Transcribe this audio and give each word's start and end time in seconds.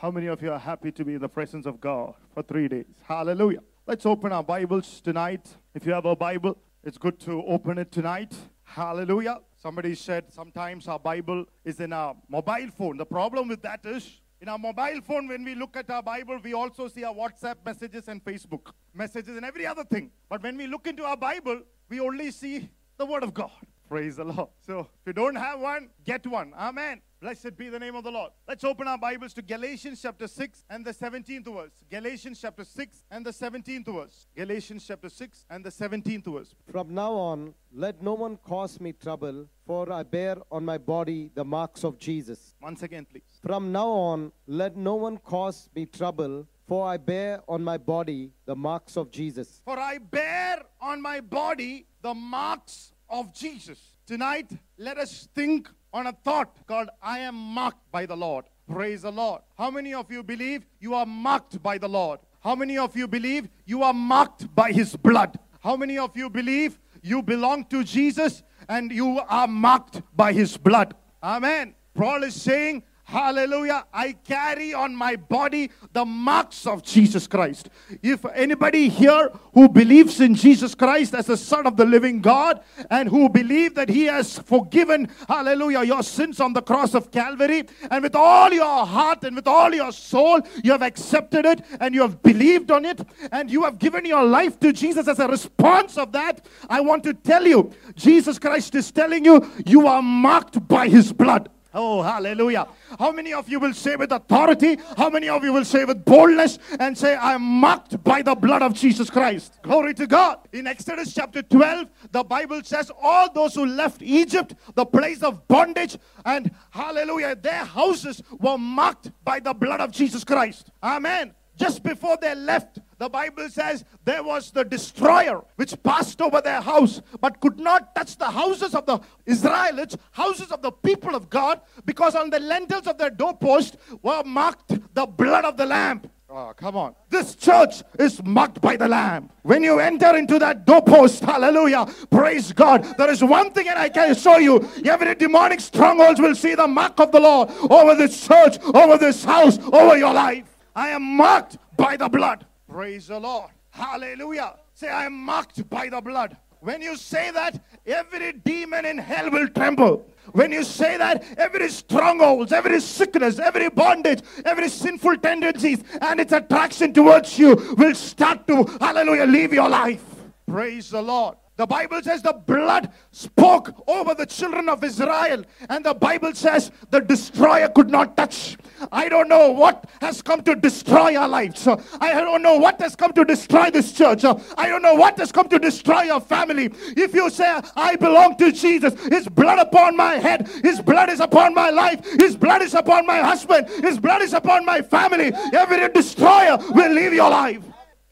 How 0.00 0.10
many 0.10 0.28
of 0.28 0.40
you 0.40 0.50
are 0.50 0.58
happy 0.58 0.90
to 0.92 1.04
be 1.04 1.12
in 1.12 1.20
the 1.20 1.28
presence 1.28 1.66
of 1.66 1.78
God 1.78 2.14
for 2.32 2.42
three 2.42 2.68
days? 2.68 2.86
Hallelujah. 3.02 3.60
Let's 3.86 4.06
open 4.06 4.32
our 4.32 4.42
Bibles 4.42 4.98
tonight. 5.02 5.46
If 5.74 5.84
you 5.84 5.92
have 5.92 6.06
a 6.06 6.16
Bible, 6.16 6.56
it's 6.82 6.96
good 6.96 7.20
to 7.20 7.44
open 7.44 7.76
it 7.76 7.92
tonight. 7.92 8.34
Hallelujah. 8.62 9.40
Somebody 9.62 9.94
said 9.94 10.32
sometimes 10.32 10.88
our 10.88 10.98
Bible 10.98 11.44
is 11.66 11.80
in 11.80 11.92
our 11.92 12.16
mobile 12.30 12.70
phone. 12.78 12.96
The 12.96 13.04
problem 13.04 13.48
with 13.48 13.60
that 13.60 13.84
is 13.84 14.22
in 14.40 14.48
our 14.48 14.56
mobile 14.56 15.02
phone, 15.06 15.28
when 15.28 15.44
we 15.44 15.54
look 15.54 15.76
at 15.76 15.90
our 15.90 16.02
Bible, 16.02 16.38
we 16.42 16.54
also 16.54 16.88
see 16.88 17.04
our 17.04 17.14
WhatsApp 17.14 17.56
messages 17.62 18.08
and 18.08 18.24
Facebook 18.24 18.72
messages 18.94 19.36
and 19.36 19.44
every 19.44 19.66
other 19.66 19.84
thing. 19.84 20.10
But 20.30 20.42
when 20.42 20.56
we 20.56 20.66
look 20.66 20.86
into 20.86 21.04
our 21.04 21.18
Bible, 21.18 21.60
we 21.90 22.00
only 22.00 22.30
see 22.30 22.70
the 22.96 23.04
Word 23.04 23.22
of 23.22 23.34
God. 23.34 23.50
Praise 23.90 24.14
the 24.14 24.24
Lord. 24.24 24.48
So 24.64 24.86
if 25.00 25.06
you 25.08 25.12
don't 25.12 25.34
have 25.34 25.58
one, 25.58 25.88
get 26.04 26.24
one. 26.24 26.54
Amen. 26.56 27.00
Blessed 27.20 27.56
be 27.56 27.68
the 27.70 27.78
name 27.80 27.96
of 27.96 28.04
the 28.04 28.10
Lord. 28.12 28.30
Let's 28.46 28.62
open 28.62 28.86
our 28.86 28.96
Bibles 28.96 29.34
to 29.34 29.42
Galatians 29.42 30.00
chapter 30.00 30.28
6 30.28 30.64
and 30.70 30.84
the 30.84 30.92
17th 30.92 31.52
verse. 31.52 31.72
Galatians 31.90 32.40
chapter 32.40 32.64
6 32.64 33.04
and 33.10 33.26
the 33.26 33.32
17th 33.32 33.92
verse. 33.92 34.28
Galatians 34.36 34.84
chapter 34.86 35.08
6 35.08 35.44
and 35.50 35.64
the 35.64 35.70
17th 35.70 36.32
verse. 36.32 36.54
From 36.70 36.94
now 36.94 37.12
on, 37.14 37.52
let 37.74 38.00
no 38.00 38.14
one 38.14 38.36
cause 38.36 38.80
me 38.80 38.92
trouble, 38.92 39.48
for 39.66 39.92
I 39.92 40.04
bear 40.04 40.36
on 40.52 40.64
my 40.64 40.78
body 40.78 41.32
the 41.34 41.44
marks 41.44 41.82
of 41.82 41.98
Jesus. 41.98 42.54
Once 42.62 42.84
again, 42.84 43.08
please. 43.10 43.40
From 43.44 43.72
now 43.72 43.88
on, 43.88 44.30
let 44.46 44.76
no 44.76 44.94
one 44.94 45.18
cause 45.18 45.68
me 45.74 45.84
trouble, 45.84 46.46
for 46.68 46.86
I 46.86 46.96
bear 46.96 47.40
on 47.48 47.64
my 47.64 47.76
body 47.76 48.30
the 48.46 48.54
marks 48.54 48.96
of 48.96 49.10
Jesus. 49.10 49.60
For 49.64 49.80
I 49.80 49.98
bear 49.98 50.62
on 50.80 51.02
my 51.02 51.20
body 51.20 51.86
the 52.02 52.14
marks 52.14 52.92
of 53.10 53.34
Jesus. 53.34 53.78
Tonight, 54.06 54.50
let 54.78 54.98
us 54.98 55.28
think 55.34 55.68
on 55.92 56.06
a 56.06 56.12
thought 56.12 56.66
called 56.66 56.88
I 57.02 57.18
am 57.20 57.34
marked 57.34 57.90
by 57.90 58.06
the 58.06 58.16
Lord. 58.16 58.44
Praise 58.66 59.02
the 59.02 59.10
Lord. 59.10 59.42
How 59.58 59.70
many 59.70 59.92
of 59.94 60.10
you 60.10 60.22
believe 60.22 60.64
you 60.78 60.94
are 60.94 61.06
marked 61.06 61.62
by 61.62 61.76
the 61.76 61.88
Lord? 61.88 62.20
How 62.40 62.54
many 62.54 62.78
of 62.78 62.96
you 62.96 63.06
believe 63.08 63.48
you 63.66 63.82
are 63.82 63.92
marked 63.92 64.54
by 64.54 64.72
his 64.72 64.96
blood? 64.96 65.38
How 65.60 65.76
many 65.76 65.98
of 65.98 66.16
you 66.16 66.30
believe 66.30 66.78
you 67.02 67.22
belong 67.22 67.64
to 67.66 67.84
Jesus 67.84 68.42
and 68.68 68.90
you 68.90 69.20
are 69.28 69.48
marked 69.48 70.02
by 70.16 70.32
his 70.32 70.56
blood? 70.56 70.94
Amen. 71.22 71.74
Paul 71.94 72.22
is 72.22 72.40
saying, 72.40 72.82
Hallelujah. 73.10 73.86
I 73.92 74.12
carry 74.12 74.72
on 74.72 74.94
my 74.94 75.16
body 75.16 75.72
the 75.92 76.04
marks 76.04 76.64
of 76.64 76.84
Jesus 76.84 77.26
Christ. 77.26 77.68
If 78.04 78.24
anybody 78.24 78.88
here 78.88 79.32
who 79.52 79.68
believes 79.68 80.20
in 80.20 80.36
Jesus 80.36 80.76
Christ 80.76 81.12
as 81.16 81.26
the 81.26 81.36
Son 81.36 81.66
of 81.66 81.76
the 81.76 81.84
living 81.84 82.20
God 82.20 82.62
and 82.88 83.08
who 83.08 83.28
believe 83.28 83.74
that 83.74 83.88
He 83.88 84.04
has 84.04 84.38
forgiven, 84.38 85.08
hallelujah, 85.26 85.82
your 85.82 86.04
sins 86.04 86.38
on 86.38 86.52
the 86.52 86.62
cross 86.62 86.94
of 86.94 87.10
Calvary, 87.10 87.64
and 87.90 88.04
with 88.04 88.14
all 88.14 88.52
your 88.52 88.86
heart 88.86 89.24
and 89.24 89.34
with 89.34 89.48
all 89.48 89.74
your 89.74 89.90
soul, 89.90 90.40
you 90.62 90.70
have 90.70 90.82
accepted 90.82 91.44
it 91.44 91.62
and 91.80 91.96
you 91.96 92.02
have 92.02 92.22
believed 92.22 92.70
on 92.70 92.84
it 92.84 93.00
and 93.32 93.50
you 93.50 93.64
have 93.64 93.80
given 93.80 94.04
your 94.04 94.22
life 94.22 94.60
to 94.60 94.72
Jesus 94.72 95.08
as 95.08 95.18
a 95.18 95.26
response 95.26 95.98
of 95.98 96.12
that, 96.12 96.46
I 96.68 96.80
want 96.80 97.02
to 97.02 97.14
tell 97.14 97.44
you, 97.44 97.72
Jesus 97.96 98.38
Christ 98.38 98.76
is 98.76 98.92
telling 98.92 99.24
you, 99.24 99.50
you 99.66 99.88
are 99.88 100.00
marked 100.00 100.68
by 100.68 100.86
His 100.86 101.12
blood. 101.12 101.50
Oh, 101.72 102.02
hallelujah. 102.02 102.66
How 102.98 103.12
many 103.12 103.32
of 103.32 103.48
you 103.48 103.60
will 103.60 103.74
say 103.74 103.94
with 103.94 104.10
authority? 104.10 104.78
How 104.96 105.08
many 105.08 105.28
of 105.28 105.44
you 105.44 105.52
will 105.52 105.64
say 105.64 105.84
with 105.84 106.04
boldness 106.04 106.58
and 106.80 106.98
say, 106.98 107.14
I 107.14 107.34
am 107.34 107.42
marked 107.42 108.02
by 108.02 108.22
the 108.22 108.34
blood 108.34 108.62
of 108.62 108.74
Jesus 108.74 109.08
Christ? 109.08 109.58
Glory 109.62 109.94
to 109.94 110.06
God. 110.06 110.38
In 110.52 110.66
Exodus 110.66 111.14
chapter 111.14 111.42
12, 111.42 111.88
the 112.10 112.24
Bible 112.24 112.62
says, 112.64 112.90
All 113.00 113.32
those 113.32 113.54
who 113.54 113.66
left 113.66 114.02
Egypt, 114.02 114.54
the 114.74 114.84
place 114.84 115.22
of 115.22 115.46
bondage, 115.46 115.96
and 116.24 116.50
hallelujah, 116.70 117.36
their 117.36 117.64
houses 117.64 118.20
were 118.40 118.58
marked 118.58 119.12
by 119.24 119.38
the 119.38 119.54
blood 119.54 119.80
of 119.80 119.92
Jesus 119.92 120.24
Christ. 120.24 120.70
Amen. 120.82 121.34
Just 121.60 121.82
before 121.82 122.16
they 122.16 122.34
left, 122.34 122.78
the 122.96 123.10
Bible 123.10 123.46
says 123.50 123.84
there 124.06 124.22
was 124.22 124.50
the 124.50 124.64
destroyer 124.64 125.44
which 125.56 125.80
passed 125.82 126.22
over 126.22 126.40
their 126.40 126.62
house 126.62 127.02
but 127.20 127.38
could 127.38 127.58
not 127.58 127.94
touch 127.94 128.16
the 128.16 128.30
houses 128.30 128.74
of 128.74 128.86
the 128.86 128.98
Israelites, 129.26 129.94
houses 130.12 130.50
of 130.50 130.62
the 130.62 130.72
people 130.72 131.14
of 131.14 131.28
God, 131.28 131.60
because 131.84 132.14
on 132.14 132.30
the 132.30 132.40
lintels 132.40 132.86
of 132.86 132.96
their 132.96 133.10
doorpost 133.10 133.76
were 134.00 134.22
marked 134.24 134.72
the 134.94 135.04
blood 135.04 135.44
of 135.44 135.58
the 135.58 135.66
Lamb. 135.66 136.00
Oh, 136.30 136.54
come 136.56 136.76
on. 136.76 136.94
This 137.10 137.34
church 137.34 137.82
is 137.98 138.22
marked 138.24 138.62
by 138.62 138.76
the 138.76 138.88
Lamb. 138.88 139.28
When 139.42 139.62
you 139.62 139.80
enter 139.80 140.16
into 140.16 140.38
that 140.38 140.64
doorpost, 140.64 141.22
hallelujah, 141.22 141.86
praise 142.08 142.52
God. 142.52 142.84
There 142.96 143.10
is 143.10 143.22
one 143.22 143.50
thing, 143.50 143.68
and 143.68 143.78
I 143.78 143.90
can 143.90 144.14
show 144.14 144.38
you 144.38 144.66
every 144.86 145.14
demonic 145.14 145.60
strongholds 145.60 146.20
will 146.20 146.34
see 146.34 146.54
the 146.54 146.68
mark 146.68 146.98
of 147.00 147.12
the 147.12 147.20
Lord 147.20 147.50
over 147.68 147.94
this 147.96 148.26
church, 148.26 148.58
over 148.72 148.96
this 148.96 149.24
house, 149.24 149.58
over 149.58 149.98
your 149.98 150.14
life. 150.14 150.49
I 150.74 150.88
am 150.90 151.02
marked 151.02 151.58
by 151.76 151.96
the 151.96 152.08
blood. 152.08 152.46
Praise 152.68 153.08
the 153.08 153.18
Lord. 153.18 153.50
Hallelujah. 153.70 154.54
Say, 154.74 154.88
I 154.88 155.06
am 155.06 155.14
marked 155.14 155.68
by 155.68 155.88
the 155.88 156.00
blood. 156.00 156.36
When 156.60 156.82
you 156.82 156.96
say 156.96 157.30
that, 157.30 157.60
every 157.86 158.32
demon 158.32 158.84
in 158.84 158.98
hell 158.98 159.30
will 159.30 159.48
tremble. 159.48 160.06
When 160.32 160.52
you 160.52 160.62
say 160.62 160.96
that, 160.98 161.24
every 161.38 161.70
strongholds, 161.70 162.52
every 162.52 162.80
sickness, 162.80 163.38
every 163.38 163.70
bondage, 163.70 164.20
every 164.44 164.68
sinful 164.68 165.16
tendencies, 165.18 165.82
and 166.00 166.20
its 166.20 166.32
attraction 166.32 166.92
towards 166.92 167.38
you 167.38 167.56
will 167.78 167.94
start 167.94 168.46
to, 168.46 168.64
hallelujah, 168.80 169.24
leave 169.24 169.52
your 169.52 169.68
life. 169.68 170.04
Praise 170.46 170.90
the 170.90 171.02
Lord. 171.02 171.36
The 171.60 171.66
Bible 171.66 172.00
says 172.02 172.22
the 172.22 172.32
blood 172.32 172.90
spoke 173.12 173.84
over 173.86 174.14
the 174.14 174.24
children 174.24 174.70
of 174.70 174.82
Israel, 174.82 175.44
and 175.68 175.84
the 175.84 175.92
Bible 175.92 176.32
says 176.32 176.72
the 176.88 177.00
destroyer 177.00 177.68
could 177.68 177.90
not 177.90 178.16
touch. 178.16 178.56
I 178.90 179.10
don't 179.10 179.28
know 179.28 179.50
what 179.50 179.84
has 180.00 180.22
come 180.22 180.42
to 180.44 180.54
destroy 180.54 181.16
our 181.16 181.28
lives. 181.28 181.68
I 181.68 182.14
don't 182.14 182.40
know 182.40 182.56
what 182.56 182.80
has 182.80 182.96
come 182.96 183.12
to 183.12 183.26
destroy 183.26 183.68
this 183.70 183.92
church. 183.92 184.24
I 184.24 184.68
don't 184.70 184.80
know 184.80 184.94
what 184.94 185.18
has 185.18 185.32
come 185.32 185.50
to 185.50 185.58
destroy 185.58 186.04
your 186.04 186.22
family. 186.22 186.70
If 186.96 187.12
you 187.12 187.28
say, 187.28 187.60
I 187.76 187.94
belong 187.96 188.38
to 188.38 188.52
Jesus, 188.52 188.94
His 189.08 189.28
blood 189.28 189.58
upon 189.58 189.98
my 189.98 190.14
head, 190.14 190.48
His 190.64 190.80
blood 190.80 191.10
is 191.10 191.20
upon 191.20 191.52
my 191.52 191.68
life, 191.68 192.02
His 192.18 192.38
blood 192.38 192.62
is 192.62 192.72
upon 192.72 193.04
my 193.04 193.18
husband, 193.18 193.68
His 193.84 193.98
blood 193.98 194.22
is 194.22 194.32
upon 194.32 194.64
my 194.64 194.80
family, 194.80 195.30
every 195.52 195.86
destroyer 195.90 196.56
will 196.70 196.90
leave 196.90 197.12
your 197.12 197.28
life. 197.28 197.62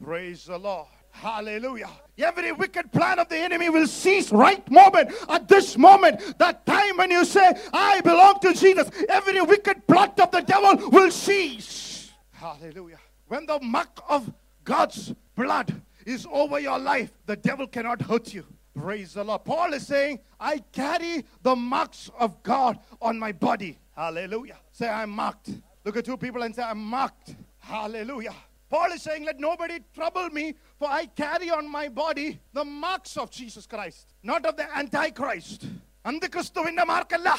Praise 0.03 0.45
the 0.45 0.59
Lord. 0.59 0.85
Hallelujah. 1.09 1.89
Every 2.21 2.51
wicked 2.51 2.91
plan 2.91 3.19
of 3.19 3.29
the 3.29 3.37
enemy 3.37 3.69
will 3.69 3.87
cease 3.87 4.31
right 4.31 4.69
moment. 4.69 5.11
At 5.27 5.47
this 5.47 5.77
moment, 5.77 6.37
that 6.37 6.65
time 6.65 6.97
when 6.97 7.11
you 7.11 7.25
say, 7.25 7.53
I 7.73 8.01
belong 8.01 8.39
to 8.41 8.53
Jesus, 8.53 8.89
every 9.07 9.41
wicked 9.41 9.87
plot 9.87 10.19
of 10.19 10.31
the 10.31 10.41
devil 10.41 10.89
will 10.89 11.11
cease. 11.11 12.11
Hallelujah. 12.31 12.99
When 13.27 13.45
the 13.45 13.59
mark 13.61 14.01
of 14.09 14.31
God's 14.63 15.13
blood 15.35 15.81
is 16.05 16.27
over 16.31 16.59
your 16.59 16.79
life, 16.79 17.11
the 17.25 17.35
devil 17.35 17.67
cannot 17.67 18.01
hurt 18.01 18.33
you. 18.33 18.45
Praise 18.75 19.13
the 19.13 19.23
Lord. 19.23 19.43
Paul 19.43 19.73
is 19.73 19.87
saying, 19.87 20.19
I 20.39 20.59
carry 20.71 21.25
the 21.41 21.55
marks 21.55 22.09
of 22.17 22.41
God 22.43 22.79
on 23.01 23.19
my 23.19 23.31
body. 23.31 23.77
Hallelujah. 23.95 24.57
Say, 24.71 24.87
I'm 24.87 25.09
marked. 25.09 25.49
Look 25.83 25.97
at 25.97 26.05
two 26.05 26.17
people 26.17 26.43
and 26.43 26.55
say, 26.55 26.63
I'm 26.63 26.79
marked. 26.79 27.35
Hallelujah. 27.59 28.33
Paul 28.70 28.92
is 28.92 29.02
saying, 29.02 29.24
Let 29.24 29.38
nobody 29.40 29.78
trouble 29.94 30.28
me, 30.30 30.54
for 30.78 30.88
I 30.88 31.06
carry 31.06 31.50
on 31.50 31.70
my 31.70 31.86
body 31.88 32.28
the 32.52 32.64
marks 32.64 33.16
of 33.16 33.30
Jesus 33.30 33.66
Christ, 33.66 34.06
not 34.22 34.44
of 34.46 34.56
the 34.56 34.66
Antichrist. 34.82 35.60
അന്തിക്രിസ്തുവിന്റെ 36.08 36.84
മാർക്കല്ല 36.92 37.30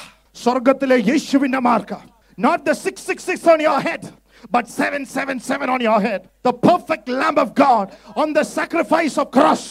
സ്വർഗത്തിലെ 0.44 0.96
യേശുവിന്റെ 1.10 1.60
mark 1.70 1.98
not 2.46 2.64
the 2.68 2.74
666 2.74 3.46
on 3.52 3.60
your 3.66 3.80
head 3.80 4.02
but 4.54 4.64
777 4.68 5.70
on 5.74 5.80
your 5.80 6.00
head 6.06 6.28
the 6.48 6.52
perfect 6.52 7.06
lamb 7.20 7.38
of 7.44 7.54
god 7.54 7.86
on 8.22 8.32
the 8.38 8.44
sacrifice 8.58 9.14
of 9.22 9.28
cross 9.36 9.62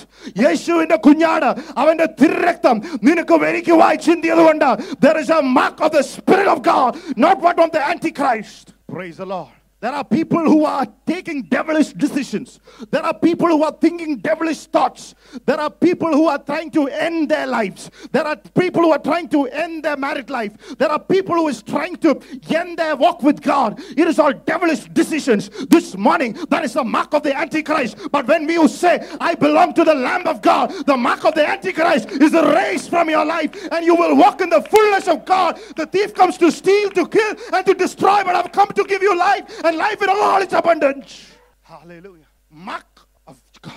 യേശുവിന്റെ 0.44 0.98
കുഞ്ഞാട് 1.08 1.50
അവന്റെ 1.82 2.08
തിരക്തം 2.22 2.78
നിനക്ക് 3.08 3.38
വരിക്കുവായി 3.44 4.00
ചിന്തിയതുകൊണ്ട് 4.08 4.70
there 5.06 5.18
is 5.24 5.30
a 5.40 5.42
mark 5.60 5.78
of 5.88 5.92
the 5.98 6.04
spirit 6.16 6.50
of 6.56 6.62
god 6.72 6.92
not 7.26 7.38
what 7.48 7.60
of 7.66 7.70
the 7.78 7.84
antichrist 7.94 8.66
praise 8.96 9.18
the 9.24 9.30
lord 9.36 9.54
there 9.81 9.93
are 9.93 10.05
people 10.05 10.41
who 10.41 10.67
are 10.67 10.87
taking 11.07 11.43
devilish 11.43 11.95
decisions. 11.95 12.61
There 12.91 13.03
are 13.03 13.15
people 13.15 13.49
who 13.49 13.65
are 13.65 13.73
thinking 13.73 14.19
devilish 14.19 14.67
thoughts. 14.67 15.15
There 15.47 15.59
are 15.59 15.71
people 15.71 16.13
who 16.13 16.29
are 16.29 16.39
trying 16.39 16.71
to 16.73 16.89
end 16.89 17.31
their 17.31 17.47
lives. 17.47 17.91
There 18.13 18.27
are 18.27 18.37
people 18.37 18.83
who 18.83 18.93
are 18.93 18.99
trying 18.99 19.29
to 19.31 19.47
end 19.47 19.85
their 19.85 19.97
married 19.97 20.29
life. 20.29 20.77
There 20.77 20.91
are 20.91 20.99
people 20.99 21.35
who 21.35 21.49
is 21.49 21.63
trying 21.63 21.97
to 21.97 22.21
end 22.51 22.79
their 22.79 22.95
walk 22.95 23.23
with 23.23 23.41
God. 23.41 23.81
It 23.97 24.07
is 24.07 24.19
all 24.19 24.35
devilish 24.35 24.81
decisions. 24.81 25.49
This 25.71 25.97
morning, 25.97 26.37
that 26.51 26.63
is 26.63 26.75
the 26.75 26.85
mark 26.85 27.15
of 27.15 27.23
the 27.23 27.35
Antichrist. 27.35 27.97
But 28.13 28.27
when 28.27 28.47
you 28.51 28.69
say, 28.69 29.09
I 29.19 29.35
belong 29.35 29.73
to 29.75 29.85
the 29.85 29.95
Lamb 29.95 30.27
of 30.27 30.43
God, 30.43 30.75
the 30.85 30.97
mark 30.97 31.25
of 31.25 31.35
the 31.35 31.49
Antichrist 31.49 32.11
is 32.11 32.35
erased 32.35 32.91
from 32.91 33.09
your 33.09 33.25
life 33.25 33.51
and 33.73 33.87
you 33.87 33.95
will 33.95 34.15
walk 34.15 34.43
in 34.43 34.51
the 34.51 34.61
fullness 34.61 35.09
of 35.09 35.25
God. 35.25 35.59
The 35.77 35.87
thief 35.87 36.13
comes 36.13 36.37
to 36.37 36.51
steal, 36.51 36.91
to 36.91 37.09
kill, 37.09 37.35
and 37.55 37.65
to 37.65 37.73
destroy, 37.73 38.23
but 38.25 38.37
I've 38.37 38.53
come 38.53 38.69
to 38.69 38.85
give 38.85 39.01
you 39.01 39.17
life 39.17 39.61
and 39.70 39.78
life 39.78 40.02
in 40.02 40.10
all 40.10 40.42
its 40.42 40.54
abundance. 40.54 41.32
Hallelujah. 41.62 42.28
Mark 42.50 43.08
of 43.28 43.38
God. 43.62 43.74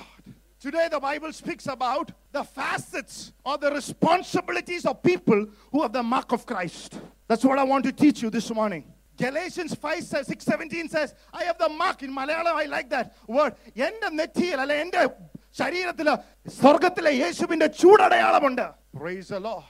Today, 0.61 0.89
the 0.91 0.99
Bible 1.01 1.33
speaks 1.33 1.67
about 1.69 2.11
the 2.33 2.43
facets 2.43 3.33
or 3.45 3.57
the 3.59 3.71
responsibilities 3.71 4.85
of 4.87 5.03
people 5.03 5.47
who 5.71 5.83
have 5.83 5.93
the 5.93 6.03
mark 6.03 6.33
of 6.33 6.45
Christ. 6.45 6.99
That's 7.29 7.45
what 7.45 7.59
I 7.59 7.65
want 7.65 7.85
to 7.85 7.93
teach 7.93 8.23
you 8.23 8.31
this 8.31 8.51
morning. 8.53 8.85
Galatians 9.17 9.75
5 9.75 10.03
says, 10.05 10.27
6 10.29 10.45
17 10.45 10.89
says, 10.89 11.15
I 11.33 11.45
have 11.45 11.59
the 11.59 11.69
mark 11.69 12.03
in 12.03 12.15
Malayalam. 12.15 12.55
I 12.55 12.65
like 12.67 12.89
that 12.91 13.17
word. 13.27 13.55
എന്റെ 13.87 14.09
നെറ്റിയിൽ 14.21 14.59
അല്ലെ 14.65 14.77
എന്റെ 14.85 15.03
ശരീരത്തില് 15.61 16.15
സ്വർഗത്തിലെ 16.61 17.13
യേശുവിന്റെ 17.23 17.69
ചൂടടയാളമുണ്ട് 17.81 18.67
Praise 19.01 19.29
the 19.35 19.41
Lord. 19.41 19.65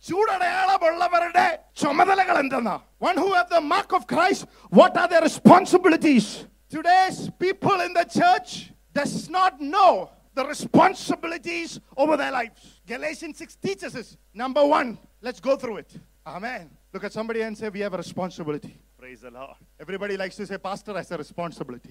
ചൂടടയാളമുള്ളവരുടെ 0.06 1.60
ചുമതലകൾ 1.80 2.36
എന്തെന്നാ 2.44 2.80
One 2.98 3.16
who 3.16 3.32
have 3.32 3.48
the 3.48 3.60
mark 3.60 3.92
of 3.92 4.06
Christ, 4.06 4.46
what 4.70 4.96
are 4.96 5.08
their 5.08 5.22
responsibilities? 5.22 6.46
Today's 6.70 7.30
people 7.38 7.80
in 7.80 7.92
the 7.92 8.04
church 8.04 8.72
does 8.92 9.28
not 9.28 9.60
know 9.60 10.10
the 10.34 10.44
responsibilities 10.46 11.80
over 11.96 12.16
their 12.16 12.32
lives. 12.32 12.80
Galatians 12.86 13.38
6 13.38 13.56
teaches 13.56 13.96
us. 13.96 14.16
Number 14.34 14.64
one, 14.66 14.98
let's 15.20 15.40
go 15.40 15.56
through 15.56 15.78
it. 15.78 15.90
Amen. 16.26 16.70
Look 16.92 17.04
at 17.04 17.12
somebody 17.12 17.42
and 17.42 17.56
say, 17.56 17.68
We 17.68 17.80
have 17.80 17.94
a 17.94 17.98
responsibility. 17.98 18.76
Praise 18.98 19.20
the 19.20 19.30
Lord. 19.30 19.56
Everybody 19.78 20.16
likes 20.16 20.36
to 20.36 20.46
say, 20.46 20.58
Pastor 20.58 20.94
has 20.96 21.10
a 21.10 21.18
responsibility 21.18 21.90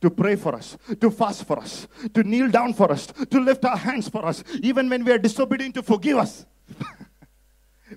to 0.00 0.10
pray 0.10 0.36
for 0.36 0.54
us, 0.54 0.76
to 1.00 1.10
fast 1.10 1.44
for 1.44 1.58
us, 1.58 1.86
to 2.14 2.22
kneel 2.22 2.48
down 2.48 2.74
for 2.74 2.90
us, 2.90 3.06
to 3.06 3.40
lift 3.40 3.64
our 3.64 3.76
hands 3.76 4.08
for 4.08 4.24
us, 4.24 4.44
even 4.62 4.88
when 4.88 5.04
we 5.04 5.12
are 5.12 5.18
disobedient, 5.18 5.74
to 5.74 5.82
forgive 5.82 6.18
us. 6.18 6.46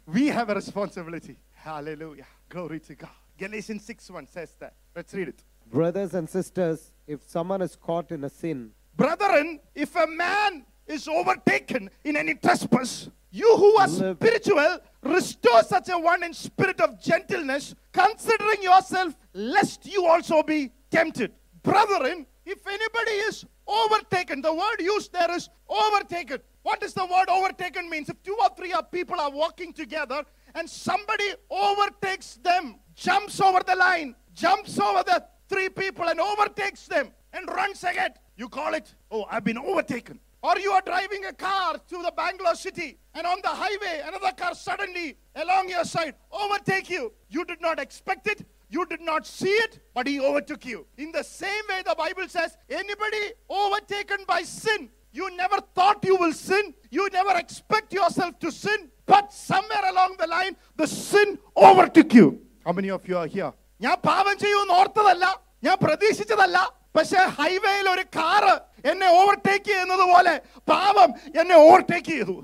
we 0.07 0.29
have 0.29 0.51
a 0.51 0.55
responsibility. 0.55 1.37
Hallelujah. 1.53 2.27
Glory 2.49 2.81
to 2.81 2.95
God. 2.95 3.11
Galatians 3.39 3.85
6 3.85 4.11
1 4.11 4.27
says 4.27 4.55
that. 4.61 4.75
Let's 4.95 5.15
read 5.15 5.29
it. 5.29 5.43
Brothers 5.71 6.15
and 6.15 6.29
sisters, 6.29 6.93
if 7.07 7.23
someone 7.29 7.63
is 7.63 7.77
caught 7.77 8.11
in 8.13 8.25
a 8.25 8.31
sin, 8.31 8.73
Brethren, 8.97 9.59
if 9.75 9.97
a 9.97 10.07
man 10.07 10.67
is 10.87 11.09
overtaken 11.09 11.89
in 12.05 12.17
any 12.17 12.35
trespass, 12.35 13.09
you 13.31 13.57
who 13.57 13.77
are 13.79 13.89
Live- 13.89 14.19
spiritual, 14.19 14.79
restore 15.03 15.63
such 15.63 15.89
a 15.89 15.99
one 15.99 16.23
in 16.23 16.35
spirit 16.35 16.79
of 16.81 17.01
gentleness, 17.01 17.75
considering 17.93 18.63
yourself, 18.63 19.17
lest 19.33 19.87
you 19.87 20.05
also 20.07 20.43
be 20.43 20.71
tempted. 20.91 21.33
Brethren, 21.63 22.27
if 22.45 22.67
anybody 22.67 23.13
is 23.13 23.47
overtaken, 23.67 24.43
the 24.43 24.53
word 24.53 24.77
used 24.81 25.13
there 25.13 25.31
is 25.35 25.49
overtaken. 25.69 26.39
What 26.63 26.81
does 26.81 26.95
the 26.95 27.05
word 27.05 27.29
overtaken 27.29 27.91
means? 27.91 28.09
If 28.09 28.23
two 28.23 28.37
or 28.41 28.49
three 28.57 28.75
people 28.91 29.21
are 29.21 29.31
walking 29.31 29.73
together 29.73 30.25
and 30.55 30.69
somebody 30.69 31.25
overtakes 31.51 32.37
them, 32.37 32.77
jumps 32.95 33.41
over 33.41 33.61
the 33.67 33.75
line, 33.75 34.15
jumps 34.35 34.79
over 34.79 35.03
the 35.03 35.25
three 35.49 35.69
people 35.69 36.09
and 36.09 36.21
overtakes 36.21 36.87
them 36.87 37.11
and 37.33 37.49
runs 37.49 37.83
ahead, 37.85 38.19
you 38.37 38.49
call 38.49 38.75
it, 38.75 38.95
oh, 39.11 39.27
I've 39.31 39.45
been 39.45 39.59
overtaken. 39.59 40.21
Or 40.43 40.59
you 40.59 40.73
are 40.73 40.83
driving 40.83 41.25
a 41.27 41.33
car 41.33 41.75
to 41.75 42.03
the 42.03 42.13
Bangalore 42.17 42.57
city 42.57 42.99
and 43.15 43.27
on 43.27 43.39
the 43.43 43.49
highway, 43.49 44.03
another 44.05 44.33
car 44.37 44.55
suddenly 44.55 45.17
along 45.37 45.69
your 45.69 45.85
side 45.85 46.15
overtake 46.31 46.91
you. 46.91 47.13
You 47.29 47.45
did 47.45 47.61
not 47.61 47.79
expect 47.79 48.27
it. 48.27 48.45
You 48.69 48.87
did 48.87 49.03
not 49.03 49.27
see 49.27 49.51
it, 49.51 49.81
but 49.95 50.07
he 50.07 50.19
overtook 50.19 50.65
you. 50.65 50.87
In 50.97 51.13
the 51.13 51.23
same 51.23 51.63
way, 51.69 51.83
the 51.85 51.95
Bible 51.97 52.27
says, 52.27 52.57
anybody 52.71 53.33
overtaken 53.49 54.25
by 54.27 54.43
sin, 54.43 54.89
you 55.12 55.26
never 55.36 55.60
thought 55.76 56.00
you 56.10 56.16
will 56.16 56.34
sin. 56.34 56.66
You 56.98 57.04
never 57.20 57.34
expect 57.44 57.94
yourself 58.00 58.34
to 58.40 58.52
sin. 58.52 58.80
But 59.06 59.32
somewhere 59.34 59.86
along 59.94 60.12
the 60.20 60.28
line, 60.28 60.56
the 60.76 60.88
sin 60.88 61.30
overtook 61.56 62.14
you. 62.14 62.28
How 62.66 62.74
many 62.74 62.90
of 62.98 63.08
you 63.08 63.18
are 63.18 63.30
here? 63.38 63.52
ഞാൻ 63.86 63.96
പാപം 64.10 64.36
ചെയ്യുമെന്ന് 64.44 64.76
ഓർത്തതല്ല 64.80 65.26
ഞാൻ 65.66 65.76
പ്രതീക്ഷിച്ചതല്ല 65.86 66.58
പക്ഷെ 66.98 67.20
ഹൈവേയിൽ 67.40 67.88
ഒരു 67.96 68.04
car 68.18 68.54
എന്നെ 68.92 69.08
overtake 69.20 69.68
ചെയ്യുന്നത് 69.72 70.06
പോലെ 70.14 70.34
പാപം 70.74 71.10
എന്നെ 71.42 71.58
ഓവർടേക്ക് 71.66 72.12
ചെയ്തു 72.16 72.38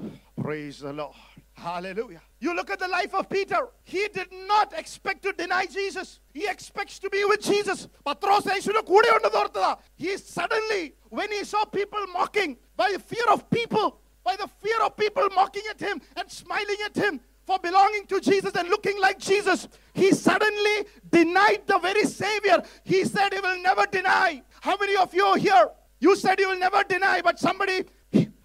Praise 0.46 0.80
the 0.86 0.94
Lord. 1.02 1.16
Hallelujah. 1.66 2.22
You 2.44 2.52
look 2.58 2.70
at 2.76 2.80
the 2.80 2.88
life 2.88 3.14
of 3.20 3.30
Peter. 3.30 3.60
He 3.84 4.02
did 4.18 4.32
not 4.48 4.74
expect 4.82 5.20
to 5.26 5.32
deny 5.42 5.66
Jesus. 5.76 6.08
He 6.34 6.44
expects 6.54 6.96
to 7.04 7.10
be 7.16 7.22
with 7.32 7.42
Jesus. 7.52 7.80
പത്രോസ് 8.08 8.50
യേശുവിന്റെ 8.54 8.84
കൂടെ 8.92 9.10
ഉണ്ടെന്ന് 9.16 9.40
ഓർത്തതാ. 9.42 9.72
He 10.04 10.12
suddenly, 10.38 10.84
when 11.11 11.31
he 11.31 11.45
saw 11.45 11.65
people 11.65 12.05
mocking 12.13 12.57
by 12.77 12.91
the 12.93 12.99
fear 12.99 13.25
of 13.31 13.49
people, 13.51 14.01
by 14.25 14.37
the 14.37 14.49
fear 14.61 14.81
of 14.85 14.97
people 14.97 15.29
mocking 15.35 15.63
at 15.71 15.81
him 15.81 16.01
and 16.17 16.31
smiling 16.31 16.77
at 16.85 16.95
him 16.95 17.21
for 17.47 17.59
belonging 17.59 18.07
to 18.07 18.21
Jesus 18.21 18.55
and 18.55 18.69
looking 18.69 19.01
like 19.01 19.19
Jesus, 19.19 19.69
he 19.95 20.13
suddenly 20.13 20.85
denied 21.11 21.63
the 21.67 21.79
very 21.79 22.05
Savior. 22.05 22.63
He 22.85 23.05
said 23.05 23.33
he 23.33 23.41
will 23.41 23.63
never 23.63 23.87
deny. 23.87 24.43
How 24.61 24.77
many 24.77 24.97
of 24.97 25.15
you 25.15 25.25
are 25.25 25.39
here? 25.39 25.71
You 26.01 26.15
said 26.15 26.39
you 26.39 26.49
will 26.49 26.59
never 26.59 26.85
deny, 26.85 27.23
but 27.23 27.39
somebody 27.39 27.87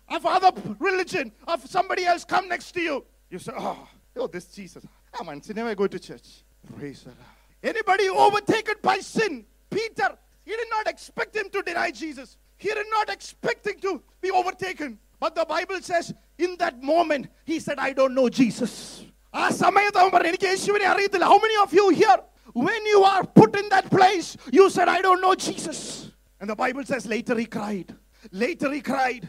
of 0.10 0.26
other 0.26 0.52
religion, 0.80 1.32
of 1.48 1.68
somebody 1.68 2.06
else 2.06 2.24
come 2.24 2.48
next 2.48 2.72
to 2.74 2.82
you. 2.82 3.06
You 3.30 3.40
say, 3.40 3.52
oh, 3.58 3.88
oh 4.16 4.28
this 4.28 4.46
Jesus. 4.46 4.86
I'm 5.20 5.28
on 5.30 5.42
never 5.54 5.76
go 5.76 5.88
to 5.88 6.00
church. 6.00 6.44
Praise 6.78 7.04
Lord. 7.06 7.18
Anybody 7.62 8.10
overtaken 8.10 8.76
by 8.82 9.00
sin? 9.00 9.46
Peter, 9.70 10.18
he 10.46 10.52
did 10.52 10.68
not 10.70 10.88
expect 10.88 11.36
him 11.36 11.50
to 11.50 11.62
deny 11.62 11.92
Jesus. 11.92 12.38
He 12.63 12.69
did 12.69 12.87
not 12.91 13.09
expect 13.11 13.67
him 13.67 13.79
to 13.87 14.03
be 14.21 14.31
overtaken. 14.31 14.99
But 15.21 15.35
the 15.35 15.45
Bible 15.45 15.81
says, 15.81 16.15
in 16.39 16.57
that 16.59 16.83
moment, 16.83 17.29
he 17.45 17.59
said, 17.61 17.79
I 17.79 17.93
don't 17.93 18.15
know 18.15 18.29
Jesus. 18.41 18.75
ആ 19.41 19.47
സമയത്ത് 19.63 19.99
അവൻ 20.01 20.11
പറഞ്ഞു 20.13 20.31
എനിക്ക് 20.33 20.49
യേശുവിനെ 20.53 20.87
അറിയത്തില്ല 20.93 21.27
how 21.33 21.39
many 21.47 21.57
of 21.65 21.75
U 21.81 21.87
here 22.01 22.19
when 22.67 22.83
you 22.93 23.01
are 23.05 23.23
put 23.39 23.53
in 23.61 23.67
that 23.73 23.87
place 23.97 24.29
you 24.57 24.65
said 24.77 24.89
i 24.95 25.01
don't 25.07 25.21
know 25.25 25.33
jesus 25.47 25.81
and 26.41 26.47
the 26.53 26.57
bible 26.63 26.85
says 26.91 27.05
later 27.13 27.35
he 27.41 27.45
cried 27.57 27.89
later 28.43 28.69
he 28.77 28.81
cried 28.89 29.25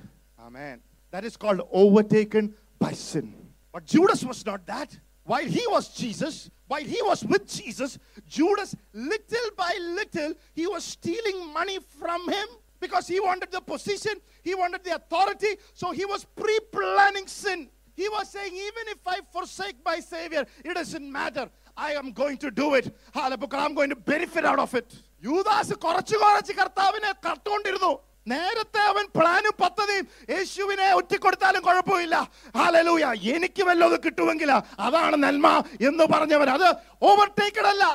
amen 0.46 0.78
that 1.14 1.24
is 1.30 1.36
called 1.44 1.62
overtaken 1.82 2.46
by 2.86 2.92
sin 3.10 3.28
but 3.74 3.84
judas 3.94 4.22
was 4.32 4.40
not 4.50 4.62
that 4.74 4.92
while 5.32 5.50
he 5.58 5.66
was 5.76 5.88
jesus 6.02 6.36
while 6.72 6.88
he 6.96 7.02
was 7.10 7.22
with 7.34 7.46
jesus 7.58 7.92
judas 8.38 8.72
little 9.12 9.50
by 9.64 9.74
little 10.00 10.32
he 10.62 10.66
was 10.74 10.86
stealing 10.96 11.40
money 11.60 11.78
from 12.02 12.24
him 12.38 12.50
because 12.85 13.07
he 13.09 13.19
wanted 13.21 13.51
the 13.51 13.63
position 13.65 14.15
he 14.49 14.55
wanted 14.55 14.83
the 14.85 14.95
authority 14.95 15.53
so 15.75 15.87
he 15.93 16.05
was 16.07 16.23
pre-planning 16.41 17.29
sin 17.37 17.61
he 17.97 18.09
was 18.09 18.29
saying, 18.29 18.53
even 18.69 18.85
if 18.89 19.03
I 19.07 19.19
forsake 19.33 19.77
my 19.85 20.01
Savior, 20.03 20.45
it 20.65 20.75
doesn't 20.75 21.11
matter. 21.13 21.45
I 21.79 21.93
am 21.93 22.11
going 22.13 22.39
to 22.39 22.51
do 22.53 22.75
it. 22.75 22.87
I'm 23.15 23.75
going 23.75 23.91
to 23.91 23.97
benefit 24.09 24.45
out 24.45 24.61
of 24.61 24.75
it. 24.75 24.89
യൂദാസ് 25.23 25.75
കുറച്ച് 25.85 26.17
കുറച്ച് 26.23 26.53
കർത്താവിനെ 26.57 27.11
കട്ടുകൊണ്ടിരുന്നു 27.27 27.93
നേരത്തെ 28.27 28.81
അവൻ 28.91 29.05
പ്ലാനും 29.17 29.55
പദ്ധതിയും 29.63 30.05
യേശുവിനെ 30.35 30.89
ഒറ്റിക്കൊടുത്താലും 30.99 31.63
കുഴപ്പമില്ല 31.69 32.17
ഹാലലൂയ 32.59 33.07
എനിക്ക് 33.37 33.65
വല്ലതും 33.69 34.01
കിട്ടുമെങ്കിൽ 34.07 34.51
അതാണ് 34.87 35.17
നന്മ 35.25 35.49
എന്ന് 35.89 36.07
പറഞ്ഞവൻ 36.15 36.51
അത് 36.57 36.69
ഓവർടേക്കഡ് 37.11 37.71
അല്ല 37.73 37.87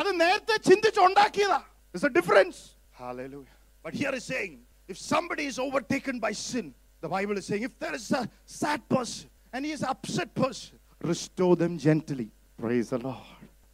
അത് 0.00 0.10
നേരത്തെ 0.22 0.56
ചിന്തിച്ചുണ്ടാക്കിയതാ 0.68 1.60
it's 1.94 2.08
a 2.10 2.14
difference 2.18 2.62
hallelujah 3.00 3.53
But 3.84 3.92
here 3.92 4.14
is 4.14 4.24
saying, 4.24 4.60
if 4.88 4.96
somebody 4.96 5.44
is 5.44 5.58
overtaken 5.58 6.18
by 6.18 6.32
sin, 6.32 6.74
the 7.02 7.08
Bible 7.08 7.36
is 7.36 7.44
saying, 7.44 7.62
if 7.62 7.78
there 7.78 7.94
is 7.94 8.10
a 8.12 8.28
sad 8.46 8.88
person 8.88 9.28
and 9.52 9.64
he 9.64 9.72
is 9.72 9.82
upset 9.82 10.34
person, 10.34 10.78
restore 11.02 11.54
them 11.54 11.76
gently. 11.76 12.30
Praise 12.58 12.90
the 12.90 12.98
Lord. 12.98 13.18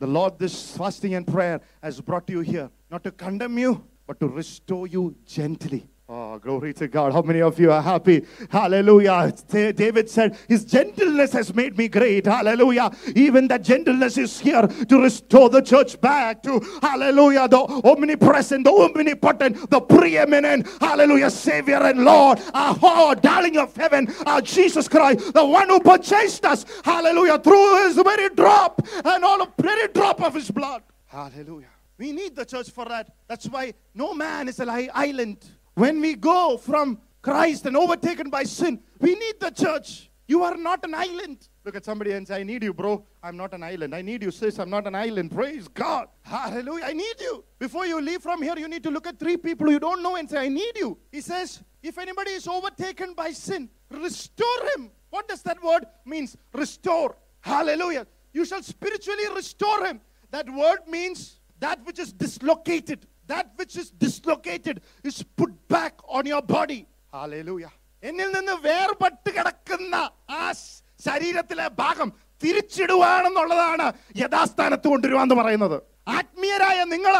The 0.01 0.09
Lord, 0.09 0.37
this 0.39 0.77
fasting 0.77 1.15
and 1.15 1.25
prayer 1.25 1.61
has 1.81 2.01
brought 2.01 2.29
you 2.29 2.41
here, 2.41 2.71
not 2.91 3.05
to 3.05 3.13
condemn 3.13 3.57
you, 3.57 3.85
but 4.07 4.19
to 4.19 4.27
restore 4.27 4.89
you 4.89 5.15
gently. 5.27 5.89
Oh, 6.33 6.39
glory 6.39 6.73
to 6.75 6.87
God. 6.87 7.13
How 7.13 7.23
many 7.23 7.43
of 7.43 7.59
you 7.59 7.73
are 7.73 7.83
happy? 7.83 8.25
Hallelujah. 8.51 9.35
David 9.49 10.09
said, 10.09 10.39
His 10.47 10.65
gentleness 10.65 11.33
has 11.33 11.53
made 11.53 11.77
me 11.77 11.89
great. 11.89 12.25
Hallelujah. 12.25 12.93
Even 13.17 13.49
that 13.49 13.65
gentleness 13.65 14.17
is 14.17 14.39
here 14.39 14.65
to 14.69 15.03
restore 15.03 15.49
the 15.51 15.61
church 15.61 16.01
back 16.01 16.41
to, 16.45 16.61
hallelujah, 16.81 17.49
the 17.49 17.59
omnipresent, 17.59 18.63
the 18.63 18.71
omnipotent, 18.71 19.71
the 19.71 19.81
preeminent, 19.81 20.69
hallelujah, 20.81 21.31
Savior 21.31 21.83
and 21.83 22.05
Lord, 22.05 22.39
our 22.55 23.17
darling 23.17 23.57
of 23.57 23.75
heaven, 23.75 24.07
our 24.25 24.41
Jesus 24.41 24.87
Christ, 24.87 25.35
the 25.35 25.45
one 25.45 25.69
who 25.69 25.81
purchased 25.81 26.45
us, 26.45 26.65
hallelujah, 26.85 27.41
through 27.41 27.89
his 27.89 27.97
very 27.97 28.33
drop 28.37 28.81
and 29.05 29.25
all 29.25 29.43
of 29.43 29.49
very 29.59 29.89
drop 29.89 30.23
of 30.23 30.35
his 30.35 30.49
blood. 30.49 30.85
Hallelujah. 31.07 31.67
We 31.99 32.13
need 32.13 32.37
the 32.37 32.45
church 32.45 32.71
for 32.71 32.85
that. 32.85 33.11
That's 33.27 33.47
why 33.47 33.75
no 33.97 34.15
man 34.15 34.47
is 34.47 34.61
an 34.61 34.71
island. 34.95 35.45
When 35.81 36.03
we 36.03 36.15
go 36.15 36.59
from 36.59 36.99
Christ 37.23 37.65
and 37.65 37.75
overtaken 37.75 38.29
by 38.29 38.43
sin, 38.43 38.81
we 38.99 39.15
need 39.15 39.41
the 39.41 39.49
church. 39.49 40.11
You 40.29 40.43
are 40.45 40.55
not 40.55 40.85
an 40.85 40.93
island. 40.93 41.49
Look 41.65 41.75
at 41.75 41.87
somebody 41.87 42.13
and 42.13 42.29
say, 42.29 42.41
I 42.41 42.43
need 42.43 42.63
you, 42.63 42.75
bro. 42.75 43.03
I'm 43.23 43.39
not 43.39 43.55
an 43.55 43.63
island. 43.63 43.95
I 43.95 44.03
need 44.03 44.23
you, 44.23 44.31
sis. 44.31 44.59
I'm 44.59 44.69
not 44.69 44.87
an 44.87 44.95
island. 44.95 45.31
Praise 45.31 45.69
God. 45.69 46.09
Hallelujah. 46.21 46.85
I 46.85 46.93
need 46.93 47.15
you. 47.19 47.43
Before 47.59 47.87
you 47.87 47.99
leave 47.99 48.21
from 48.21 48.43
here, 48.43 48.59
you 48.59 48.69
need 48.69 48.83
to 48.83 48.91
look 48.91 49.07
at 49.07 49.19
three 49.19 49.39
people 49.39 49.71
you 49.71 49.81
don't 49.81 50.03
know 50.03 50.17
and 50.17 50.29
say, 50.29 50.37
I 50.37 50.49
need 50.49 50.77
you. 50.77 50.99
He 51.11 51.23
says, 51.23 51.63
if 51.83 51.97
anybody 51.97 52.33
is 52.33 52.47
overtaken 52.47 53.15
by 53.15 53.31
sin, 53.31 53.71
restore 53.89 54.61
him. 54.77 54.91
What 55.09 55.29
does 55.29 55.41
that 55.45 55.65
word 55.65 55.87
means? 56.05 56.37
Restore. 56.53 57.17
Hallelujah. 57.41 58.07
You 58.35 58.45
shall 58.45 58.63
spiritually 58.63 59.25
restore 59.35 59.87
him. 59.87 60.03
That 60.31 60.47
word 60.51 60.81
means 60.87 61.41
that 61.59 61.83
which 61.87 61.99
is 61.99 62.13
dislocated 62.13 63.07
That 63.30 63.48
which 63.60 63.76
is 63.82 63.88
dislocated 64.06 64.76
is 65.04 65.18
put 65.40 65.52
back 65.68 65.94
on 66.18 66.26
your 66.34 66.44
body. 66.58 66.82
Hallelujah. 67.14 67.74
എന്നിൽ 68.04 68.30
നിന്ന് 68.38 68.56
വേർപെട്ട് 68.66 69.30
കിടക്കുന്ന 69.36 69.96
ആ 70.40 70.44
സ് 70.60 70.66
ശരീരത്തിലെ 71.08 71.66
ഭാഗം 71.82 72.10
തിരിച്ചിടുവാണെന്നുള്ളതാണ് 72.42 73.86
യഥാസ്ഥാനത്ത് 74.22 74.88
കൊണ്ടുവരുവാന്ന് 74.92 75.36
പറയുന്നത് 75.42 75.78
ആത്മീയരായ 76.20 76.80
നിങ്ങൾ 76.94 77.16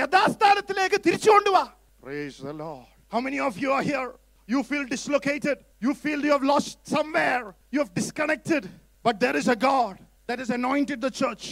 യഥാസ്ഥാനത്തിലേക്ക് 0.00 1.00
തിരിച്ചു 1.06 1.30
കൊണ്ടുവാ 1.34 1.64
Praise 2.02 2.38
the 2.38 2.52
Lord. 2.54 2.86
How 3.12 3.20
many 3.26 3.38
of 3.40 3.54
you 3.62 3.70
are 3.72 3.82
here? 3.82 4.08
You 4.52 4.62
feel 4.62 4.84
dislocated. 4.86 5.56
You 5.80 5.94
feel 5.94 6.18
you 6.26 6.32
have 6.32 6.42
lost 6.44 6.74
somewhere. 6.86 7.44
You 7.72 7.78
have 7.82 7.92
disconnected. 7.94 8.62
But 9.06 9.14
there 9.20 9.36
is 9.36 9.48
a 9.48 9.56
God 9.70 9.94
that 10.28 10.38
has 10.38 10.50
anointed 10.50 11.00
the 11.00 11.10
church 11.20 11.44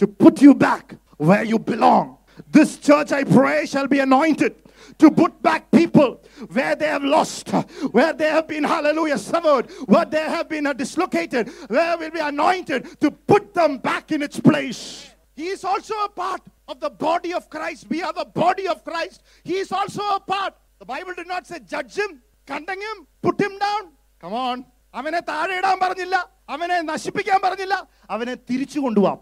to 0.00 0.06
put 0.22 0.42
you 0.46 0.52
back 0.66 0.86
where 1.28 1.44
you 1.52 1.58
belong. 1.72 2.06
This 2.50 2.78
church, 2.78 3.12
I 3.12 3.24
pray, 3.24 3.66
shall 3.66 3.86
be 3.86 4.00
anointed 4.00 4.56
to 4.98 5.10
put 5.10 5.40
back 5.42 5.70
people 5.70 6.20
where 6.52 6.74
they 6.76 6.86
have 6.86 7.04
lost, 7.04 7.48
where 7.92 8.12
they 8.12 8.28
have 8.28 8.46
been, 8.48 8.64
hallelujah, 8.64 9.18
severed, 9.18 9.70
where 9.86 10.04
they 10.04 10.22
have 10.22 10.48
been 10.48 10.66
uh, 10.66 10.72
dislocated, 10.72 11.48
where 11.68 11.96
will 11.96 12.10
be 12.10 12.20
anointed 12.20 13.00
to 13.00 13.10
put 13.10 13.54
them 13.54 13.78
back 13.78 14.12
in 14.12 14.22
its 14.22 14.38
place. 14.40 15.10
He 15.36 15.48
is 15.48 15.64
also 15.64 15.94
a 16.04 16.08
part 16.08 16.42
of 16.68 16.80
the 16.80 16.90
body 16.90 17.32
of 17.34 17.48
Christ. 17.50 17.86
We 17.88 18.02
are 18.02 18.12
the 18.12 18.24
body 18.24 18.68
of 18.68 18.84
Christ. 18.84 19.22
He 19.42 19.54
is 19.54 19.72
also 19.72 20.02
a 20.02 20.20
part. 20.20 20.54
The 20.78 20.84
Bible 20.84 21.14
did 21.14 21.26
not 21.26 21.46
say 21.46 21.58
judge 21.60 21.96
him, 21.96 22.22
condemn 22.46 22.80
him, 22.80 23.06
put 23.22 23.40
him 23.40 23.58
down. 23.58 23.92
Come 24.20 24.34
on. 24.34 24.64
അവനെ 24.98 25.20
താഴെ 25.30 25.54
ഇടാൻ 25.60 25.76
പറഞ്ഞില്ല 25.82 26.16
അവനെ 26.49 26.77
നശിപ്പിക്കാൻ 26.81 27.39
പറഞ്ഞില്ല. 27.43 27.75
അവനെ 28.09 28.33
തിരിച്ചു 28.49 28.79
കൊണ്ടുപോവാ 28.79 29.13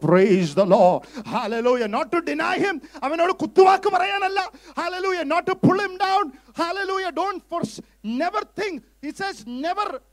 അവനോട് 3.03 3.33
കുത്തുവാക്ക് 3.33 3.89
പറയാനല്ല. 3.95 4.39
Hallelujah 4.79 5.23
not 5.23 5.47
to 5.47 5.55
down 6.03 6.25
hallelujah 6.59 7.09
don't 7.17 7.43
force 7.51 7.81
never 8.21 8.45
think 8.59 8.81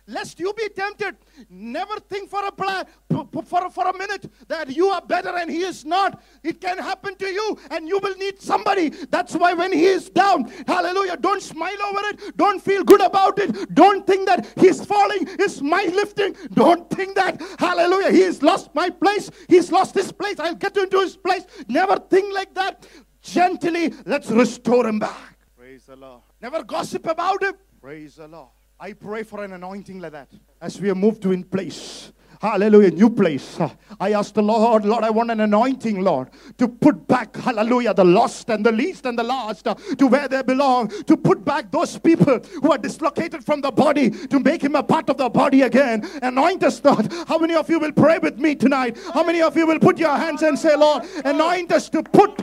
lest 0.07 0.39
you 0.41 0.53
be 0.53 0.69
tempted. 0.69 1.17
Never 1.49 1.99
think 2.01 2.29
for 2.31 2.45
a 2.47 2.53
plan 2.53 2.87
for, 3.11 3.71
for 3.71 3.89
a 3.89 3.97
minute 3.97 4.31
that 4.49 4.75
you 4.75 4.89
are 4.89 5.01
better 5.01 5.37
and 5.37 5.51
he 5.51 5.63
is 5.63 5.85
not. 5.85 6.23
It 6.43 6.61
can 6.61 6.79
happen 6.79 7.17
to 7.17 7.27
you 7.27 7.59
and 7.71 7.89
you 7.89 7.99
will 7.99 8.15
need 8.17 8.41
somebody. 8.41 8.91
That's 8.91 9.35
why 9.35 9.55
when 9.55 9.73
he 9.73 9.87
is 9.87 10.11
down 10.11 10.51
hallelujah 10.67 11.17
don't 11.17 11.43
smile 11.43 11.81
over 11.89 12.01
it. 12.09 12.37
Don't 12.37 12.63
feel 12.63 12.85
good 12.85 13.01
about 13.01 13.39
it. 13.39 13.75
Don't 13.75 14.07
think 14.07 14.27
that 14.27 14.53
he's 14.57 14.85
falling 14.85 15.29
is 15.39 15.63
my 15.63 15.85
lifting. 15.85 16.37
Don't 16.53 16.89
think 16.91 17.15
that 17.15 17.41
hallelujah 17.59 18.11
he 18.11 18.23
has 18.23 18.43
lost 18.43 18.75
my 18.75 18.91
place. 18.91 19.31
He's 19.49 19.71
lost 19.73 19.95
his 19.95 20.13
place. 20.13 20.39
I'll 20.39 20.55
get 20.55 20.77
into 20.77 21.01
his 21.01 21.17
place. 21.17 21.45
Never 21.69 21.97
think 21.97 22.35
like 22.35 22.55
that. 22.55 22.87
Gently 23.23 23.93
let's 24.05 24.31
restore 24.31 24.87
him 24.87 24.99
back. 24.99 25.39
Praise 25.57 25.87
the 25.87 25.97
lord. 25.97 26.21
Never 26.41 26.63
gossip 26.63 27.07
about 27.07 27.43
him. 27.43 27.55
Praise 27.81 28.17
the 28.17 28.29
lord 28.29 28.51
I 28.80 28.94
pray 28.94 29.24
for 29.24 29.44
an 29.44 29.54
anointing 29.54 30.00
like 30.00 30.14
that 30.14 30.30
as 30.62 30.80
we 30.80 30.88
have 30.88 30.98
moved 30.98 31.22
to 31.24 31.32
in 31.32 31.44
place. 31.44 32.12
Hallelujah, 32.42 32.92
new 32.92 33.10
place. 33.10 33.60
I 34.00 34.14
ask 34.14 34.34
the 34.34 34.42
Lord, 34.42 34.86
Lord, 34.86 35.04
I 35.04 35.10
want 35.10 35.30
an 35.30 35.42
anointing, 35.42 36.02
Lord, 36.02 36.30
to 36.58 36.70
put 36.70 37.06
back, 37.06 37.36
hallelujah, 37.36 37.94
the 37.94 38.06
lost 38.06 38.50
and 38.50 38.66
the 38.66 38.72
least 38.72 39.06
and 39.06 39.20
the 39.20 39.24
last 39.24 39.68
uh, 39.68 39.76
to 39.98 40.08
where 40.08 40.30
they 40.30 40.42
belong, 40.42 40.88
to 41.04 41.18
put 41.18 41.44
back 41.44 41.70
those 41.70 42.00
people 42.00 42.40
who 42.62 42.72
are 42.72 42.78
dislocated 42.78 43.44
from 43.44 43.60
the 43.60 43.72
body, 43.72 44.10
to 44.10 44.40
make 44.40 44.62
him 44.62 44.76
a 44.76 44.84
part 44.84 45.10
of 45.10 45.18
the 45.18 45.28
body 45.28 45.64
again. 45.64 46.10
Anoint 46.22 46.64
us, 46.64 46.82
Lord. 46.82 47.12
How 47.28 47.38
many 47.38 47.56
of 47.56 47.70
you 47.70 47.78
will 47.78 47.92
pray 47.92 48.20
with 48.20 48.40
me 48.40 48.56
tonight? 48.56 48.98
How 49.14 49.24
many 49.26 49.42
of 49.42 49.58
you 49.58 49.68
will 49.68 49.80
put 49.80 49.98
your 49.98 50.16
hands 50.16 50.42
and 50.42 50.58
say, 50.58 50.78
Lord, 50.78 51.04
anoint 51.26 51.74
us 51.74 51.90
to 51.90 52.02
put 52.02 52.42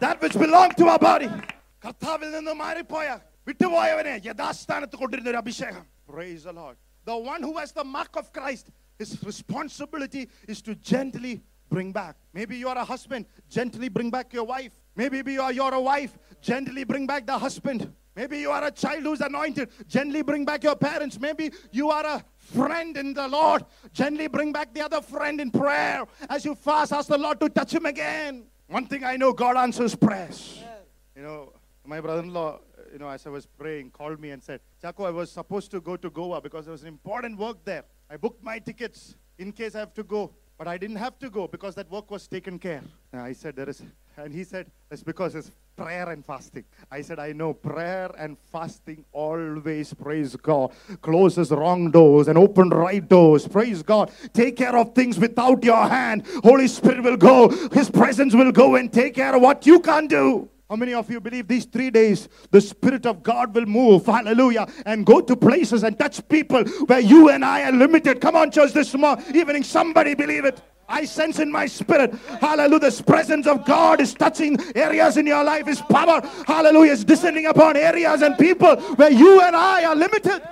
that 0.00 0.20
which 0.20 0.34
belongs 0.34 0.74
to 0.74 0.88
our 0.88 0.98
body? 0.98 1.30
കർത്താവിൽ 1.84 2.28
നിന്ന് 2.36 2.52
മാറിപ്പോയ 2.62 3.08
വിട്ടുപോയവനെ 3.48 4.14
യഥാസ്ഥാനത്ത് 4.28 4.96
കൊണ്ടിരുന്ന 5.02 5.30
ഒരു 5.34 5.40
അഭിഷേകം 5.44 5.84
Praise 6.10 6.42
the 6.48 6.52
Lord. 6.60 6.76
The 7.10 7.16
one 7.32 7.42
who 7.46 7.52
has 7.58 7.70
the 7.80 7.84
mark 7.96 8.16
of 8.20 8.26
Christ, 8.36 8.66
his 8.98 9.10
responsibility 9.22 10.22
is 10.52 10.60
to 10.62 10.72
gently 10.90 11.34
bring 11.68 11.92
back. 11.92 12.16
Maybe 12.38 12.56
you 12.62 12.68
are 12.68 12.78
a 12.78 12.84
husband, 12.84 13.26
gently 13.48 13.88
bring 13.88 14.10
back 14.10 14.32
your 14.32 14.44
wife. 14.44 14.72
Maybe 14.96 15.18
you 15.36 15.42
are 15.46 15.52
you're 15.52 15.76
a 15.82 15.84
wife, 15.92 16.18
gently 16.42 16.84
bring 16.84 17.06
back 17.06 17.26
the 17.26 17.38
husband. 17.46 17.80
Maybe 18.16 18.38
you 18.44 18.50
are 18.50 18.64
a 18.64 18.70
child 18.70 19.04
who's 19.04 19.20
anointed, 19.20 19.70
gently 19.86 20.22
bring 20.22 20.44
back 20.44 20.64
your 20.64 20.74
parents. 20.88 21.18
Maybe 21.26 21.52
you 21.70 21.90
are 21.90 22.04
a 22.04 22.24
friend 22.36 22.96
in 22.96 23.14
the 23.14 23.28
Lord, 23.28 23.64
gently 23.92 24.26
bring 24.26 24.50
back 24.52 24.74
the 24.74 24.82
other 24.82 25.00
friend 25.00 25.40
in 25.40 25.50
prayer. 25.50 26.04
As 26.28 26.44
you 26.44 26.54
fast, 26.56 26.92
ask 26.92 27.08
the 27.08 27.18
Lord 27.26 27.38
to 27.40 27.48
touch 27.48 27.72
him 27.72 27.86
again. 27.86 28.34
One 28.66 28.86
thing 28.86 29.04
I 29.04 29.16
know, 29.16 29.32
God 29.32 29.56
answers 29.56 29.94
prayers. 29.94 30.62
You 31.16 31.22
know, 31.22 31.52
my 31.86 32.00
brother-in-law, 32.00 32.60
you 32.95 32.99
know, 32.99 33.09
as 33.09 33.27
I 33.27 33.29
was 33.29 33.45
praying, 33.45 33.91
called 33.91 34.21
me 34.21 34.29
and 34.29 34.41
said, 34.41 34.61
Chacko, 34.81 35.05
I 35.05 35.09
was 35.09 35.29
supposed 35.29 35.69
to 35.71 35.81
go 35.81 35.97
to 35.97 36.09
Goa 36.09 36.39
because 36.39 36.63
there 36.63 36.71
was 36.71 36.83
an 36.83 36.87
important 36.87 37.37
work 37.37 37.57
there. 37.65 37.83
I 38.09 38.15
booked 38.15 38.41
my 38.41 38.57
tickets 38.57 39.15
in 39.37 39.51
case 39.51 39.75
I 39.75 39.79
have 39.79 39.93
to 39.95 40.03
go, 40.03 40.31
but 40.57 40.65
I 40.65 40.77
didn't 40.77 40.95
have 40.95 41.19
to 41.19 41.29
go 41.29 41.45
because 41.45 41.75
that 41.75 41.91
work 41.91 42.09
was 42.09 42.25
taken 42.25 42.57
care. 42.57 42.81
And 43.11 43.21
I 43.21 43.33
said, 43.33 43.57
there 43.57 43.67
is, 43.67 43.83
and 44.15 44.33
he 44.33 44.45
said, 44.45 44.71
it's 44.89 45.03
because 45.03 45.35
it's 45.35 45.51
prayer 45.75 46.09
and 46.09 46.25
fasting. 46.25 46.63
I 46.89 47.01
said, 47.01 47.19
I 47.19 47.33
know 47.33 47.53
prayer 47.53 48.11
and 48.17 48.37
fasting 48.49 49.03
always, 49.11 49.93
praise 49.93 50.37
God, 50.37 50.71
closes 51.01 51.51
wrong 51.51 51.91
doors 51.91 52.29
and 52.29 52.37
open 52.37 52.69
right 52.69 53.05
doors. 53.05 53.45
Praise 53.45 53.83
God. 53.83 54.09
Take 54.31 54.55
care 54.55 54.77
of 54.77 54.95
things 54.95 55.19
without 55.19 55.61
your 55.65 55.85
hand. 55.85 56.25
Holy 56.45 56.69
Spirit 56.69 57.03
will 57.03 57.17
go. 57.17 57.49
His 57.73 57.89
presence 57.89 58.33
will 58.33 58.53
go 58.53 58.77
and 58.77 58.89
take 58.93 59.15
care 59.15 59.35
of 59.35 59.41
what 59.41 59.65
you 59.65 59.81
can't 59.81 60.09
do. 60.09 60.49
How 60.70 60.76
many 60.76 60.94
of 60.94 61.10
you 61.10 61.20
believe 61.20 61.46
these 61.48 61.64
three 61.74 61.90
days 61.90 62.28
the 62.50 62.60
Spirit 62.60 63.04
of 63.04 63.22
God 63.22 63.54
will 63.56 63.66
move, 63.66 64.06
hallelujah, 64.06 64.66
and 64.86 65.04
go 65.04 65.20
to 65.20 65.34
places 65.34 65.82
and 65.82 65.98
touch 65.98 66.16
people 66.28 66.62
where 66.90 67.00
you 67.00 67.30
and 67.30 67.44
I 67.44 67.64
are 67.68 67.72
limited? 67.72 68.20
Come 68.20 68.36
on, 68.36 68.50
church, 68.50 68.72
this 68.72 68.90
small 68.90 69.16
evening, 69.34 69.64
somebody 69.64 70.14
believe 70.14 70.44
it. 70.44 70.60
I 70.88 71.04
sense 71.04 71.38
in 71.38 71.50
my 71.52 71.66
spirit, 71.66 72.14
hallelujah, 72.40 72.90
the 72.90 73.02
presence 73.04 73.46
of 73.46 73.64
God 73.64 74.00
is 74.00 74.12
touching 74.14 74.58
areas 74.74 75.16
in 75.16 75.26
your 75.26 75.42
life. 75.44 75.66
His 75.66 75.80
power, 75.80 76.20
hallelujah, 76.46 76.92
is 76.92 77.04
descending 77.04 77.46
upon 77.46 77.76
areas 77.76 78.22
and 78.22 78.36
people 78.38 78.76
where 79.00 79.10
you 79.10 79.40
and 79.40 79.54
I 79.54 79.84
are 79.84 79.96
limited. 79.96 80.42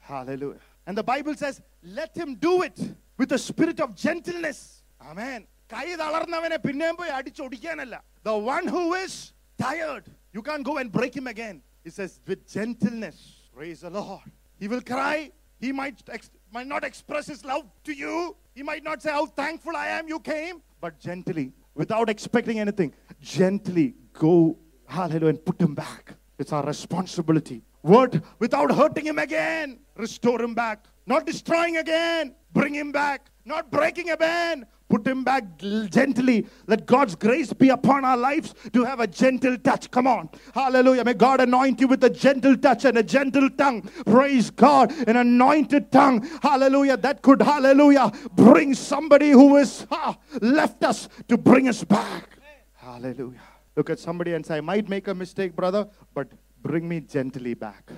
Hallelujah. 0.00 0.60
And 0.86 0.96
the 0.96 1.02
Bible 1.02 1.34
says, 1.34 1.60
let 1.82 2.16
him 2.16 2.36
do 2.36 2.62
it 2.62 2.78
with 3.16 3.32
a 3.32 3.38
spirit 3.38 3.80
of 3.80 3.94
gentleness. 3.94 4.82
Amen. 5.10 5.46
കൈ 5.72 5.88
തളർന്നവനെ 6.02 6.58
പിന്നെയും 6.66 6.94
പോയി 7.00 7.10
അടിച്ചൊടിക്കാനല്ല 7.16 7.96
the 8.28 8.36
one 8.54 8.66
who 8.74 8.84
is 9.04 9.14
tired. 9.57 10.05
You 10.31 10.41
can't 10.41 10.63
go 10.63 10.77
and 10.77 10.91
break 10.91 11.15
him 11.15 11.27
again. 11.27 11.61
He 11.83 11.89
says 11.89 12.19
with 12.25 12.47
gentleness 12.51 13.43
praise 13.53 13.81
the 13.81 13.89
lord. 13.89 14.21
He 14.59 14.67
will 14.67 14.81
cry. 14.81 15.31
He 15.59 15.71
might 15.71 16.01
ex- 16.09 16.31
might 16.51 16.67
not 16.67 16.83
express 16.83 17.27
his 17.27 17.45
love 17.45 17.65
to 17.83 17.93
you. 17.93 18.35
He 18.55 18.63
might 18.63 18.83
not 18.83 19.01
say 19.01 19.11
how 19.11 19.25
thankful 19.25 19.75
i 19.75 19.87
am 19.87 20.07
you 20.07 20.19
came. 20.19 20.61
But 20.81 20.99
gently 20.99 21.51
without 21.75 22.09
expecting 22.09 22.59
anything 22.59 22.93
gently 23.21 23.95
go 24.13 24.57
hallelujah 24.87 25.29
and 25.29 25.45
put 25.45 25.59
him 25.61 25.73
back. 25.73 26.13
It's 26.37 26.51
our 26.51 26.65
responsibility. 26.65 27.61
Word 27.83 28.21
without 28.39 28.71
hurting 28.71 29.05
him 29.05 29.19
again 29.19 29.79
restore 29.95 30.41
him 30.41 30.53
back. 30.53 30.85
Not 31.05 31.25
destroying 31.25 31.77
again 31.77 32.35
bring 32.53 32.73
him 32.73 32.91
back. 32.91 33.29
Not 33.45 33.71
breaking 33.71 34.09
again 34.09 34.65
put 34.88 35.06
him 35.06 35.22
back 35.24 35.44
gently. 35.90 36.46
Let 36.66 36.86
God's 36.86 37.14
grace 37.14 37.52
be 37.52 37.68
upon 37.68 38.04
our 38.04 38.16
lives 38.16 38.54
to 38.72 38.84
have 38.84 39.00
a 39.00 39.06
gentle 39.06 39.56
touch. 39.58 39.90
Come 39.90 40.06
on. 40.06 40.30
Hallelujah. 40.54 41.04
May 41.04 41.14
God 41.14 41.40
anoint 41.40 41.80
you 41.80 41.88
with 41.88 42.02
a 42.04 42.10
gentle 42.10 42.56
touch 42.56 42.84
and 42.84 42.98
a 42.98 43.02
gentle 43.02 43.50
tongue. 43.50 43.82
Praise 44.06 44.50
God. 44.50 44.92
An 45.06 45.16
anointed 45.16 45.92
tongue. 45.92 46.26
Hallelujah. 46.42 46.96
That 46.96 47.22
could, 47.22 47.42
hallelujah, 47.42 48.10
bring 48.34 48.74
somebody 48.74 49.30
who 49.30 49.56
is 49.56 49.86
ah, 49.90 50.16
left 50.40 50.82
us 50.84 51.08
to 51.28 51.36
bring 51.36 51.68
us 51.68 51.84
back. 51.84 52.38
Hallelujah. 52.74 53.40
Look 53.76 53.90
at 53.90 53.98
somebody 53.98 54.34
and 54.34 54.44
say, 54.44 54.56
I 54.56 54.60
might 54.60 54.88
make 54.88 55.06
a 55.08 55.14
mistake, 55.14 55.54
brother, 55.54 55.86
but 56.14 56.28
bring 56.62 56.88
me 56.88 57.00
gently 57.00 57.54
back. 57.54 57.92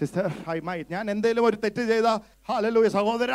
sister 0.00 0.26
I 0.54 0.56
might 0.68 0.90
ഞാൻ 0.94 1.04
എന്തെങ്കിലും 1.12 1.44
ഒരു 1.48 1.56
തെറ്റ് 1.62 1.82
ചെയ്ത 1.90 2.08
hallelujah 2.48 2.88
സഹോദര 2.96 3.32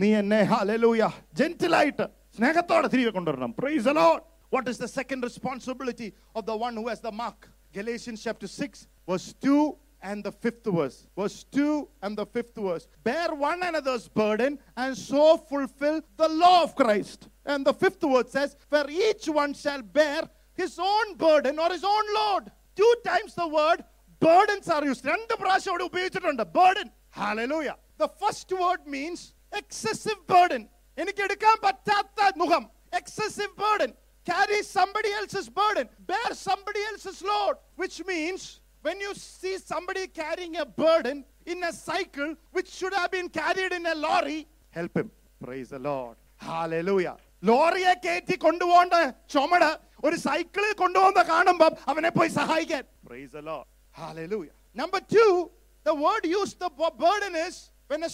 നീ 0.00 0.08
എന്നെ 0.20 0.38
hallelujah 0.52 1.08
ജെന്റിലായിട്ട് 1.40 2.06
സ്നേഹത്തോടെ 2.38 2.88
തിരികെ 2.94 3.12
കൊണ്ടുവരണം 3.18 3.52
praise 3.60 3.88
a lot 3.92 4.24
what 4.54 4.68
is 4.72 4.80
the 4.84 4.88
second 4.98 5.22
responsibility 5.28 6.08
of 6.38 6.46
the 6.50 6.56
one 6.64 6.74
who 6.80 6.84
has 6.90 7.04
the 7.08 7.12
mark 7.22 7.46
Galatians 7.72 8.22
chapter 8.22 8.48
6 8.48 8.86
verse 9.06 9.34
2 9.42 9.76
and 10.02 10.24
the 10.24 10.32
fifth 10.32 10.64
verse. 10.64 11.06
Verse 11.16 11.44
2 11.52 11.88
and 12.02 12.16
the 12.16 12.26
fifth 12.26 12.56
verse. 12.56 12.86
Bear 13.02 13.34
one 13.34 13.62
another's 13.62 14.08
burden 14.08 14.58
and 14.76 14.96
so 14.96 15.36
fulfill 15.36 16.00
the 16.16 16.28
law 16.28 16.62
of 16.62 16.74
Christ. 16.74 17.28
And 17.44 17.64
the 17.64 17.74
fifth 17.74 18.02
word 18.04 18.28
says, 18.28 18.56
For 18.68 18.84
each 18.88 19.28
one 19.28 19.54
shall 19.54 19.82
bear 19.82 20.22
his 20.54 20.78
own 20.78 21.16
burden 21.16 21.58
or 21.58 21.70
his 21.70 21.84
own 21.84 22.04
load. 22.14 22.50
Two 22.76 22.94
times 23.04 23.34
the 23.34 23.48
word 23.48 23.84
burdens 24.20 24.68
are 24.68 24.84
used. 24.84 25.04
രണ്ട് 25.04 25.34
പ്രാവശ്യം 25.42 25.72
അവിടെ 25.72 25.84
ഉപയോഗിച്ചിട്ടുണ്ട് 25.90 26.44
burden. 26.60 26.88
Hallelujah. 27.20 27.76
The 27.98 28.08
first 28.22 28.50
word 28.62 28.82
means 28.86 29.20
excessive 29.52 30.20
burden. 30.26 30.68
എനിക്ക് 30.96 31.22
എടുക്കാൻ 31.28 31.56
പറ്റാത്ത 31.66 32.32
മുഖം 32.42 32.64
excessive 32.98 33.52
burden. 33.56 33.90
Carry 34.26 34.62
somebody 34.76 35.10
else's 35.18 35.48
burden. 35.58 35.86
Bear 36.10 36.30
somebody 36.48 36.80
else's 36.90 37.18
load. 37.22 37.54
Which 37.80 37.96
means 38.10 38.42
when 38.86 38.98
you 39.04 39.12
see 39.14 39.54
somebody 39.72 40.04
carrying 40.20 40.54
a 40.56 40.66
burden 40.82 41.16
in 41.52 41.58
a 41.64 41.72
cycle 41.88 42.30
which 42.56 42.68
should 42.78 42.94
have 43.00 43.10
been 43.16 43.28
carried 43.40 43.72
in 43.78 43.84
a 43.86 43.96
lorry, 44.06 44.40
help 44.78 44.94
him. 45.00 45.08
Praise 45.46 45.68
the 45.76 45.82
Lord. 45.90 46.14
Hallelujah 46.46 47.06
ലോറിയെ 47.42 47.94
കയറ്റി 48.04 48.36
കൊണ്ടുപോകേണ്ട 48.46 48.94
ചുമട് 49.34 49.70
ഒരു 50.06 50.16
സൈക്കിളിൽ 50.26 50.72
കൊണ്ടുപോകുന്ന 50.82 51.22
കാണുമ്പോൾ 51.32 51.72
അവനെ 51.92 52.10
പോയി 52.18 52.30
സഹായിക്കാൻ 52.40 52.84
Praise 53.10 53.32
the 53.38 53.44
Lord. 53.50 53.66
Hallelujah. 54.02 54.54
Number 54.82 55.00
two, 55.16 55.30
the 55.88 55.94
word 56.06 56.24
used 56.40 56.58
the 56.64 56.70
bu- 56.80 56.96
burden 57.06 57.34
is 57.46 57.56
when 57.90 58.02
a 58.10 58.12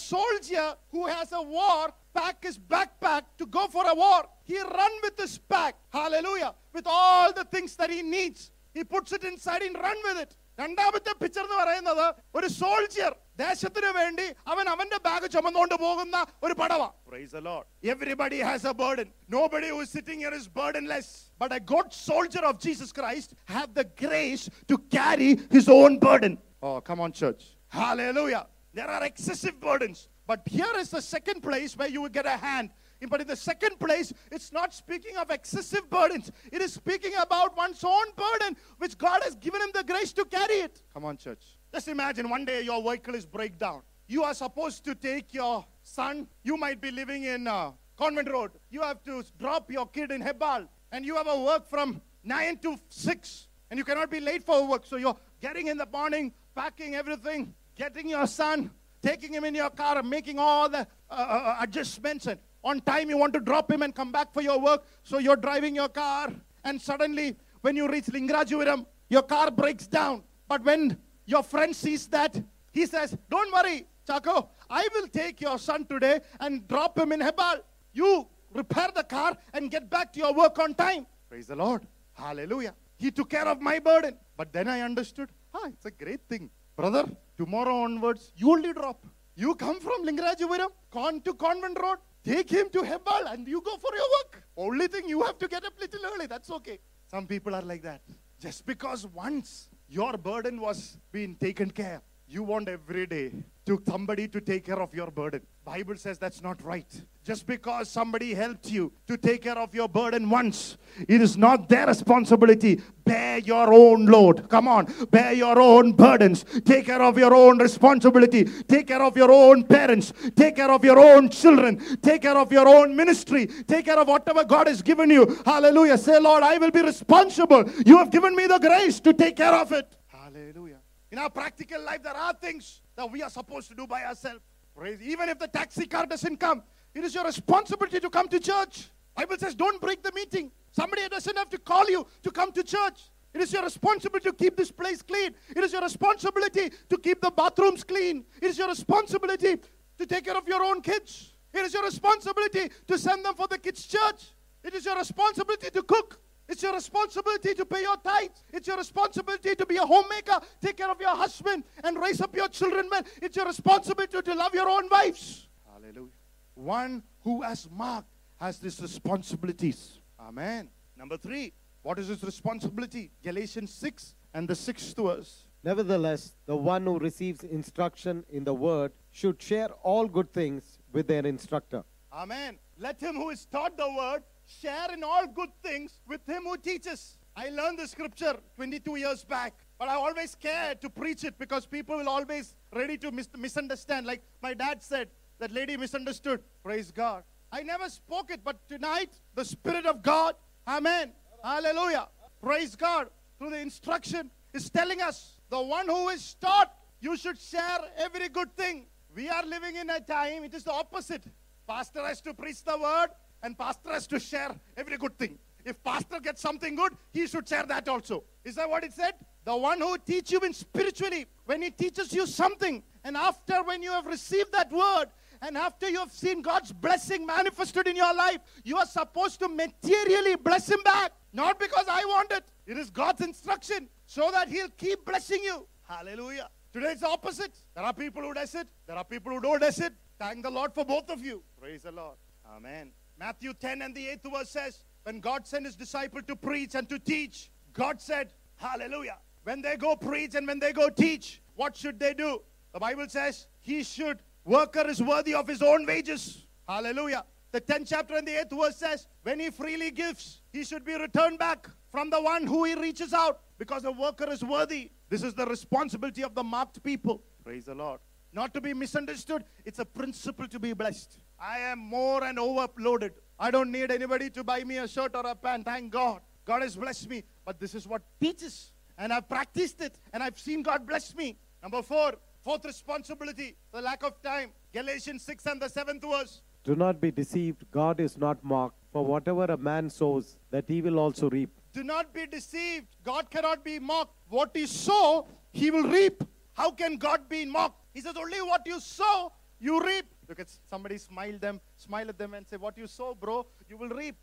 soldier 2.08 2.20
who 2.20 2.22
has 2.22 2.24
a 2.24 2.24
war 2.24 2.24
pack 2.24 2.42
his 2.44 2.58
backpack 2.58 3.22
to 3.38 3.46
go 3.46 3.66
for 3.66 3.82
a 3.86 3.94
war. 3.94 4.28
He 4.44 4.60
run 4.60 4.90
with 5.02 5.18
his 5.18 5.38
pack. 5.38 5.74
Hallelujah. 5.92 6.54
With 6.72 6.86
all 6.86 7.32
the 7.32 7.44
things 7.44 7.76
that 7.76 7.90
he 7.90 8.02
needs. 8.02 8.50
He 8.72 8.84
puts 8.84 9.12
it 9.12 9.24
inside 9.24 9.62
and 9.62 9.76
run 9.76 9.96
with 10.04 10.20
it. 10.20 10.36
രണ്ടാമത്തെ 10.58 11.12
picture 11.20 11.44
എന്ന് 11.44 11.56
പറയുന്നത് 11.56 12.14
ഒരു 12.34 12.48
soldier 12.48 13.16
ദേശത്തിന് 13.38 13.90
വേണ്ടി 13.96 14.34
അവൻ 14.46 14.68
അവന്റെ 14.68 14.98
bag 15.06 15.28
ചുമന്നുകൊണ്ട് 15.28 15.74
പോകുന്ന 15.74 16.16
ഒരു 16.42 16.54
പടവ 16.54 16.94
Praise 17.08 17.30
the 17.30 17.40
Lord. 17.40 17.64
Everybody 17.82 18.38
has 18.38 18.64
a 18.64 18.74
burden. 18.74 19.12
Nobody 19.28 19.68
who 19.68 19.80
is 19.80 19.90
sitting 19.90 20.20
here 20.20 20.34
is 20.34 20.48
burdenless. 20.48 21.30
But 21.38 21.52
a 21.52 21.60
good 21.60 21.92
soldier 21.92 22.44
of 22.50 22.60
Jesus 22.66 22.92
Christ 22.92 23.34
have 23.44 23.74
the 23.74 23.84
grace 23.84 24.48
to 24.68 24.78
carry 24.78 25.40
his 25.50 25.68
own 25.68 25.98
burden. 25.98 26.38
Oh, 26.62 26.80
come 26.80 27.00
on, 27.00 27.12
church. 27.12 27.56
Hallelujah. 27.68 28.46
There 28.72 28.86
are 28.86 29.04
excessive 29.04 29.60
burdens. 29.60 30.08
but 30.29 30.43
here 30.45 30.71
is 30.77 30.91
the 30.91 31.01
second 31.01 31.41
place 31.41 31.75
where 31.75 31.87
you 31.87 32.03
will 32.03 32.09
get 32.09 32.27
a 32.27 32.37
hand. 32.37 32.69
But 33.09 33.19
in 33.19 33.25
the 33.25 33.35
second 33.35 33.79
place, 33.79 34.13
it's 34.31 34.51
not 34.51 34.75
speaking 34.75 35.17
of 35.17 35.31
excessive 35.31 35.89
burdens. 35.89 36.31
It 36.51 36.61
is 36.61 36.71
speaking 36.73 37.13
about 37.19 37.57
one's 37.57 37.83
own 37.83 38.05
burden, 38.15 38.55
which 38.77 38.95
God 38.95 39.23
has 39.23 39.33
given 39.33 39.59
him 39.59 39.71
the 39.73 39.83
grace 39.83 40.13
to 40.13 40.25
carry 40.25 40.57
it. 40.67 40.83
Come 40.93 41.03
on, 41.05 41.17
church. 41.17 41.57
Just 41.73 41.87
imagine 41.87 42.29
one 42.29 42.45
day 42.45 42.61
your 42.61 42.79
vehicle 42.83 43.15
is 43.15 43.25
breakdown. 43.25 43.81
You 44.05 44.21
are 44.21 44.35
supposed 44.35 44.85
to 44.85 44.93
take 44.93 45.33
your 45.33 45.65
son. 45.81 46.27
You 46.43 46.57
might 46.57 46.79
be 46.79 46.91
living 46.91 47.23
in 47.23 47.47
uh, 47.47 47.71
Convent 47.97 48.29
Road. 48.29 48.51
You 48.69 48.83
have 48.83 49.03
to 49.05 49.23
drop 49.39 49.71
your 49.71 49.87
kid 49.87 50.11
in 50.11 50.21
Hebbal. 50.21 50.67
And 50.91 51.03
you 51.07 51.15
have 51.15 51.27
a 51.27 51.41
work 51.41 51.67
from 51.67 52.03
9 52.23 52.59
to 52.59 52.77
6. 52.87 53.47
And 53.71 53.79
you 53.79 53.83
cannot 53.83 54.11
be 54.11 54.19
late 54.19 54.43
for 54.43 54.67
work. 54.67 54.85
So 54.85 54.97
you're 54.97 55.17
getting 55.41 55.69
in 55.69 55.77
the 55.79 55.87
morning, 55.87 56.33
packing 56.53 56.93
everything, 56.93 57.55
getting 57.75 58.07
your 58.07 58.27
son, 58.27 58.69
taking 59.01 59.33
him 59.33 59.43
in 59.43 59.55
your 59.55 59.69
car, 59.69 59.97
and 59.97 60.09
making 60.09 60.39
all 60.39 60.69
the 60.69 60.87
uh, 61.09 61.13
uh, 61.13 61.57
adjustments. 61.61 62.27
And 62.27 62.39
on 62.63 62.81
time, 62.81 63.09
you 63.09 63.17
want 63.17 63.33
to 63.33 63.39
drop 63.39 63.71
him 63.71 63.81
and 63.81 63.93
come 63.93 64.11
back 64.11 64.33
for 64.33 64.41
your 64.41 64.59
work. 64.59 64.85
So 65.03 65.17
you're 65.17 65.35
driving 65.35 65.75
your 65.75 65.89
car. 65.89 66.31
And 66.63 66.81
suddenly, 66.81 67.35
when 67.61 67.75
you 67.75 67.87
reach 67.87 68.05
Lingarajapuram, 68.05 68.85
your 69.09 69.23
car 69.23 69.51
breaks 69.51 69.87
down. 69.87 70.23
But 70.47 70.63
when 70.63 70.97
your 71.25 71.43
friend 71.43 71.75
sees 71.75 72.07
that, 72.07 72.41
he 72.71 72.85
says, 72.85 73.17
Don't 73.29 73.51
worry, 73.53 73.87
Chacko, 74.07 74.49
I 74.69 74.87
will 74.93 75.07
take 75.07 75.41
your 75.41 75.57
son 75.57 75.85
today 75.85 76.19
and 76.39 76.67
drop 76.67 76.97
him 76.97 77.11
in 77.11 77.19
Hebbal. 77.21 77.61
You 77.93 78.27
repair 78.53 78.89
the 78.95 79.03
car 79.03 79.37
and 79.53 79.69
get 79.71 79.89
back 79.89 80.13
to 80.13 80.19
your 80.19 80.33
work 80.33 80.57
on 80.59 80.73
time. 80.73 81.05
Praise 81.29 81.47
the 81.47 81.55
Lord. 81.55 81.87
Hallelujah. 82.13 82.73
He 82.97 83.11
took 83.11 83.29
care 83.29 83.47
of 83.47 83.61
my 83.61 83.79
burden. 83.79 84.17
But 84.35 84.51
then 84.51 84.67
I 84.67 84.81
understood, 84.81 85.29
ah, 85.53 85.67
it's 85.67 85.85
a 85.85 85.91
great 85.91 86.21
thing. 86.27 86.49
Brother, 86.79 87.09
tomorrow 87.37 87.75
onwards, 87.83 88.31
you 88.37 88.51
only 88.51 88.71
drop. 88.71 89.05
You 89.35 89.53
come 89.53 89.81
from 89.81 90.05
Lingarajapuram, 90.05 90.69
con 90.89 91.19
to 91.23 91.33
Convent 91.33 91.77
Road, 91.77 91.97
take 92.23 92.49
him 92.49 92.69
to 92.69 92.79
Hebbal, 92.83 93.33
and 93.33 93.45
you 93.45 93.59
go 93.59 93.75
for 93.75 93.93
your 93.93 94.07
work. 94.17 94.41
Only 94.55 94.87
thing 94.87 95.09
you 95.09 95.21
have 95.23 95.37
to 95.39 95.49
get 95.49 95.65
up 95.65 95.73
little 95.77 95.99
early. 96.05 96.27
That's 96.27 96.49
okay. 96.49 96.79
Some 97.11 97.27
people 97.27 97.53
are 97.53 97.63
like 97.63 97.81
that. 97.81 97.99
Just 98.39 98.65
because 98.65 99.05
once 99.07 99.67
your 99.89 100.13
burden 100.13 100.61
was 100.61 100.97
being 101.11 101.35
taken 101.35 101.69
care, 101.69 102.01
you 102.29 102.43
want 102.43 102.69
every 102.69 103.05
day 103.05 103.33
to 103.65 103.81
somebody 103.85 104.29
to 104.29 104.39
take 104.39 104.65
care 104.65 104.81
of 104.81 104.93
your 104.93 105.11
burden. 105.11 105.41
Bible 105.69 105.97
says 105.97 106.17
that's 106.17 106.41
not 106.41 106.59
right. 106.63 106.91
Just 107.23 107.45
because 107.45 107.91
somebody 107.91 108.33
helped 108.33 108.71
you 108.71 108.91
to 109.05 109.15
take 109.17 109.43
care 109.43 109.59
of 109.59 109.75
your 109.75 109.87
burden 109.87 110.27
once, 110.27 110.77
it 111.07 111.21
is 111.21 111.37
not 111.37 111.69
their 111.69 111.85
responsibility. 111.85 112.81
Bear 113.05 113.37
your 113.37 113.71
own 113.71 114.07
load. 114.07 114.49
Come 114.49 114.67
on, 114.67 114.87
bear 115.11 115.33
your 115.33 115.61
own 115.61 115.91
burdens. 115.91 116.43
Take 116.65 116.87
care 116.87 117.03
of 117.03 117.19
your 117.19 117.35
own 117.35 117.59
responsibility. 117.59 118.45
Take 118.45 118.87
care 118.87 119.03
of 119.03 119.15
your 119.15 119.31
own 119.31 119.63
parents. 119.63 120.11
Take 120.35 120.55
care 120.55 120.71
of 120.71 120.83
your 120.83 120.97
own 120.97 121.29
children. 121.29 121.77
Take 122.01 122.23
care 122.23 122.39
of 122.39 122.51
your 122.51 122.67
own 122.67 122.95
ministry. 122.95 123.45
Take 123.45 123.85
care 123.85 123.99
of 123.99 124.07
whatever 124.07 124.43
God 124.43 124.65
has 124.65 124.81
given 124.81 125.11
you. 125.11 125.39
Hallelujah. 125.45 125.99
Say, 125.99 126.19
Lord, 126.19 126.41
I 126.41 126.57
will 126.57 126.71
be 126.71 126.81
responsible. 126.81 127.69
You 127.85 127.99
have 127.99 128.09
given 128.09 128.35
me 128.35 128.47
the 128.47 128.57
grace 128.57 128.99
to 129.01 129.13
take 129.13 129.35
care 129.35 129.53
of 129.53 129.71
it. 129.71 129.95
Hallelujah. 130.07 130.79
In 131.11 131.19
our 131.19 131.29
practical 131.29 131.79
life, 131.83 132.01
there 132.01 132.17
are 132.17 132.33
things 132.33 132.81
that 132.95 133.11
we 133.11 133.21
are 133.21 133.29
supposed 133.29 133.69
to 133.69 133.75
do 133.75 133.85
by 133.85 134.03
ourselves. 134.03 134.41
Praise. 134.79 135.01
Even 135.01 135.27
if 135.27 135.37
the 135.37 135.47
taxi 135.47 135.85
car 135.85 136.05
doesn't 136.05 136.37
come, 136.37 136.63
it 136.95 137.03
is 137.03 137.13
your 137.13 137.25
responsibility 137.25 137.99
to 137.99 138.09
come 138.09 138.29
to 138.29 138.39
church. 138.39 138.87
Bible 139.13 139.35
says, 139.37 139.53
don't 139.53 139.81
break 139.81 140.01
the 140.01 140.11
meeting. 140.13 140.53
Somebody 140.71 141.05
doesn't 141.09 141.37
have 141.37 141.49
to 141.49 141.57
call 141.57 141.89
you 141.89 142.07
to 142.23 142.31
come 142.31 142.53
to 142.53 142.63
church. 142.63 143.09
It 143.33 143.41
is 143.41 143.51
your 143.51 143.63
responsibility 143.63 144.29
to 144.29 144.33
keep 144.33 144.55
this 144.55 144.71
place 144.71 145.01
clean. 145.01 145.35
It 145.53 145.65
is 145.65 145.73
your 145.73 145.81
responsibility 145.81 146.71
to 146.87 146.97
keep 146.97 147.19
the 147.19 147.29
bathrooms 147.29 147.83
clean. 147.83 148.23
It 148.41 148.51
is 148.51 148.57
your 148.57 148.69
responsibility 148.69 149.57
to 149.97 150.05
take 150.05 150.23
care 150.23 150.37
of 150.37 150.47
your 150.47 150.63
own 150.63 150.81
kids. 150.81 151.33
It 151.53 151.65
is 151.65 151.73
your 151.73 151.83
responsibility 151.83 152.71
to 152.87 152.97
send 152.97 153.25
them 153.25 153.35
for 153.35 153.47
the 153.47 153.57
kids' 153.57 153.85
church. 153.85 154.31
It 154.63 154.73
is 154.73 154.85
your 154.85 154.97
responsibility 154.97 155.71
to 155.71 155.83
cook. 155.83 156.21
It's 156.49 156.63
your 156.63 156.73
responsibility 156.73 157.53
to 157.53 157.63
pay 157.63 157.81
your 157.81 157.95
tithes. 157.97 158.43
It's 158.51 158.67
your 158.67 158.77
responsibility 158.77 159.53
to 159.53 159.65
be 159.67 159.77
a 159.77 159.85
homemaker, 159.85 160.39
take 160.59 160.77
care 160.77 160.89
of 160.89 160.99
your 160.99 161.15
husband, 161.15 161.63
and 161.83 161.97
raise 161.97 162.19
up 162.21 162.35
your 162.35 162.47
children. 162.47 162.89
Man, 162.89 163.05
it's 163.21 163.37
your 163.37 163.45
responsibility 163.45 164.19
to 164.19 164.33
love 164.33 164.55
your 164.55 164.67
own 164.67 164.89
wives. 164.89 165.47
Hallelujah. 165.71 166.09
One 166.55 167.03
who 167.23 167.43
has 167.43 167.69
marked 167.71 168.09
has 168.37 168.57
these 168.57 168.81
responsibilities. 168.81 169.99
Amen. 170.19 170.69
Number 170.97 171.17
three, 171.17 171.53
what 171.83 171.99
is 171.99 172.07
his 172.07 172.23
responsibility? 172.23 173.11
Galatians 173.23 173.71
6 173.71 174.15
and 174.33 174.47
the 174.47 174.55
sixth 174.55 174.97
verse. 174.97 175.45
Nevertheless, 175.63 176.33
the 176.47 176.55
one 176.55 176.83
who 176.85 176.97
receives 176.97 177.43
instruction 177.43 178.25
in 178.29 178.43
the 178.43 178.53
word 178.53 178.91
should 179.11 179.41
share 179.41 179.69
all 179.83 180.07
good 180.07 180.33
things 180.33 180.79
with 180.91 181.07
their 181.07 181.25
instructor. 181.25 181.83
Amen. 182.11 182.57
Let 182.77 182.99
him 182.99 183.15
who 183.15 183.29
is 183.29 183.45
taught 183.45 183.77
the 183.77 183.89
word 183.89 184.23
share 184.49 184.91
in 184.91 185.03
all 185.03 185.27
good 185.27 185.49
things 185.61 185.99
with 186.07 186.25
him 186.27 186.43
who 186.43 186.57
teaches. 186.57 187.17
I 187.35 187.49
learned 187.49 187.79
the 187.79 187.87
scripture 187.87 188.35
22 188.55 188.95
years 188.95 189.23
back, 189.23 189.53
but 189.77 189.87
I 189.87 189.95
always 189.95 190.31
scared 190.31 190.81
to 190.81 190.89
preach 190.89 191.23
it 191.23 191.37
because 191.37 191.65
people 191.65 191.97
will 191.97 192.09
always 192.09 192.55
ready 192.73 192.97
to 192.97 193.11
mis- 193.11 193.29
misunderstand. 193.37 194.05
Like 194.05 194.23
my 194.41 194.53
dad 194.53 194.83
said, 194.83 195.09
that 195.39 195.51
lady 195.51 195.77
misunderstood. 195.77 196.41
Praise 196.63 196.91
God. 196.91 197.23
I 197.51 197.63
never 197.63 197.89
spoke 197.89 198.31
it, 198.31 198.41
but 198.43 198.67
tonight 198.67 199.11
the 199.35 199.45
Spirit 199.45 199.85
of 199.85 200.01
God, 200.01 200.35
Amen. 200.67 201.13
Hallelujah. 201.43 202.07
Praise 202.41 202.75
God. 202.75 203.07
Through 203.37 203.51
the 203.51 203.59
instruction 203.59 204.29
is 204.53 204.69
telling 204.69 205.01
us 205.01 205.39
the 205.49 205.61
one 205.61 205.87
who 205.87 206.09
is 206.09 206.35
taught, 206.35 206.73
you 206.99 207.15
should 207.15 207.39
share 207.39 207.79
every 207.97 208.29
good 208.29 208.55
thing. 208.55 208.85
We 209.15 209.29
are 209.29 209.45
living 209.45 209.77
in 209.77 209.89
a 209.89 209.99
time, 209.99 210.43
it 210.43 210.53
is 210.53 210.63
the 210.63 210.73
opposite. 210.73 211.23
Pastor 211.67 212.05
has 212.05 212.21
to 212.21 212.33
preach 212.33 212.63
the 212.63 212.77
word, 212.77 213.07
and 213.43 213.57
pastor 213.57 213.89
has 213.91 214.07
to 214.07 214.19
share 214.19 214.55
every 214.77 214.97
good 214.97 215.17
thing. 215.17 215.37
If 215.65 215.83
pastor 215.83 216.19
gets 216.19 216.41
something 216.41 216.75
good, 216.75 216.93
he 217.11 217.27
should 217.27 217.47
share 217.47 217.65
that 217.65 217.87
also. 217.87 218.23
Is 218.43 218.55
that 218.55 218.69
what 218.69 218.83
it 218.83 218.93
said? 218.93 219.13
The 219.45 219.55
one 219.55 219.79
who 219.79 219.97
teach 219.97 220.31
you 220.31 220.39
in 220.39 220.53
spiritually, 220.53 221.25
when 221.45 221.61
he 221.61 221.69
teaches 221.69 222.13
you 222.13 222.25
something, 222.27 222.83
and 223.03 223.17
after 223.17 223.63
when 223.63 223.81
you 223.81 223.91
have 223.91 224.05
received 224.05 224.51
that 224.51 224.71
word, 224.71 225.07
and 225.41 225.57
after 225.57 225.89
you 225.89 225.99
have 225.99 226.11
seen 226.11 226.41
God's 226.41 226.71
blessing 226.71 227.25
manifested 227.25 227.87
in 227.87 227.95
your 227.95 228.13
life, 228.13 228.39
you 228.63 228.77
are 228.77 228.85
supposed 228.85 229.39
to 229.39 229.47
materially 229.47 230.35
bless 230.35 230.69
him 230.69 230.81
back. 230.83 231.13
Not 231.31 231.59
because 231.59 231.85
I 231.87 232.03
want 232.05 232.31
it. 232.31 232.43
It 232.65 232.77
is 232.77 232.89
God's 232.89 233.21
instruction 233.21 233.87
so 234.05 234.31
that 234.31 234.49
he'll 234.49 234.69
keep 234.69 235.05
blessing 235.05 235.41
you. 235.43 235.67
Hallelujah. 235.87 236.49
Today 236.73 236.91
it's 236.91 237.01
the 237.01 237.07
opposite. 237.07 237.53
There 237.73 237.83
are 237.83 237.93
people 237.93 238.21
who 238.21 238.33
does 238.33 238.53
it. 238.53 238.67
There 238.85 238.97
are 238.97 239.05
people 239.05 239.31
who 239.31 239.39
don't 239.39 239.61
does 239.61 239.79
it. 239.79 239.93
Thank 240.19 240.43
the 240.43 240.51
Lord 240.51 240.73
for 240.73 240.83
both 240.83 241.09
of 241.09 241.23
you. 241.23 241.41
Praise 241.59 241.83
the 241.83 241.91
Lord. 241.91 242.17
Amen. 242.55 242.91
Matthew 243.19 243.53
10 243.53 243.81
and 243.81 243.93
the 243.93 244.05
8th 244.05 244.31
verse 244.31 244.49
says, 244.49 244.83
when 245.03 245.19
God 245.19 245.45
sent 245.45 245.65
his 245.65 245.75
disciple 245.75 246.21
to 246.21 246.35
preach 246.37 246.73
and 246.75 246.87
to 246.87 246.97
teach, 246.97 247.51
God 247.73 248.01
said, 248.01 248.33
Hallelujah. 248.55 249.17
When 249.43 249.61
they 249.61 249.75
go 249.75 249.95
preach 249.95 250.35
and 250.35 250.47
when 250.47 250.59
they 250.59 250.71
go 250.71 250.89
teach, 250.89 251.41
what 251.55 251.75
should 251.75 251.99
they 251.99 252.13
do? 252.13 252.41
The 252.73 252.79
Bible 252.79 253.07
says, 253.07 253.47
he 253.61 253.83
should, 253.83 254.19
worker 254.45 254.87
is 254.87 255.01
worthy 255.01 255.33
of 255.33 255.47
his 255.47 255.61
own 255.61 255.85
wages. 255.85 256.45
Hallelujah. 256.67 257.25
The 257.51 257.61
10th 257.61 257.87
chapter 257.89 258.15
and 258.15 258.27
the 258.27 258.31
8th 258.31 258.61
verse 258.61 258.75
says, 258.77 259.07
when 259.23 259.39
he 259.39 259.49
freely 259.49 259.91
gives, 259.91 260.41
he 260.53 260.63
should 260.63 260.85
be 260.85 260.93
returned 260.93 261.39
back 261.39 261.67
from 261.91 262.09
the 262.09 262.21
one 262.21 262.45
who 262.45 262.65
he 262.65 262.75
reaches 262.75 263.13
out 263.13 263.41
because 263.57 263.83
the 263.83 263.91
worker 263.91 264.29
is 264.29 264.43
worthy. 264.43 264.91
This 265.09 265.23
is 265.23 265.33
the 265.33 265.45
responsibility 265.45 266.23
of 266.23 266.35
the 266.35 266.43
marked 266.43 266.83
people. 266.83 267.23
Praise 267.43 267.65
the 267.65 267.75
Lord. 267.75 267.99
Not 268.31 268.53
to 268.53 268.61
be 268.61 268.73
misunderstood, 268.73 269.45
it's 269.65 269.79
a 269.79 269.85
principle 269.85 270.47
to 270.47 270.59
be 270.59 270.73
blessed. 270.73 271.17
I 271.41 271.59
am 271.59 271.79
more 271.79 272.23
and 272.23 272.37
overloaded. 272.37 273.13
I 273.39 273.51
don't 273.51 273.71
need 273.71 273.91
anybody 273.91 274.29
to 274.31 274.43
buy 274.43 274.63
me 274.63 274.77
a 274.77 274.87
shirt 274.87 275.15
or 275.15 275.25
a 275.25 275.35
pant. 275.35 275.65
Thank 275.65 275.91
God. 275.91 276.21
God 276.45 276.61
has 276.61 276.75
blessed 276.75 277.09
me. 277.09 277.23
But 277.45 277.59
this 277.59 277.73
is 277.73 277.87
what 277.87 278.01
teaches. 278.19 278.71
And 278.97 279.13
I've 279.13 279.29
practiced 279.29 279.81
it 279.81 279.97
and 280.11 280.21
I've 280.21 280.37
seen 280.37 280.61
God 280.61 280.85
bless 280.85 281.15
me. 281.15 281.37
Number 281.61 281.81
four, 281.81 282.13
fourth 282.41 282.65
responsibility, 282.65 283.55
the 283.71 283.81
lack 283.81 284.03
of 284.03 284.21
time. 284.21 284.51
Galatians 284.73 285.23
6 285.23 285.45
and 285.45 285.61
the 285.61 285.69
seventh 285.69 286.03
verse. 286.03 286.41
Do 286.63 286.75
not 286.75 286.99
be 286.99 287.11
deceived. 287.11 287.63
God 287.71 287.99
is 287.99 288.17
not 288.17 288.43
mocked. 288.43 288.75
For 288.91 289.05
whatever 289.05 289.45
a 289.45 289.57
man 289.57 289.89
sows, 289.89 290.37
that 290.49 290.65
he 290.67 290.81
will 290.81 290.97
also 290.97 291.29
reap. 291.29 291.51
Do 291.73 291.83
not 291.83 292.11
be 292.11 292.25
deceived. 292.25 292.87
God 293.03 293.29
cannot 293.29 293.63
be 293.63 293.77
mocked. 293.77 294.15
What 294.29 294.49
he 294.53 294.65
sow, 294.65 295.27
he 295.53 295.69
will 295.69 295.83
reap. 295.83 296.23
How 296.53 296.71
can 296.71 296.97
God 296.97 297.29
be 297.29 297.45
mocked? 297.45 297.79
He 297.93 298.01
says, 298.01 298.15
only 298.17 298.41
what 298.41 298.63
you 298.65 298.79
sow, 298.79 299.31
you 299.59 299.79
reap. 299.85 300.05
Look 300.29 300.39
at 300.39 300.49
somebody, 300.69 300.97
smile 300.99 301.37
them, 301.39 301.55
smile 301.77 302.07
at 302.09 302.17
them 302.17 302.33
and 302.35 302.45
say, 302.47 302.57
What 302.57 302.77
you 302.77 302.87
sow, 302.87 303.15
bro, 303.15 303.37
you 303.71 303.77
will 303.81 303.93
reap. 304.01 304.17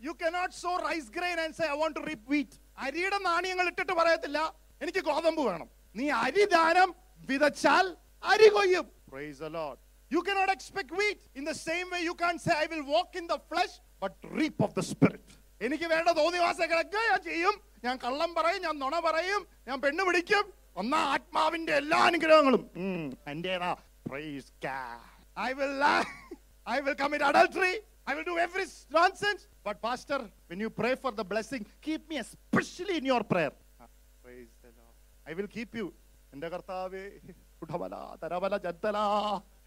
You 0.00 0.12
cannot 0.22 0.54
sow 0.62 0.70
rice 0.86 1.06
grain 1.16 1.38
and 1.42 1.56
say 1.58 1.64
I 1.74 1.76
want 1.82 1.96
to 1.98 2.02
reap 2.08 2.24
wheat 2.32 2.56
അരിയുടെ 2.86 3.18
നാണയങ്ങൾ 3.26 3.66
ഇട്ടിട്ട് 3.70 3.94
പറയത്തില്ല. 4.00 4.38
എനിക്ക് 4.84 5.00
ഗോതമ്പ് 5.08 5.42
വേണം. 5.48 5.68
നീ 5.94 6.06
അരി 6.24 6.44
ദാനം 6.54 6.88
വിതച്ചാൽ 7.30 7.86
അരി 8.32 8.48
കൊയ്യും. 8.56 8.86
Praise 9.12 9.38
the 9.44 9.48
Lord 9.58 9.78
you 10.10 10.20
cannot 10.28 10.52
expect 10.56 10.92
wheat 11.00 11.22
in 11.38 11.44
the 11.50 11.54
same 11.66 11.86
way 11.94 12.00
you 12.08 12.14
can 12.24 12.34
say 12.46 12.52
I 12.64 12.66
will 12.74 12.84
walk 12.94 13.16
in 13.22 13.26
the 13.32 13.36
flesh 13.52 13.76
but 14.04 14.18
reap 14.40 14.60
of 14.66 14.74
the 14.80 14.84
spirit 14.90 15.32
എനിക്ക് 15.60 15.86
വേണ്ട 15.94 16.08
തോന്നിവാസങ്ങളൊക്കെ 16.20 17.02
ഞാൻ 17.12 17.22
ചെയ്യും. 17.30 17.54
ഞാൻ 17.86 17.96
കള്ളം 18.04 18.30
പറയും 18.40 18.60
ഞാൻ 18.66 18.76
നുണ 18.82 18.94
പറയും 19.08 19.42
ഞാൻ 19.68 19.78
പെണ്ണ് 19.86 20.04
പിടിക്കും 20.10 20.44
ഒന്നാ 20.75 20.99
ആത്മാവിന്റെ 21.13 21.73
എല്ലാ 21.81 21.99
അനുഗ്രഹങ്ങളും 22.09 22.63
ഉം, 22.81 23.05
എന്റേതാ 23.27 23.71
praise 24.05 24.49
I 25.41 25.51
will 25.59 25.75
I 26.67 26.77
will 26.85 26.97
commit 27.01 27.27
adultery 27.29 27.73
I 28.07 28.15
will 28.17 28.25
do 28.29 28.35
every 28.45 28.65
nonsense 28.95 29.43
but 29.67 29.79
pastor 29.85 30.21
when 30.51 30.61
you 30.65 30.71
pray 30.79 30.91
for 31.03 31.13
the 31.19 31.25
blessing 31.31 31.67
keep 31.87 32.05
me 32.11 32.17
especially 32.23 32.95
in 33.01 33.07
your 33.11 33.25
prayer 33.31 33.53
price 34.23 34.49
the 34.63 34.71
Lord 34.71 34.97
I 35.25 35.35
will 35.39 35.49
keep 35.55 35.77
you 35.81 35.87
എന്റെ 36.33 36.49
കർത്താവേ 36.53 37.05
ഉടവല 37.61 37.93
തരവല 38.21 38.57
ജന്തല 38.65 38.97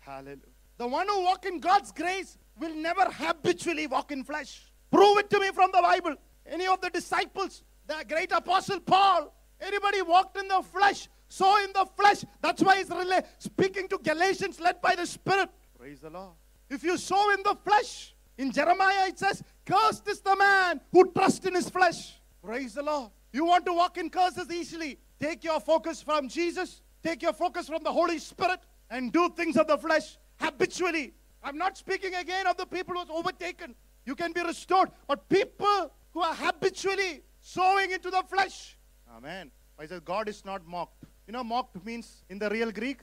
Hallelujah. 0.03 0.49
The 0.81 0.89
one 0.91 1.07
who 1.07 1.19
walk 1.23 1.45
in 1.45 1.57
God's 1.61 1.91
grace 1.93 2.31
will 2.59 2.75
never 2.79 3.05
habitually 3.17 3.87
walk 3.89 4.11
in 4.11 4.25
flesh. 4.25 4.53
Prove 4.93 5.19
it 5.19 5.29
to 5.31 5.39
me 5.39 5.51
from 5.51 5.71
the 5.71 5.83
Bible. 5.83 6.15
Any 6.47 6.67
of 6.67 6.81
the 6.81 6.91
disciples, 6.91 7.53
the 7.89 7.99
great 8.05 8.33
apostle 8.33 8.81
Paul, 8.85 9.21
anybody 9.62 10.02
walked 10.02 10.38
in 10.38 10.48
the 10.48 10.62
flesh, 10.62 11.08
saw 11.28 11.64
in 11.64 11.72
the 11.74 11.86
flesh. 11.96 12.24
That's 12.42 12.62
why 12.62 12.78
he's 12.78 12.90
rela- 12.90 13.26
speaking 13.38 13.88
to 13.90 13.98
Galatians 13.98 14.60
led 14.60 14.82
by 14.82 14.96
the 14.96 15.06
Spirit. 15.06 15.50
Praise 15.78 16.02
the 16.02 16.10
Lord. 16.10 16.34
If 16.70 16.84
you 16.84 16.98
sow 16.98 17.32
in 17.32 17.44
the 17.44 17.56
flesh, 17.64 18.16
in 18.38 18.52
Jeremiah 18.52 19.08
it 19.08 19.20
says, 19.20 19.44
Cursed 19.66 20.08
is 20.08 20.22
the 20.22 20.36
man 20.36 20.82
who 20.92 21.12
trusts 21.12 21.46
in 21.46 21.56
his 21.56 21.70
flesh. 21.70 22.20
Praise 22.44 22.74
the 22.74 22.84
Lord. 22.84 23.12
You 23.34 23.46
want 23.46 23.66
to 23.66 23.74
walk 23.74 23.98
in 23.98 24.10
curses 24.10 24.50
easily. 24.52 25.00
Take 25.20 25.44
your 25.44 25.60
focus 25.60 26.02
from 26.02 26.30
Jesus, 26.30 26.82
take 27.04 27.22
your 27.22 27.34
focus 27.34 27.68
from 27.68 27.84
the 27.84 27.92
Holy 27.92 28.20
Spirit, 28.20 28.60
and 28.90 29.12
do 29.12 29.30
things 29.30 29.58
of 29.58 29.68
the 29.68 29.78
flesh 29.78 30.18
habitually. 30.40 31.14
I'm 31.44 31.58
not 31.58 31.78
speaking 31.78 32.16
again 32.16 32.48
of 32.48 32.58
the 32.58 32.66
people 32.66 32.96
who 32.96 33.02
are 33.02 33.18
overtaken. 33.18 33.76
You 34.06 34.16
can 34.16 34.32
be 34.32 34.42
restored. 34.42 34.90
But 35.08 35.28
people 35.30 35.92
who 36.14 36.22
are 36.22 36.34
habitually 36.34 37.24
sowing 37.42 37.92
into 37.92 38.10
the 38.10 38.24
flesh. 38.30 38.77
Amen. 39.16 39.52
I 39.80 39.86
said, 39.86 40.04
God 40.06 40.28
is 40.28 40.44
not 40.44 40.66
mocked. 40.66 41.04
You 41.28 41.34
know, 41.34 41.44
mocked 41.44 41.84
means 41.86 42.24
in 42.30 42.40
the 42.40 42.50
real 42.50 42.72
Greek, 42.72 43.00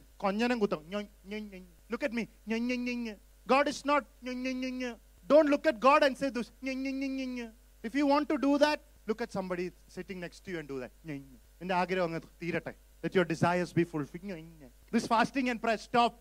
look 1.90 2.02
at 2.02 2.12
me. 2.12 2.28
God 3.46 3.68
is 3.68 3.84
not. 3.84 4.04
Don't 5.26 5.48
look 5.48 5.66
at 5.66 5.78
God 5.80 6.02
and 6.02 6.16
say 6.16 6.30
this. 6.30 6.50
If 6.62 7.94
you 7.94 8.06
want 8.06 8.28
to 8.28 8.38
do 8.38 8.58
that, 8.58 8.80
look 9.06 9.20
at 9.20 9.32
somebody 9.32 9.70
sitting 9.86 10.20
next 10.20 10.44
to 10.44 10.50
you 10.50 10.58
and 10.58 10.68
do 10.68 10.80
that. 10.80 10.90
Let 13.02 13.14
your 13.14 13.24
desires 13.24 13.72
be 13.72 13.84
fulfilled. 13.84 14.44
This 14.90 15.06
fasting 15.06 15.50
and 15.50 15.60
prayer, 15.60 15.78
stop. 15.78 16.18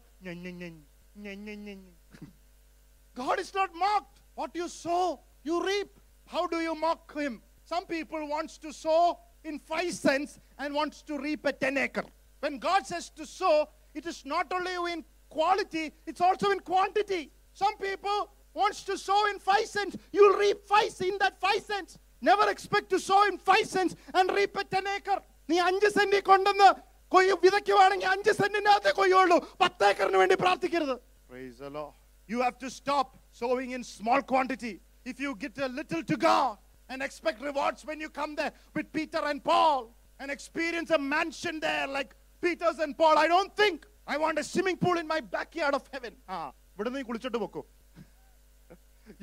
God 3.16 3.40
is 3.40 3.54
not 3.54 3.74
mocked. 3.76 4.20
What 4.36 4.56
you 4.56 4.68
sow, 4.68 5.20
you 5.44 5.66
reap. 5.66 6.00
How 6.26 6.48
do 6.48 6.58
you 6.58 6.76
mock 6.76 7.14
him? 7.16 7.42
Some 7.66 7.86
people 7.86 8.28
wants 8.28 8.58
to 8.58 8.74
sow 8.74 9.20
in 9.45 9.59
five 9.59 9.93
cents 9.93 10.39
and 10.59 10.75
wants 10.75 11.03
to 11.03 11.19
reap 11.19 11.45
a 11.47 11.53
10 11.53 11.77
acre. 11.79 12.05
When 12.41 12.59
God 12.59 12.87
says 12.87 13.11
to 13.11 13.27
sow, 13.27 13.69
it 13.95 14.07
is 14.07 14.25
not 14.25 14.53
only 14.53 14.93
in 14.93 15.05
quality, 15.29 15.93
it's 16.07 16.21
also 16.21 16.51
in 16.51 16.61
quantity. 16.61 17.31
Some 17.53 17.77
people 17.79 18.31
wants 18.55 18.83
to 18.85 18.99
sow 18.99 19.27
in 19.31 19.39
five 19.39 19.67
cents. 19.67 19.97
You'll 20.13 20.37
reap 20.39 20.59
five 20.67 20.95
in 21.01 21.19
that 21.19 21.41
five 21.41 21.63
cents. 21.63 21.99
Never 22.21 22.49
expect 22.51 22.91
to 22.91 22.99
sow 22.99 23.27
in 23.29 23.39
five 23.39 23.67
cents 23.67 23.95
and 24.15 24.31
reap 24.33 24.57
a 24.57 24.65
10 24.65 24.87
acre. 24.97 25.21
നീ 25.51 25.57
അഞ്ച് 25.69 25.89
സെന്റിൽ 25.97 26.23
കൊണ്ടുവന്ന് 26.31 26.67
കൊയ്യ് 27.15 27.35
വിതയ്ക്കുവാണെങ്കിൽ 27.45 28.09
അഞ്ച് 28.15 28.33
സെന്റിനകത്തെ 28.41 28.91
കൊയ്യുള്ളൂ 28.99 29.37
പത്ത് 29.63 29.87
ഏക്കറിന് 29.91 30.19
വേണ്ടി 30.23 30.37
പ്രാർത്ഥിക്കരുത് 30.45 30.97
Praise 31.31 31.57
the 31.65 31.71
Lord. 31.79 31.95
You 32.33 32.39
have 32.47 32.57
to 32.65 32.69
stop 32.81 33.09
sowing 33.41 33.71
in 33.77 33.83
small 33.99 34.21
quantity. 34.33 34.75
If 35.11 35.17
you 35.25 35.31
get 35.45 35.57
a 35.67 35.71
little 35.79 36.03
to 36.11 36.17
God 36.29 36.53
and 36.93 37.03
expect 37.03 37.41
rewards 37.43 37.85
when 37.85 38.01
you 38.01 38.09
come 38.21 38.35
there 38.41 38.53
with 38.75 38.87
Peter 38.93 39.21
and 39.31 39.43
Paul 39.51 39.81
and 40.21 40.31
experience 40.31 40.91
a 40.91 40.99
mansion 40.99 41.61
there 41.61 41.87
like 41.87 42.15
Peter's 42.41 42.79
and 42.79 42.97
Paul, 42.97 43.17
I 43.19 43.29
don't 43.29 43.55
think 43.57 43.87
I 44.07 44.17
want 44.17 44.39
a 44.39 44.45
swimming 44.45 44.77
pool 44.77 44.97
in 44.99 45.07
my 45.07 45.21
backyard 45.37 45.75
of 45.79 45.85
heaven. 45.95 46.15
ആ 46.35 46.39
ഇവിടുന്ന് 46.75 46.99
നീ 46.99 47.05
കുളിച്ചിട്ട് 47.11 47.41
പോക്കോ 47.45 47.63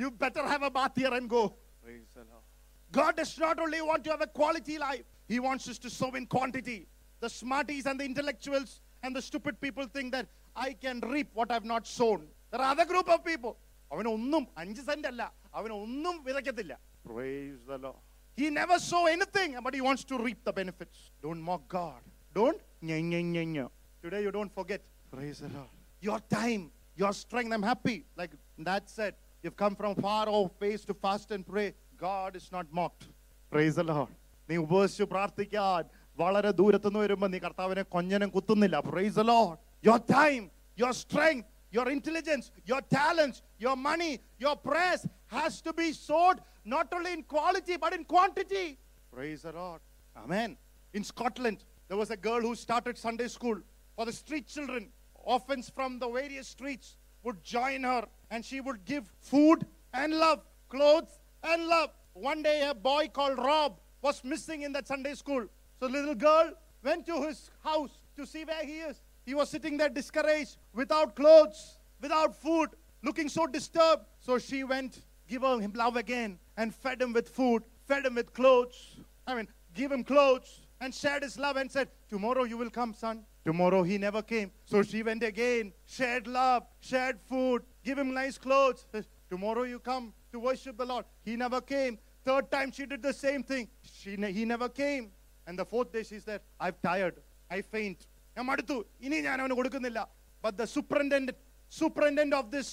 You 0.02 0.10
better 0.24 0.44
have 0.52 0.64
a 0.64 0.72
bath 0.78 0.96
here 1.02 1.14
and 1.14 1.28
go. 1.30 1.42
Praise 1.84 2.08
the 2.16 2.24
Lord. 2.32 2.44
God 2.92 3.16
does 3.18 3.34
not 3.44 3.60
only 3.60 3.82
want 3.90 4.04
to 4.06 4.10
have 4.14 4.22
a 4.22 4.32
quality 4.40 4.78
life, 4.86 5.06
He 5.32 5.38
wants 5.40 5.68
us 5.72 5.78
to 5.86 5.90
sow 5.90 6.10
in 6.20 6.26
quantity. 6.36 6.80
The 7.24 7.30
smarties 7.30 7.86
and 7.90 8.00
the 8.00 8.06
intellectuals 8.06 8.72
and 9.04 9.16
the 9.16 9.22
stupid 9.22 9.56
people 9.66 9.86
think 9.98 10.12
that 10.18 10.28
I 10.56 10.74
can 10.86 11.00
reap 11.14 11.30
what 11.40 11.52
I've 11.52 11.70
not 11.74 11.86
sown. 11.88 12.22
There 12.52 12.62
are 12.62 12.72
other 12.76 12.88
group 12.94 13.10
of 13.16 13.22
people. 13.32 13.54
അവന് 13.92 14.10
ഒന്നും 14.18 14.44
അഞ്ച് 14.62 14.84
saint 14.88 15.08
അല്ല 15.12 15.24
അവന് 15.58 15.74
ഒന്നും 15.86 16.16
വിതയ്ക്കത്തില്ല 16.28 16.74
Praise 17.06 17.60
the 17.68 17.78
Lord. 17.78 17.96
He 18.36 18.50
never 18.50 18.78
saw 18.80 19.06
anything, 19.06 19.58
but 19.64 19.74
he 19.74 19.82
wants 19.82 20.04
to 20.06 20.18
reap 20.18 20.44
the 20.44 20.52
benefits. 20.52 21.12
Don't 21.22 21.42
mock 21.42 21.68
God. 21.68 22.02
Don't. 22.34 22.60
Nya, 22.84 23.02
nya, 23.02 23.24
nya, 23.24 23.44
nya. 23.46 23.70
Today 24.04 24.24
you 24.24 24.32
don't 24.32 24.54
forget. 24.54 24.82
Praise 25.12 25.40
the 25.40 25.50
Lord. 25.50 25.70
Your 26.02 26.20
time, 26.30 26.72
your 26.96 27.14
strength. 27.14 27.54
I'm 27.54 27.64
happy. 27.64 28.06
Like 28.18 28.32
Dad 28.62 28.84
said, 28.88 29.16
you've 29.42 29.56
come 29.56 29.76
from 29.76 29.96
far 29.96 30.28
off 30.28 30.58
place 30.60 30.84
to 30.86 30.94
fast 30.94 31.32
and 31.32 31.48
pray. 31.48 31.74
God 31.98 32.36
is 32.36 32.52
not 32.52 32.66
mocked. 32.72 33.08
Praise 33.50 33.76
the 33.76 33.84
Lord. 33.84 34.10
നീ 34.50 34.56
ഉപവസിച്ച് 34.64 35.06
പ്രാർത്ഥിക്കാൻ 35.14 35.84
വളരെ 36.22 36.52
ദൂരത്തുനിന്ന് 36.60 37.00
വരുമ്പോൾ 37.04 37.30
നീ 37.34 37.40
കർത്താവിനെ 37.46 37.84
കൊഞ്ഞനം 37.94 38.30
കുത്തുന്നില്ല 38.36 38.80
praise 38.90 39.16
the 39.22 39.28
Lord. 39.34 39.56
Your 39.88 40.00
time, 40.18 40.44
your 40.82 40.94
strength, 41.04 41.48
your 41.78 41.88
intelligence, 41.96 42.46
your 42.72 42.82
talents, 42.98 43.38
your 43.66 43.76
money, 43.90 44.14
your 44.44 44.56
prayers 44.68 45.02
has 45.31 45.61
to 45.63 45.73
be 45.73 45.93
sowed 45.93 46.41
not 46.65 46.93
only 46.93 47.13
in 47.13 47.23
quality 47.23 47.77
but 47.77 47.93
in 47.93 48.05
quantity. 48.05 48.79
Praise 49.13 49.43
the 49.43 49.53
Lord. 49.53 49.81
Amen. 50.17 50.57
In 50.93 51.05
Scotland, 51.05 51.65
there 51.89 51.97
was 51.97 52.11
a 52.11 52.17
girl 52.17 52.41
who 52.41 52.55
started 52.55 52.99
Sunday 52.99 53.29
school 53.29 53.59
for 53.97 54.07
the 54.07 54.13
street 54.13 54.47
children. 54.47 54.91
Orphans 55.15 55.71
from 55.75 55.99
the 55.99 56.09
various 56.09 56.49
streets 56.49 56.97
would 57.23 57.43
join 57.45 57.83
her 57.85 58.07
and 58.31 58.45
she 58.45 58.61
would 58.61 58.85
give 58.85 59.05
food 59.21 59.67
and 59.93 60.15
love, 60.15 60.45
clothes 60.69 61.19
and 61.43 61.67
love. 61.67 61.91
One 62.13 62.43
day, 62.43 62.69
a 62.69 62.75
boy 62.75 63.09
called 63.13 63.39
Rob 63.39 63.79
was 64.03 64.23
missing 64.25 64.63
in 64.63 64.73
that 64.73 64.89
Sunday 64.89 65.15
school. 65.15 65.47
So, 65.79 65.87
little 65.87 66.15
girl 66.15 66.53
went 66.83 67.07
to 67.07 67.23
his 67.23 67.51
house 67.63 68.01
to 68.17 68.27
see 68.27 68.45
where 68.45 68.65
he 68.65 68.81
is. 68.81 69.03
He 69.25 69.35
was 69.35 69.49
sitting 69.49 69.77
there 69.77 69.89
discouraged, 69.89 70.57
without 70.75 71.15
clothes, 71.15 71.79
without 72.01 72.35
food, 72.35 72.71
looking 73.03 73.29
so 73.29 73.47
disturbed. 73.47 74.05
So, 74.19 74.39
she 74.39 74.65
went, 74.65 75.05
give 75.30 75.44
him 75.44 75.74
love 75.74 75.96
again, 75.96 76.40
and 76.58 76.74
fed 76.74 77.02
him 77.02 77.14
with 77.14 77.30
food, 77.30 77.64
fed 77.88 78.06
him 78.06 78.16
with 78.16 78.34
clothes. 78.34 78.98
I 79.28 79.36
mean, 79.36 79.48
give 79.74 79.92
him 79.92 80.04
clothes, 80.04 80.62
and 80.82 80.94
shared 80.94 81.24
his 81.24 81.38
love 81.40 81.58
and 81.58 81.72
said, 81.72 81.88
Tomorrow 82.10 82.44
you 82.44 82.58
will 82.58 82.70
come, 82.70 82.94
son. 82.94 83.26
Tomorrow 83.46 83.84
he 83.84 83.98
never 83.98 84.22
came. 84.22 84.52
So 84.66 84.82
she 84.84 85.04
went 85.04 85.24
again, 85.24 85.72
shared 85.86 86.28
love, 86.28 86.64
shared 86.80 87.20
food, 87.22 87.64
give 87.84 87.98
him 87.98 88.14
nice 88.14 88.38
clothes. 88.38 88.86
Says, 88.92 89.08
Tomorrow 89.30 89.64
you 89.64 89.80
come 89.80 90.14
to 90.32 90.40
worship 90.40 90.78
the 90.78 90.86
Lord. 90.86 91.06
He 91.24 91.36
never 91.36 91.62
came. 91.62 91.98
Third 92.24 92.50
time 92.52 92.72
she 92.72 92.86
did 92.86 93.02
the 93.04 93.14
same 93.14 93.44
thing. 93.44 93.68
She 93.84 94.18
ne- 94.18 94.32
he 94.32 94.46
never 94.46 94.68
came. 94.70 95.12
And 95.48 95.58
the 95.60 95.66
fourth 95.66 95.92
day 95.92 96.04
she 96.04 96.20
said, 96.20 96.42
I'm 96.60 96.76
tired. 96.84 97.16
I 97.50 97.62
faint. 97.62 98.00
ഞാൻ 98.38 98.46
മടുത്തു 98.50 98.76
ഇനി 99.06 99.18
ഞാൻ 99.28 99.38
അവന് 99.42 99.56
കൊടുക്കുന്നില്ല 99.60 100.00
But 100.46 100.56
the 100.62 100.68
superintendent, 100.76 101.38
superintendent 101.82 102.34
of 102.40 102.46
this 102.56 102.70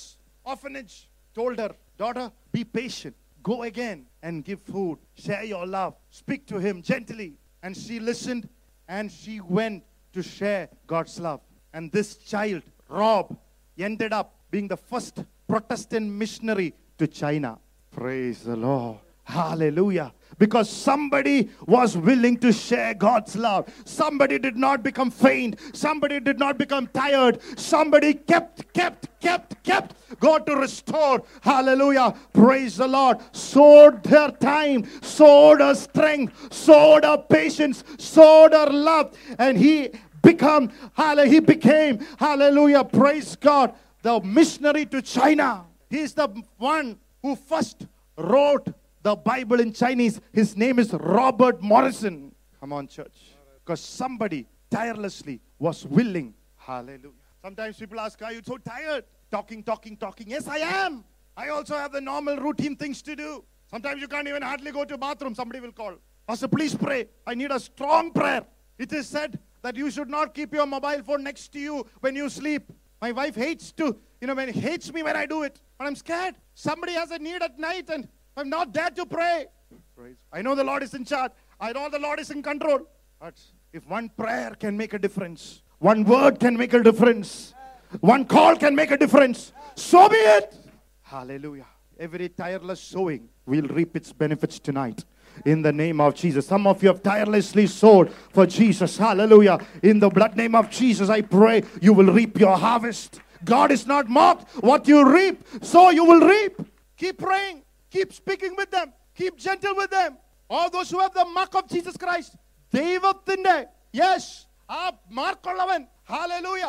orphanage 0.53 0.95
told 1.38 1.60
her, 1.60 1.72
daughter, 1.98 2.32
be 2.52 2.64
patient. 2.64 3.16
Go 3.44 3.62
again 3.62 4.08
and 4.24 4.44
give 4.44 4.60
food. 4.60 4.98
Share 5.14 5.44
your 5.44 5.68
love. 5.68 5.94
Speak 6.10 6.48
to 6.48 6.58
him 6.58 6.82
gently. 6.82 7.36
And 7.62 7.78
she 7.78 8.00
listened 8.00 8.50
and 8.88 9.12
she 9.12 9.40
went 9.40 9.84
to 10.14 10.24
share 10.24 10.68
God's 10.88 11.20
love. 11.20 11.42
And 11.74 11.92
this 11.92 12.16
child, 12.16 12.64
Rob, 12.90 13.38
ended 13.78 14.14
up 14.14 14.34
being 14.50 14.68
the 14.68 14.78
first 14.78 15.24
Protestant 15.48 16.12
missionary 16.12 16.74
to 16.98 17.06
China. 17.08 17.60
Praise 17.92 18.44
the 18.44 18.56
Lord. 18.56 18.98
Hallelujah. 19.28 20.14
Because 20.40 20.70
somebody 20.70 21.50
was 21.66 21.98
willing 21.98 22.38
to 22.38 22.54
share 22.54 22.94
God's 22.94 23.36
love. 23.36 23.68
Somebody 23.84 24.40
did 24.40 24.56
not 24.56 24.84
become 24.84 25.12
faint. 25.12 25.60
Somebody 25.74 26.22
did 26.22 26.40
not 26.40 26.58
become 26.58 26.88
tired. 26.88 27.42
Somebody 27.60 28.14
kept, 28.14 28.72
kept, 28.72 29.20
kept, 29.20 29.62
kept 29.64 29.96
God 30.22 30.46
to 30.46 30.56
restore. 30.56 31.24
Hallelujah. 31.42 32.16
Praise 32.32 32.78
the 32.78 32.88
Lord. 32.88 33.18
Sowed 33.34 34.02
their 34.04 34.32
time, 34.32 34.86
sowed 35.02 35.60
her 35.60 35.76
strength, 35.76 36.54
sowed 36.54 37.04
her 37.04 37.18
patience, 37.18 37.84
sowed 37.98 38.54
her 38.54 38.68
love. 38.68 39.14
And 39.38 39.58
he 39.58 39.90
become, 40.22 40.72
hallelujah, 40.94 41.32
he 41.32 41.40
became, 41.42 42.00
hallelujah, 42.18 42.86
praise 42.86 43.36
God, 43.36 43.74
the 44.04 44.22
missionary 44.22 44.86
to 44.86 45.02
China. 45.02 45.66
He 45.90 46.00
is 46.00 46.14
the 46.14 46.30
one 46.58 46.98
who 47.22 47.36
first 47.36 47.88
wrote 48.18 48.68
the 49.08 49.16
Bible 49.16 49.62
in 49.62 49.72
Chinese. 49.72 50.20
His 50.34 50.58
name 50.58 50.80
is 50.80 50.92
Robert 50.92 51.62
Morrison. 51.62 52.36
Come 52.60 52.74
on, 52.74 52.88
church. 52.88 53.18
Because 53.64 53.80
somebody 53.80 54.46
tirelessly 54.70 55.40
was 55.58 55.86
willing. 55.86 56.34
Hallelujah. 56.58 57.24
Sometimes 57.42 57.78
people 57.78 58.02
ask, 58.02 58.22
Are 58.22 58.34
you 58.34 58.42
so 58.44 58.58
tired? 58.58 59.06
Talking, 59.32 59.64
talking, 59.64 59.96
talking. 59.96 60.30
Yes, 60.30 60.46
I 60.50 60.58
am. 60.58 61.06
I 61.38 61.48
also 61.50 61.78
have 61.78 61.94
the 61.94 62.02
normal 62.02 62.36
routine 62.36 62.76
things 62.76 63.02
to 63.04 63.16
do. 63.16 63.46
Sometimes 63.72 64.02
you 64.02 64.10
can't 64.10 64.28
even 64.28 64.42
hardly 64.42 64.72
go 64.72 64.84
to 64.84 64.98
bathroom. 64.98 65.34
Somebody 65.34 65.62
will 65.62 65.72
call. 65.72 65.96
Pastor, 66.28 66.50
please 66.50 66.76
pray. 66.76 67.08
I 67.26 67.34
need 67.34 67.52
a 67.52 67.62
strong 67.62 68.12
prayer. 68.12 68.46
It 68.78 68.92
is 68.92 69.08
said 69.08 69.40
that 69.62 69.78
you 69.78 69.90
should 69.90 70.10
not 70.10 70.34
keep 70.34 70.54
your 70.54 70.66
mobile 70.66 71.02
phone 71.04 71.24
next 71.24 71.54
to 71.54 71.60
you 71.60 71.86
when 72.02 72.18
you 72.18 72.28
sleep. 72.28 72.74
My 73.02 73.14
wife 73.14 73.36
hates 73.36 73.72
to, 73.74 73.96
you 74.20 74.28
know, 74.28 74.36
when 74.36 74.50
hates 74.50 74.92
me 74.92 75.02
when 75.02 75.16
I 75.16 75.26
do 75.26 75.44
it. 75.44 75.62
But 75.78 75.88
I'm 75.88 75.96
scared. 75.96 76.36
Somebody 76.56 76.94
has 76.94 77.12
a 77.12 77.20
need 77.20 77.42
at 77.42 77.58
night 77.58 77.90
and 77.90 78.10
I'm 78.38 78.50
not 78.50 78.72
there 78.72 78.92
to 78.92 79.06
pray. 79.08 79.48
Praise. 79.96 80.16
I 80.32 80.44
know 80.44 80.54
the 80.54 80.64
Lord 80.64 80.84
is 80.84 80.94
in 80.94 81.04
charge. 81.04 81.32
I 81.60 81.74
know 81.74 81.90
the 81.90 81.98
Lord 81.98 82.20
is 82.20 82.30
in 82.30 82.44
control. 82.44 82.82
But 83.20 83.34
if 83.74 83.88
one 83.88 84.10
prayer 84.10 84.52
can 84.52 84.78
make 84.78 84.94
a 84.94 85.00
difference, 85.00 85.64
one 85.80 86.04
word 86.04 86.40
can 86.40 86.56
make 86.56 86.74
a 86.74 86.84
difference, 86.84 87.56
one 88.00 88.26
call 88.26 88.56
can 88.56 88.76
make 88.76 88.92
a 88.92 88.98
difference, 88.98 89.54
so 89.76 90.08
be 90.08 90.18
it. 90.18 90.56
Hallelujah. 91.02 91.66
Every 92.00 92.30
tireless 92.30 92.80
sowing 92.80 93.28
will 93.48 93.68
reap 93.70 93.96
its 93.96 94.14
benefits 94.14 94.60
tonight. 94.60 95.04
In 95.46 95.64
the 95.64 95.74
name 95.74 96.00
of 96.00 96.14
Jesus. 96.14 96.46
Some 96.46 96.68
of 96.68 96.84
you 96.84 96.90
have 96.90 97.02
tirelessly 97.02 97.66
sowed 97.66 98.14
for 98.34 98.46
Jesus. 98.46 98.98
Hallelujah. 98.98 99.60
In 99.82 100.00
the 100.00 100.10
blood 100.10 100.36
name 100.36 100.54
of 100.54 100.70
Jesus, 100.70 101.10
I 101.10 101.22
pray 101.22 101.64
you 101.82 101.94
will 101.94 102.14
reap 102.14 102.40
your 102.40 102.56
harvest. 102.56 103.20
God 103.44 103.72
is 103.72 103.88
not 103.88 104.08
mocked. 104.08 104.52
What 104.64 104.88
you 104.88 105.12
reap, 105.12 105.44
so 105.64 105.90
you 105.90 106.06
will 106.06 106.22
reap. 106.22 106.62
Keep 106.98 107.18
praying. 107.18 107.64
Keep 107.91 108.13
speaking 108.13 108.55
with 108.57 108.71
them. 108.71 108.93
Keep 109.15 109.37
gentle 109.37 109.75
with 109.77 109.91
them. 109.91 110.17
All 110.49 110.69
those 110.71 110.91
who 110.91 110.99
have 111.05 111.15
the 111.15 111.25
mark 111.39 111.55
of 111.55 111.69
Jesus 111.75 111.97
Christ. 111.97 112.33
ദൈവത്തിന്റെ 112.73 113.57
yes 114.01 114.31
ആ 114.79 114.83
മാർക്കുള്ളവൻ 115.19 115.81
hallelujah 116.13 116.65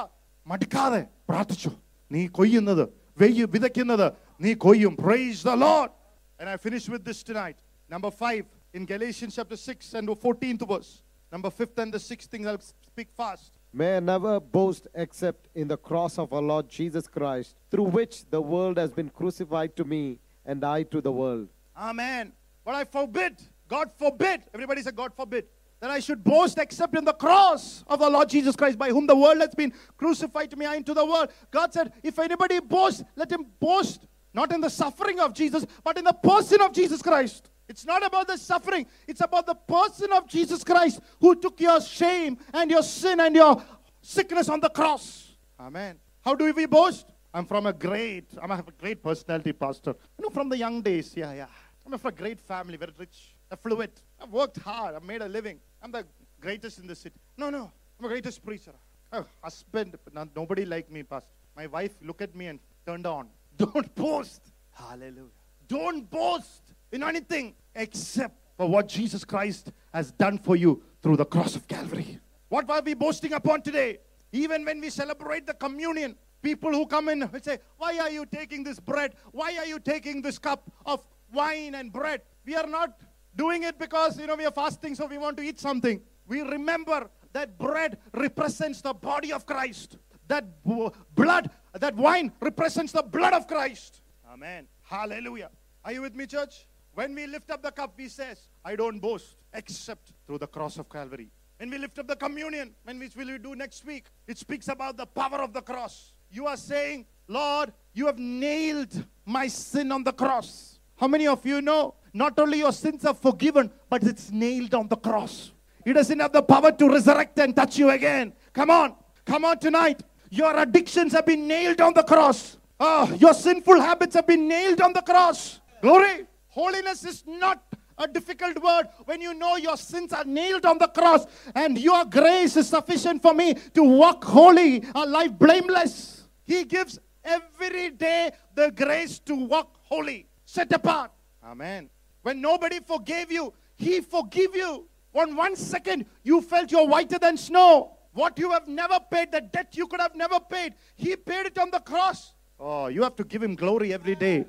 മടുക്കാതെ 0.51 1.01
പ്രാർത്ഥിച്ചു 1.31 1.71
നീ 2.13 2.21
കൊയ്യുന്നത് 2.37 2.83
വെയ്യ് 3.21 3.45
വിതയ്ക്കുന്നത് 3.53 4.07
നീ 4.45 4.51
കൊയ്യും 4.65 4.95
praise 5.05 5.41
the 5.49 5.53
Lord 5.65 5.93
and 6.39 6.47
i 6.53 6.57
finish 6.65 6.85
with 6.93 7.03
this 7.09 7.19
tonight 7.29 7.57
number 7.93 8.09
5 8.11 8.45
in 8.77 8.81
galatians 8.91 9.33
chapter 9.39 9.57
6 9.73 9.93
and 9.99 10.09
14th 10.23 10.63
verse 10.71 10.89
number 11.35 11.51
5th 11.59 11.77
and 11.83 11.91
the 11.95 12.01
6th 12.11 12.29
thing 12.33 12.45
i'll 12.51 12.63
speak 12.91 13.09
fast 13.21 13.51
May 13.81 13.87
I 13.97 14.01
never 14.13 14.33
boast 14.55 14.83
except 15.03 15.47
in 15.61 15.67
the 15.73 15.77
cross 15.87 16.19
of 16.23 16.27
our 16.31 16.43
Lord 16.49 16.65
Jesus 16.69 17.05
Christ, 17.15 17.55
through 17.71 17.87
which 17.95 18.15
the 18.35 18.41
world 18.51 18.77
has 18.77 18.91
been 18.99 19.09
crucified 19.19 19.71
to 19.79 19.83
me 19.93 20.01
and 20.48 20.64
I 20.64 20.82
to 20.84 21.00
the 21.00 21.12
world. 21.12 21.48
Amen. 21.76 22.32
But 22.64 22.74
I 22.74 22.84
forbid, 22.84 23.40
God 23.68 23.90
forbid, 23.96 24.42
everybody 24.52 24.82
say, 24.82 24.90
God 24.90 25.12
forbid, 25.14 25.46
that 25.80 25.90
I 25.90 26.00
should 26.00 26.24
boast 26.24 26.58
except 26.58 26.96
in 26.96 27.04
the 27.04 27.12
cross 27.12 27.84
of 27.86 28.00
the 28.00 28.10
Lord 28.10 28.28
Jesus 28.28 28.56
Christ, 28.56 28.78
by 28.78 28.88
whom 28.88 29.06
the 29.06 29.14
world 29.14 29.40
has 29.40 29.54
been 29.54 29.72
crucified 29.96 30.50
to 30.50 30.56
me 30.56 30.64
and 30.64 30.84
to 30.86 30.94
the 30.94 31.04
world. 31.04 31.28
God 31.52 31.72
said, 31.72 31.92
if 32.02 32.18
anybody 32.18 32.58
boasts, 32.58 33.04
let 33.14 33.30
him 33.30 33.46
boast 33.60 34.08
not 34.34 34.52
in 34.52 34.60
the 34.60 34.70
suffering 34.70 35.20
of 35.20 35.34
Jesus, 35.34 35.64
but 35.84 35.96
in 35.98 36.04
the 36.04 36.12
person 36.12 36.60
of 36.62 36.72
Jesus 36.72 37.00
Christ. 37.00 37.50
It's 37.68 37.84
not 37.84 38.04
about 38.04 38.26
the 38.26 38.38
suffering, 38.38 38.86
it's 39.06 39.20
about 39.20 39.46
the 39.46 39.54
person 39.54 40.10
of 40.12 40.26
Jesus 40.26 40.64
Christ 40.64 41.00
who 41.20 41.34
took 41.36 41.60
your 41.60 41.80
shame 41.80 42.38
and 42.54 42.70
your 42.70 42.82
sin 42.82 43.20
and 43.20 43.36
your 43.36 43.62
sickness 44.00 44.48
on 44.48 44.60
the 44.60 44.70
cross. 44.70 45.36
Amen. 45.60 45.98
How 46.22 46.34
do 46.34 46.52
we 46.52 46.66
boast? 46.66 47.06
I'm 47.32 47.44
from 47.44 47.66
a 47.66 47.72
great, 47.72 48.24
I'm 48.40 48.50
a 48.50 48.64
great 48.78 49.02
personality, 49.02 49.52
Pastor. 49.52 49.94
You 50.18 50.24
know, 50.24 50.30
from 50.30 50.48
the 50.48 50.56
young 50.56 50.80
days, 50.80 51.14
yeah, 51.16 51.32
yeah. 51.32 51.46
I'm 51.84 51.98
from 51.98 52.08
a 52.08 52.12
great 52.12 52.40
family, 52.40 52.76
very 52.76 52.92
rich, 52.98 53.34
affluent. 53.50 54.02
I've 54.20 54.30
worked 54.30 54.58
hard, 54.58 54.94
I've 54.94 55.02
made 55.02 55.22
a 55.22 55.28
living. 55.28 55.58
I'm 55.82 55.92
the 55.92 56.04
greatest 56.40 56.78
in 56.78 56.86
the 56.86 56.94
city. 56.94 57.16
No, 57.36 57.50
no, 57.50 57.64
I'm 57.98 58.02
the 58.02 58.08
greatest 58.08 58.44
preacher. 58.44 58.72
A 59.12 59.24
husband, 59.42 59.96
not, 60.12 60.28
nobody 60.34 60.64
like 60.64 60.90
me, 60.90 61.02
Pastor. 61.02 61.30
My 61.56 61.66
wife 61.66 61.92
looked 62.02 62.22
at 62.22 62.34
me 62.34 62.46
and 62.46 62.60
turned 62.86 63.06
on. 63.06 63.28
Don't 63.56 63.94
boast. 63.94 64.42
Hallelujah. 64.72 65.24
Don't 65.66 66.08
boast 66.10 66.62
in 66.92 67.02
anything 67.02 67.54
except 67.74 68.36
for 68.56 68.68
what 68.68 68.88
Jesus 68.88 69.24
Christ 69.24 69.72
has 69.92 70.12
done 70.12 70.38
for 70.38 70.56
you 70.56 70.82
through 71.02 71.16
the 71.16 71.24
cross 71.24 71.56
of 71.56 71.66
Calvary. 71.68 72.18
What 72.48 72.68
are 72.70 72.80
we 72.80 72.94
boasting 72.94 73.34
upon 73.34 73.62
today? 73.62 73.98
Even 74.32 74.64
when 74.64 74.80
we 74.80 74.90
celebrate 74.90 75.46
the 75.46 75.54
communion, 75.54 76.16
people 76.42 76.72
who 76.72 76.86
come 76.86 77.08
in 77.08 77.28
will 77.32 77.40
say, 77.40 77.58
Why 77.76 77.98
are 77.98 78.10
you 78.10 78.26
taking 78.26 78.64
this 78.64 78.80
bread? 78.80 79.14
Why 79.32 79.56
are 79.58 79.66
you 79.66 79.78
taking 79.78 80.22
this 80.22 80.38
cup 80.38 80.70
of 80.86 81.06
wine 81.32 81.74
and 81.74 81.92
bread? 81.92 82.22
We 82.44 82.56
are 82.56 82.66
not 82.66 82.98
doing 83.36 83.62
it 83.62 83.78
because 83.78 84.18
you 84.18 84.26
know 84.26 84.36
we 84.36 84.46
are 84.46 84.50
fasting, 84.52 84.94
so 84.94 85.06
we 85.06 85.18
want 85.18 85.36
to 85.38 85.42
eat 85.42 85.58
something. 85.60 86.00
We 86.26 86.42
remember 86.42 87.10
that 87.32 87.58
bread 87.58 87.98
represents 88.12 88.80
the 88.82 88.94
body 88.94 89.32
of 89.32 89.46
Christ. 89.46 89.98
That 90.28 90.62
b- 90.64 90.88
blood, 91.14 91.50
that 91.72 91.94
wine 91.96 92.32
represents 92.40 92.92
the 92.92 93.02
blood 93.02 93.32
of 93.32 93.46
Christ. 93.46 94.02
Amen. 94.30 94.66
Hallelujah. 94.82 95.50
Are 95.84 95.92
you 95.92 96.02
with 96.02 96.14
me, 96.14 96.26
church? 96.26 96.66
When 96.94 97.14
we 97.14 97.26
lift 97.26 97.50
up 97.50 97.62
the 97.62 97.70
cup, 97.70 97.94
we 97.96 98.08
says, 98.08 98.48
I 98.64 98.76
don't 98.76 98.98
boast 98.98 99.36
except 99.54 100.12
through 100.26 100.38
the 100.38 100.46
cross 100.46 100.78
of 100.78 100.88
Calvary. 100.90 101.30
When 101.58 101.70
we 101.70 101.78
lift 101.78 101.98
up 101.98 102.08
the 102.08 102.16
communion, 102.16 102.74
when 102.84 102.98
which 102.98 103.16
will 103.16 103.26
we 103.26 103.38
do 103.38 103.54
next 103.54 103.84
week, 103.84 104.06
it 104.26 104.36
speaks 104.36 104.68
about 104.68 104.96
the 104.96 105.06
power 105.06 105.38
of 105.38 105.52
the 105.52 105.62
cross. 105.62 106.12
You 106.30 106.46
are 106.46 106.56
saying, 106.56 107.06
Lord, 107.26 107.72
you 107.92 108.06
have 108.06 108.18
nailed 108.18 109.04
my 109.24 109.48
sin 109.48 109.92
on 109.92 110.04
the 110.04 110.12
cross. 110.12 110.78
How 110.96 111.08
many 111.08 111.26
of 111.26 111.44
you 111.46 111.60
know 111.60 111.94
not 112.12 112.38
only 112.38 112.58
your 112.58 112.72
sins 112.72 113.04
are 113.04 113.14
forgiven, 113.14 113.70
but 113.88 114.02
it's 114.02 114.30
nailed 114.30 114.74
on 114.74 114.88
the 114.88 114.96
cross? 114.96 115.52
It 115.84 115.94
doesn't 115.94 116.18
have 116.18 116.32
the 116.32 116.42
power 116.42 116.72
to 116.72 116.88
resurrect 116.88 117.38
and 117.38 117.54
touch 117.54 117.78
you 117.78 117.90
again. 117.90 118.32
Come 118.52 118.70
on, 118.70 118.94
come 119.24 119.44
on 119.44 119.58
tonight. 119.58 120.02
Your 120.30 120.56
addictions 120.58 121.12
have 121.12 121.24
been 121.24 121.46
nailed 121.46 121.80
on 121.80 121.94
the 121.94 122.02
cross. 122.02 122.58
Oh, 122.78 123.12
your 123.18 123.32
sinful 123.32 123.80
habits 123.80 124.14
have 124.14 124.26
been 124.26 124.46
nailed 124.46 124.80
on 124.80 124.92
the 124.92 125.02
cross. 125.02 125.60
Glory. 125.80 126.26
Holiness 126.48 127.04
is 127.04 127.24
not 127.26 127.62
a 127.96 128.06
difficult 128.06 128.62
word 128.62 128.88
when 129.04 129.20
you 129.20 129.34
know 129.34 129.56
your 129.56 129.76
sins 129.76 130.12
are 130.12 130.24
nailed 130.24 130.64
on 130.64 130.78
the 130.78 130.86
cross 130.88 131.26
and 131.54 131.78
your 131.78 132.04
grace 132.04 132.56
is 132.56 132.68
sufficient 132.68 133.22
for 133.22 133.34
me 133.34 133.54
to 133.74 133.82
walk 133.82 134.24
holy, 134.24 134.84
a 134.94 135.06
life 135.06 135.36
blameless. 135.38 136.17
He 136.48 136.64
gives 136.64 136.98
every 137.22 137.90
day 137.90 138.32
the 138.54 138.70
grace 138.70 139.18
to 139.20 139.34
walk 139.34 139.76
holy, 139.82 140.26
set 140.46 140.72
apart. 140.72 141.12
Amen. 141.44 141.90
When 142.22 142.40
nobody 142.40 142.80
forgave 142.80 143.30
you, 143.30 143.52
He 143.76 144.00
forgive 144.00 144.56
you. 144.56 144.88
On 145.14 145.36
one 145.36 145.54
second, 145.54 146.06
you 146.22 146.40
felt 146.40 146.72
you're 146.72 146.88
whiter 146.88 147.18
than 147.18 147.36
snow. 147.36 147.92
What 148.14 148.38
you 148.38 148.50
have 148.50 148.66
never 148.66 148.98
paid, 149.10 149.30
the 149.30 149.42
debt 149.42 149.76
you 149.76 149.86
could 149.86 150.00
have 150.00 150.16
never 150.16 150.40
paid, 150.40 150.74
He 150.96 151.14
paid 151.16 151.46
it 151.46 151.58
on 151.58 151.70
the 151.70 151.80
cross. 151.80 152.32
Oh, 152.58 152.86
you 152.86 153.02
have 153.02 153.14
to 153.16 153.24
give 153.24 153.42
Him 153.42 153.54
glory 153.54 153.92
every 153.92 154.14
day. 154.14 154.46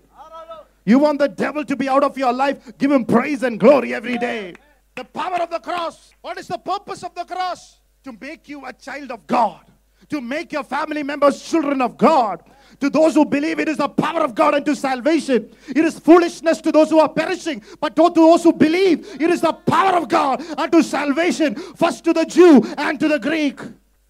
You 0.86 0.98
want 0.98 1.20
the 1.20 1.28
devil 1.28 1.64
to 1.66 1.76
be 1.76 1.88
out 1.88 2.04
of 2.04 2.18
your 2.18 2.34
life, 2.34 2.76
give 2.80 2.92
him 2.92 3.06
praise 3.06 3.44
and 3.44 3.60
glory 3.60 3.94
every 3.94 4.18
day. 4.18 4.56
The 4.96 5.04
power 5.04 5.38
of 5.40 5.52
the 5.52 5.60
cross. 5.60 6.14
What 6.22 6.40
is 6.40 6.48
the 6.48 6.58
purpose 6.58 7.04
of 7.04 7.14
the 7.14 7.26
cross? 7.26 7.80
To 8.06 8.14
make 8.20 8.50
you 8.50 8.66
a 8.66 8.74
child 8.74 9.12
of 9.12 9.28
God, 9.28 9.69
to 10.10 10.22
make 10.22 10.52
your 10.52 10.64
family 10.64 11.04
members 11.04 11.42
children 11.42 11.82
of 11.82 11.98
God. 11.98 12.44
To 12.80 12.90
those 12.90 13.16
who 13.16 13.26
believe 13.26 13.60
it 13.60 13.68
is 13.68 13.78
the 13.78 13.90
power 13.90 14.22
of 14.22 14.36
God 14.36 14.56
unto 14.56 14.74
salvation. 14.74 15.54
It 15.68 15.84
is 15.84 16.00
foolishness 16.00 16.62
to 16.62 16.72
those 16.72 16.90
who 16.90 17.00
are 17.00 17.10
perishing, 17.10 17.62
but 17.82 17.96
to 17.96 18.10
those 18.10 18.44
who 18.44 18.54
believe 18.54 19.22
it 19.22 19.30
is 19.30 19.42
the 19.42 19.54
power 19.54 19.98
of 19.98 20.08
God 20.08 20.42
unto 20.58 20.82
salvation. 20.82 21.56
First 21.56 22.04
to 22.06 22.14
the 22.14 22.26
Jew 22.26 22.64
and 22.78 23.00
to 23.00 23.08
the 23.08 23.20
Greek. 23.20 23.60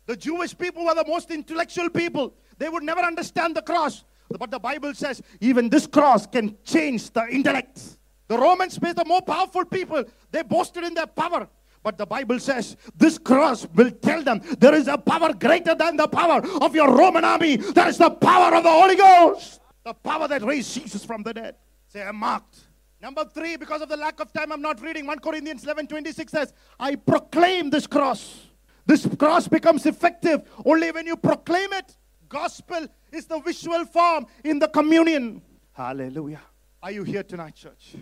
The 0.06 0.16
Jewish 0.16 0.58
people 0.58 0.86
were 0.86 0.96
the 0.96 1.06
most 1.08 1.32
intellectual 1.32 1.90
people. 1.90 2.34
They 2.58 2.70
would 2.70 2.84
never 2.84 3.02
understand 3.02 3.56
the 3.56 3.62
cross. 3.62 4.04
But 4.38 4.52
the 4.52 4.60
Bible 4.60 4.94
says 4.94 5.22
even 5.40 5.70
this 5.70 5.88
cross 5.88 6.28
can 6.28 6.56
change 6.64 7.10
the 7.12 7.28
intellect. 7.28 7.98
The 8.28 8.38
Romans 8.38 8.80
made 8.80 8.96
the 8.96 9.06
more 9.06 9.24
powerful 9.24 9.66
people. 9.66 10.04
They 10.32 10.44
boasted 10.44 10.84
in 10.84 10.94
their 10.94 11.08
power. 11.08 11.48
But 11.82 11.98
the 11.98 12.06
Bible 12.06 12.40
says 12.40 12.76
this 12.96 13.18
cross 13.18 13.68
will 13.74 13.92
tell 13.92 14.22
them 14.22 14.42
there 14.60 14.74
is 14.74 14.88
a 14.88 14.98
power 14.98 15.34
greater 15.34 15.76
than 15.76 15.96
the 15.96 16.08
power 16.08 16.46
of 16.62 16.76
your 16.76 16.94
Roman 16.96 17.24
army. 17.24 17.56
That 17.58 17.88
is 17.88 17.98
the 17.98 18.10
power 18.10 18.56
of 18.56 18.64
the 18.64 18.72
Holy 18.72 18.96
Ghost. 18.96 19.62
The 19.86 19.94
power 19.94 20.28
that 20.28 20.42
raised 20.42 20.74
Jesus 20.74 21.06
from 21.06 21.24
the 21.24 21.34
dead. 21.34 21.56
Say, 21.88 22.04
I'm 22.04 22.18
marked 22.18 22.70
Number 23.02 23.24
three, 23.24 23.56
because 23.56 23.82
of 23.82 23.88
the 23.88 23.96
lack 23.96 24.20
of 24.20 24.34
time, 24.34 24.52
I'm 24.52 24.62
not 24.62 24.82
reading. 24.82 25.06
1 25.06 25.20
Corinthians 25.20 25.64
11 25.64 25.88
26 25.88 26.32
says, 26.32 26.54
I 26.80 26.96
proclaim 26.96 27.70
this 27.70 27.88
cross. 27.88 28.48
This 28.86 29.08
cross 29.18 29.48
becomes 29.48 29.86
effective 29.86 30.42
only 30.66 30.92
when 30.92 31.06
you 31.06 31.16
proclaim 31.16 31.72
it. 31.74 31.96
Gospel 32.28 32.88
is 33.12 33.26
the 33.26 33.40
visual 33.40 33.86
form 33.86 34.26
in 34.44 34.60
the 34.60 34.68
communion. 34.68 35.42
Hallelujah. 35.72 36.42
Are 36.84 36.92
you 36.92 37.04
here 37.04 37.24
tonight, 37.24 37.56
church? 37.56 37.96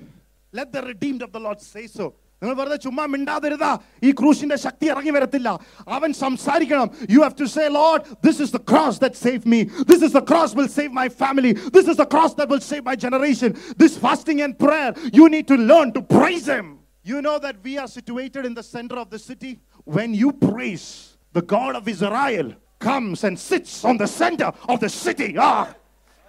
Let 0.52 0.72
the 0.72 0.82
redeemed 0.82 1.22
of 1.22 1.32
the 1.32 1.40
Lord 1.40 1.62
say 1.62 1.88
so. 1.88 2.16
നിങ്ങൾ 2.43 2.55
വെറുതെ 2.61 2.77
ചുമ്മാ 2.85 3.05
മിണ്ടാതിരുതാ 3.13 3.73
ഈ 4.07 4.11
ക്രൂശിന്റെ 4.21 4.57
ശക്തി 4.65 4.87
ഇറങ്ങി 4.93 5.13
വരത്തില്ല 5.17 5.49
അവൻ 5.97 6.11
സംസാരിക്കണം 6.23 6.89
you 7.15 7.21
have 7.25 7.37
to 7.41 7.47
say 7.57 7.65
Lord 7.79 8.03
this 8.27 8.41
is 8.47 8.55
the 8.57 8.61
cross 8.71 8.99
that 9.05 9.21
save 9.27 9.51
me 9.55 9.61
this 9.91 10.03
is 10.09 10.15
the 10.19 10.23
cross 10.31 10.55
will 10.61 10.71
save 10.79 10.93
my 11.01 11.07
family 11.23 11.53
this 11.77 11.89
is 11.95 11.99
the 12.03 12.07
cross 12.15 12.37
that 12.39 12.51
will 12.55 12.65
save 12.73 12.85
my 12.91 12.97
generation 13.07 13.53
this 13.85 13.99
fasting 14.07 14.43
and 14.49 14.59
prayer 14.65 14.91
U 15.21 15.27
need 15.35 15.49
to 15.53 15.59
learn 15.73 15.91
to 15.99 16.03
praise 16.17 16.49
him 16.57 16.71
You 17.05 17.21
know 17.21 17.39
that 17.39 17.57
we 17.63 17.79
are 17.79 17.89
situated 17.89 18.47
in 18.47 18.55
the 18.55 18.63
center 18.65 18.97
of 18.97 19.11
the 19.11 19.19
city. 19.21 19.59
When 19.85 20.15
you 20.15 20.33
praise, 20.33 21.17
the 21.35 21.43
God 21.43 21.75
of 21.75 21.89
Israel 21.89 22.55
comes 22.81 23.25
and 23.25 23.39
sits 23.39 23.85
on 23.85 23.97
the 23.97 24.07
center 24.09 24.53
of 24.69 24.79
the 24.81 24.89
city. 24.89 25.37
Ah, 25.39 25.75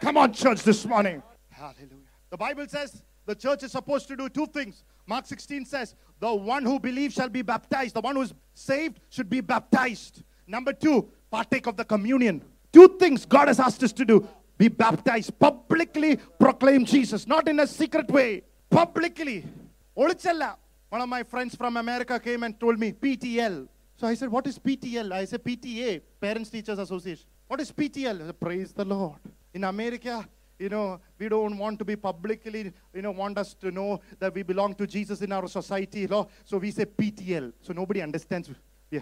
come 0.02 0.17
on, 0.17 0.34
church, 0.34 0.63
this 0.63 0.86
morning. 0.86 1.22
Hallelujah. 1.52 2.10
The 2.32 2.38
Bible 2.38 2.65
says 2.67 3.04
the 3.28 3.36
church 3.36 3.63
is 3.63 3.72
supposed 3.72 4.08
to 4.08 4.15
do 4.15 4.30
two 4.30 4.48
things. 4.48 4.84
Mark 5.09 5.27
16 5.27 5.64
says, 5.64 5.94
The 6.21 6.33
one 6.33 6.64
who 6.64 6.79
believes 6.79 7.14
shall 7.14 7.31
be 7.31 7.40
baptized. 7.40 7.94
The 7.94 8.03
one 8.03 8.14
who 8.14 8.23
is 8.23 8.35
saved 8.53 9.01
should 9.09 9.31
be 9.31 9.40
baptized. 9.40 10.23
Number 10.47 10.75
two, 10.75 11.09
partake 11.31 11.66
of 11.66 11.77
the 11.79 11.85
communion. 11.85 12.44
Two 12.71 12.97
things 12.99 13.25
God 13.25 13.49
has 13.49 13.59
asked 13.59 13.83
us 13.83 13.92
to 13.94 14.05
do 14.05 14.29
be 14.59 14.68
baptized, 14.68 15.38
publicly 15.38 16.16
proclaim 16.38 16.85
Jesus, 16.85 17.29
not 17.29 17.49
in 17.49 17.61
a 17.61 17.66
secret 17.66 18.11
way, 18.11 18.42
publicly. 18.68 19.47
One 19.94 20.11
of 20.11 21.09
my 21.09 21.23
friends 21.23 21.55
from 21.55 21.77
America 21.77 22.18
came 22.18 22.42
and 22.42 22.59
told 22.59 22.79
me, 22.79 22.92
PTL. 22.92 23.68
So 23.97 24.07
I 24.07 24.14
said, 24.14 24.29
What 24.29 24.47
is 24.47 24.59
PTL? 24.59 25.12
I 25.12 25.25
said, 25.25 25.42
PTA, 25.42 26.03
Parents 26.21 26.51
Teachers 26.51 26.79
Association. 26.79 27.25
What 27.47 27.61
is 27.61 27.73
PTL? 27.73 28.27
Said, 28.27 28.38
Praise 28.38 28.73
the 28.73 28.85
Lord. 28.85 29.18
In 29.55 29.64
America, 29.64 30.29
you 30.59 30.68
know, 30.68 31.01
we 31.18 31.29
don't 31.29 31.57
want 31.57 31.79
to 31.79 31.85
be 31.85 31.97
publicly, 31.97 32.73
you 32.92 33.03
know, 33.03 33.12
want 33.12 33.38
us 33.38 33.55
to 33.55 33.71
know 33.71 34.01
that 34.18 34.35
we 34.35 34.42
belong 34.42 34.75
to 34.75 34.87
Jesus 34.87 35.23
in 35.23 35.33
our 35.33 35.47
society. 35.49 36.07
Know? 36.07 36.29
So 36.44 36.59
we 36.59 36.71
say 36.71 36.85
PTL. 36.85 37.53
So 37.61 37.73
nobody 37.73 38.03
understands. 38.03 38.51
Yeah. 38.90 39.01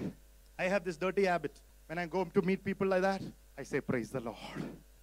I 0.59 0.65
have 0.65 0.85
this 0.85 0.97
dirty 0.97 1.25
habit. 1.25 1.61
When 1.87 1.99
I 1.99 2.07
go 2.07 2.25
to 2.25 2.43
meet 2.43 2.65
people 2.65 2.87
like 2.87 3.03
that, 3.03 3.23
I 3.57 3.63
say, 3.63 3.81
Praise 3.81 4.11
the 4.11 4.21
Lord. 4.21 4.37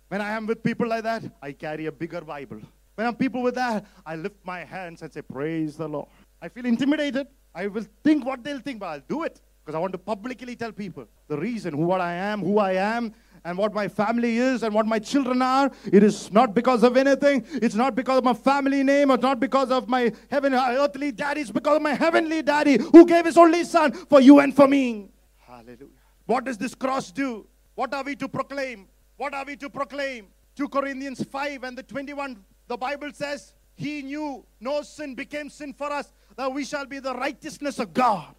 When 0.09 0.21
I 0.21 0.31
am 0.31 0.45
with 0.45 0.61
people 0.61 0.87
like 0.87 1.03
that, 1.03 1.23
I 1.41 1.53
carry 1.53 1.87
a 1.87 1.91
bigger 1.91 2.21
Bible. 2.21 2.59
When 2.95 3.07
I'm 3.07 3.15
people 3.15 3.41
with 3.41 3.55
that, 3.55 3.85
I 4.05 4.15
lift 4.15 4.37
my 4.43 4.63
hands 4.63 5.01
and 5.01 5.11
say, 5.11 5.21
Praise 5.21 5.77
the 5.77 5.87
Lord. 5.87 6.07
I 6.41 6.49
feel 6.49 6.65
intimidated. 6.65 7.27
I 7.55 7.67
will 7.67 7.85
think 8.03 8.25
what 8.25 8.43
they'll 8.43 8.59
think, 8.59 8.79
but 8.79 8.87
I'll 8.87 9.03
do 9.07 9.23
it 9.23 9.39
because 9.63 9.75
I 9.75 9.79
want 9.79 9.93
to 9.93 9.97
publicly 9.97 10.55
tell 10.55 10.71
people 10.71 11.07
the 11.27 11.37
reason 11.37 11.73
who 11.73 11.85
what 11.85 12.01
I 12.01 12.13
am, 12.13 12.41
who 12.41 12.59
I 12.59 12.73
am, 12.73 13.13
and 13.45 13.57
what 13.57 13.73
my 13.73 13.87
family 13.87 14.37
is, 14.37 14.63
and 14.63 14.73
what 14.73 14.85
my 14.85 14.99
children 14.99 15.41
are. 15.41 15.71
It 15.91 16.03
is 16.03 16.31
not 16.31 16.53
because 16.53 16.83
of 16.83 16.97
anything. 16.97 17.45
It's 17.53 17.75
not 17.75 17.95
because 17.95 18.17
of 18.17 18.23
my 18.23 18.33
family 18.33 18.83
name, 18.83 19.11
or 19.11 19.17
not 19.17 19.39
because 19.39 19.71
of 19.71 19.87
my 19.87 20.11
heaven, 20.29 20.53
uh, 20.53 20.75
earthly 20.77 21.11
daddy. 21.11 21.41
It's 21.41 21.51
because 21.51 21.77
of 21.77 21.81
my 21.81 21.93
heavenly 21.93 22.41
daddy 22.41 22.77
who 22.77 23.05
gave 23.05 23.25
his 23.25 23.37
only 23.37 23.63
son 23.63 23.91
for 23.91 24.19
you 24.19 24.39
and 24.39 24.55
for 24.55 24.67
me. 24.67 25.09
Hallelujah. 25.45 25.87
What 26.25 26.45
does 26.45 26.57
this 26.57 26.75
cross 26.75 27.11
do? 27.11 27.47
What 27.75 27.93
are 27.93 28.03
we 28.03 28.15
to 28.17 28.27
proclaim? 28.27 28.87
What 29.17 29.33
are 29.33 29.45
we 29.45 29.55
to 29.57 29.69
proclaim? 29.69 30.27
2 30.55 30.69
Corinthians 30.69 31.23
5 31.23 31.63
and 31.63 31.77
the 31.77 31.83
21, 31.83 32.37
the 32.67 32.77
Bible 32.77 33.11
says, 33.13 33.53
He 33.75 34.01
knew 34.01 34.45
no 34.59 34.81
sin 34.83 35.15
became 35.15 35.49
sin 35.49 35.73
for 35.73 35.91
us, 35.91 36.13
that 36.37 36.51
we 36.51 36.63
shall 36.63 36.85
be 36.85 36.99
the 36.99 37.13
righteousness 37.13 37.79
of 37.79 37.93
God. 37.93 38.35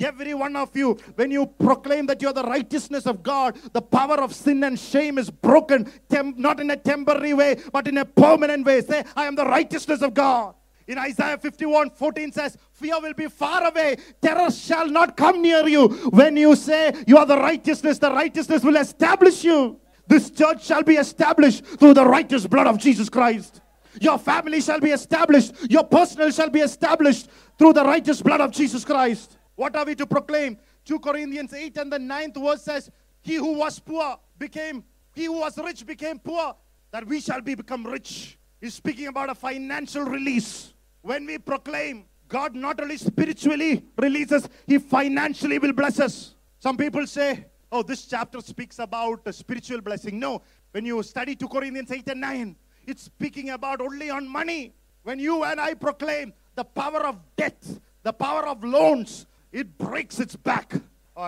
Every 0.00 0.34
one 0.34 0.56
of 0.56 0.76
you, 0.76 0.98
when 1.14 1.30
you 1.30 1.46
proclaim 1.46 2.06
that 2.06 2.22
you 2.22 2.28
are 2.28 2.34
the 2.34 2.42
righteousness 2.42 3.06
of 3.06 3.22
God, 3.22 3.58
the 3.72 3.82
power 3.82 4.20
of 4.22 4.34
sin 4.34 4.64
and 4.64 4.78
shame 4.78 5.18
is 5.18 5.30
broken, 5.30 5.90
tem- 6.08 6.34
not 6.36 6.60
in 6.60 6.70
a 6.70 6.76
temporary 6.76 7.34
way, 7.34 7.56
but 7.72 7.88
in 7.88 7.98
a 7.98 8.04
permanent 8.04 8.66
way. 8.66 8.80
Say, 8.82 9.04
I 9.14 9.26
am 9.26 9.34
the 9.34 9.44
righteousness 9.44 10.02
of 10.02 10.14
God. 10.14 10.54
In 10.86 10.98
Isaiah 10.98 11.36
51 11.36 11.90
14 11.90 12.32
says, 12.32 12.56
Fear 12.72 13.00
will 13.00 13.14
be 13.14 13.26
far 13.26 13.66
away, 13.66 13.96
terror 14.22 14.50
shall 14.50 14.88
not 14.88 15.16
come 15.16 15.42
near 15.42 15.66
you. 15.66 15.88
When 16.10 16.36
you 16.36 16.54
say 16.54 16.94
you 17.06 17.18
are 17.18 17.26
the 17.26 17.38
righteousness, 17.38 17.98
the 17.98 18.10
righteousness 18.12 18.62
will 18.62 18.76
establish 18.76 19.42
you. 19.42 19.80
This 20.06 20.30
church 20.30 20.64
shall 20.64 20.84
be 20.84 20.94
established 20.94 21.64
through 21.64 21.94
the 21.94 22.06
righteous 22.06 22.46
blood 22.46 22.68
of 22.68 22.78
Jesus 22.78 23.08
Christ. 23.08 23.60
Your 24.00 24.18
family 24.18 24.60
shall 24.60 24.78
be 24.78 24.90
established. 24.90 25.54
Your 25.70 25.84
personal 25.84 26.30
shall 26.30 26.50
be 26.50 26.60
established 26.60 27.28
through 27.58 27.72
the 27.72 27.84
righteous 27.84 28.22
blood 28.22 28.40
of 28.40 28.52
Jesus 28.52 28.84
Christ. 28.84 29.36
What 29.56 29.74
are 29.74 29.84
we 29.84 29.94
to 29.96 30.06
proclaim? 30.06 30.58
2 30.84 31.00
Corinthians 31.00 31.52
8 31.52 31.76
and 31.78 31.92
the 31.92 31.98
9th 31.98 32.42
verse 32.42 32.62
says, 32.62 32.90
He 33.22 33.34
who 33.34 33.58
was 33.58 33.78
poor 33.80 34.18
became, 34.38 34.84
he 35.14 35.24
who 35.24 35.40
was 35.40 35.58
rich 35.58 35.84
became 35.84 36.18
poor, 36.18 36.54
that 36.92 37.06
we 37.06 37.20
shall 37.20 37.40
be 37.40 37.54
become 37.54 37.84
rich. 37.84 38.38
He's 38.60 38.74
speaking 38.74 39.08
about 39.08 39.30
a 39.30 39.34
financial 39.34 40.04
release. 40.04 40.74
When 41.02 41.26
we 41.26 41.38
proclaim, 41.38 42.04
God 42.28 42.54
not 42.54 42.80
only 42.80 42.96
spiritually 42.96 43.84
releases, 43.98 44.48
He 44.66 44.78
financially 44.78 45.58
will 45.58 45.72
bless 45.72 46.00
us. 46.00 46.34
Some 46.58 46.76
people 46.76 47.06
say, 47.06 47.46
Oh, 47.70 47.82
this 47.82 48.06
chapter 48.06 48.40
speaks 48.40 48.78
about 48.78 49.34
spiritual 49.34 49.80
blessing. 49.80 50.18
No, 50.18 50.42
when 50.70 50.84
you 50.86 51.02
study 51.02 51.34
2 51.34 51.48
Corinthians 51.48 51.90
8 51.90 52.08
and 52.10 52.20
9, 52.20 52.56
it's 52.86 53.02
speaking 53.02 53.50
about 53.50 53.80
only 53.80 54.10
on 54.10 54.28
money. 54.28 54.72
When 55.02 55.18
you 55.18 55.44
and 55.44 55.60
I 55.60 55.74
proclaim 55.74 56.32
the 56.54 56.64
power 56.64 57.06
of 57.06 57.18
debt, 57.36 57.62
the 58.02 58.12
power 58.12 58.46
of 58.46 58.62
loans, 58.62 59.26
it 59.52 59.78
breaks 59.78 60.20
its 60.20 60.36
back. 60.36 60.74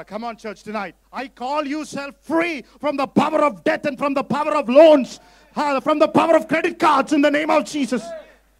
Come 0.06 0.22
on, 0.24 0.36
church, 0.36 0.62
tonight. 0.62 0.96
I 1.12 1.28
call 1.28 1.66
you 1.66 1.84
self 1.84 2.14
free 2.20 2.62
from 2.78 2.96
the 2.96 3.06
power 3.06 3.42
of 3.42 3.64
debt 3.64 3.86
and 3.86 3.96
from 3.96 4.12
the 4.14 4.22
power 4.22 4.54
of 4.54 4.68
loans, 4.68 5.18
from 5.54 5.98
the 5.98 6.08
power 6.08 6.36
of 6.36 6.46
credit 6.46 6.78
cards 6.78 7.12
in 7.12 7.22
the 7.22 7.30
name 7.30 7.50
of 7.50 7.64
Jesus. 7.64 8.04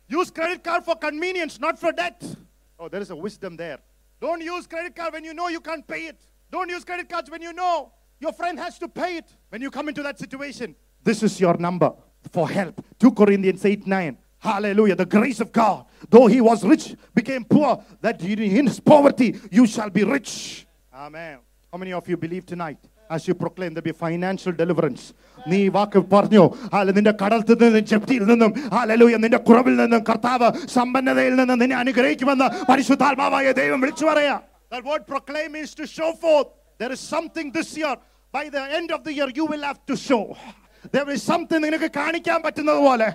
Use 0.09 0.31
credit 0.31 0.65
card 0.65 0.85
for 0.85 0.97
convenience, 0.97 1.61
not 1.61 1.79
for 1.79 1.93
debt. 1.93 2.25
Oh, 2.79 2.89
there 2.89 3.03
is 3.03 3.11
a 3.11 3.17
wisdom 3.17 3.57
there. 3.57 3.79
Don't 4.21 4.41
use 4.41 4.67
credit 4.67 4.97
card 4.97 5.13
when 5.13 5.25
you 5.25 5.35
know 5.35 5.49
you 5.49 5.61
can't 5.61 5.87
pay 5.87 6.07
it. 6.07 6.19
Don't 6.51 6.71
use 6.71 6.85
credit 6.85 7.09
cards 7.09 7.31
when 7.31 7.43
you 7.43 7.53
know 7.53 7.93
your 8.21 8.33
friend 8.33 8.59
has 8.59 8.79
to 8.79 8.89
pay 8.89 9.19
it. 9.19 9.27
When 9.51 9.61
you 9.61 9.71
come 9.71 9.89
into 9.89 10.03
that 10.03 10.19
situation, 10.19 10.75
this 11.05 11.23
is 11.23 11.39
your 11.39 11.57
number 11.59 11.93
for 12.33 12.49
help. 12.49 12.83
2 12.99 13.13
Corinthians 13.13 13.65
8 13.65 13.87
9. 13.87 14.17
Hallelujah. 14.48 14.96
The 14.96 15.06
grace 15.06 15.40
of 15.40 15.52
God, 15.52 15.86
though 16.10 16.28
he 16.28 16.42
was 16.42 16.66
rich, 16.66 16.96
became 17.16 17.44
poor, 17.46 17.82
that 18.02 18.22
in 18.22 18.40
his 18.68 18.80
poverty 18.80 19.40
you 19.50 19.66
shall 19.66 19.90
be 19.90 20.04
rich. 20.04 20.66
Amen. 20.94 21.38
How 21.72 21.78
many 21.78 21.94
of 21.94 22.08
you 22.10 22.18
believe 22.18 22.46
tonight? 22.46 22.78
As 23.10 23.28
you 23.28 23.36
proclaim, 23.36 23.74
there 23.74 23.82
be 23.82 23.92
financial 23.92 24.54
deliverance. 24.62 25.04
നീ 25.52 25.60
വാക്ക് 25.76 26.00
പറഞ്ഞു 26.14 26.44
ഹാല 26.74 26.92
നിന്റെ 26.98 27.14
കടത്തിൽ 27.22 27.58
നിന്നും 27.64 27.84
ജപ്തിയിൽ 27.92 28.24
നിന്നും 28.32 28.52
hallelujah 28.76 29.16
നിന്റെ 29.24 29.40
കുറവിൽ 29.48 29.76
നിന്നും 29.82 30.02
കർത്താവ് 30.10 30.50
സമ്പന്നതയിൽ 30.76 31.34
നിന്നും 31.40 31.60
നിന്നെ 31.64 31.76
അനുഗ്രഹിക്കുമെന്ന് 31.84 32.48
പരിശുദ്ധാത്മാവായ 32.70 33.48
ദൈവം 33.62 33.82
വിളിച്ചു 33.86 34.08
പറയാ 34.12 34.36
That 34.74 34.86
word 34.92 35.04
proclaim 35.14 35.52
is 35.64 35.72
to 35.80 35.86
show 35.96 36.12
forth. 36.24 36.48
There 36.82 36.92
is 36.96 37.02
something 37.16 37.48
this 37.58 37.70
year. 37.82 37.96
By 38.38 38.46
the 38.56 38.64
end 38.78 38.90
of 38.96 39.02
the 39.08 39.14
year, 39.18 39.28
you 39.40 39.46
will 39.52 39.64
have 39.70 39.82
to 39.90 39.96
show. 40.08 40.24
There 40.92 41.10
is 41.16 41.22
something 41.32 41.62
നിനക്ക് 41.66 41.90
കാണിക്കാൻ 42.00 42.40
പറ്റുന്നത് 42.46 42.82
പോലെ 42.88 43.10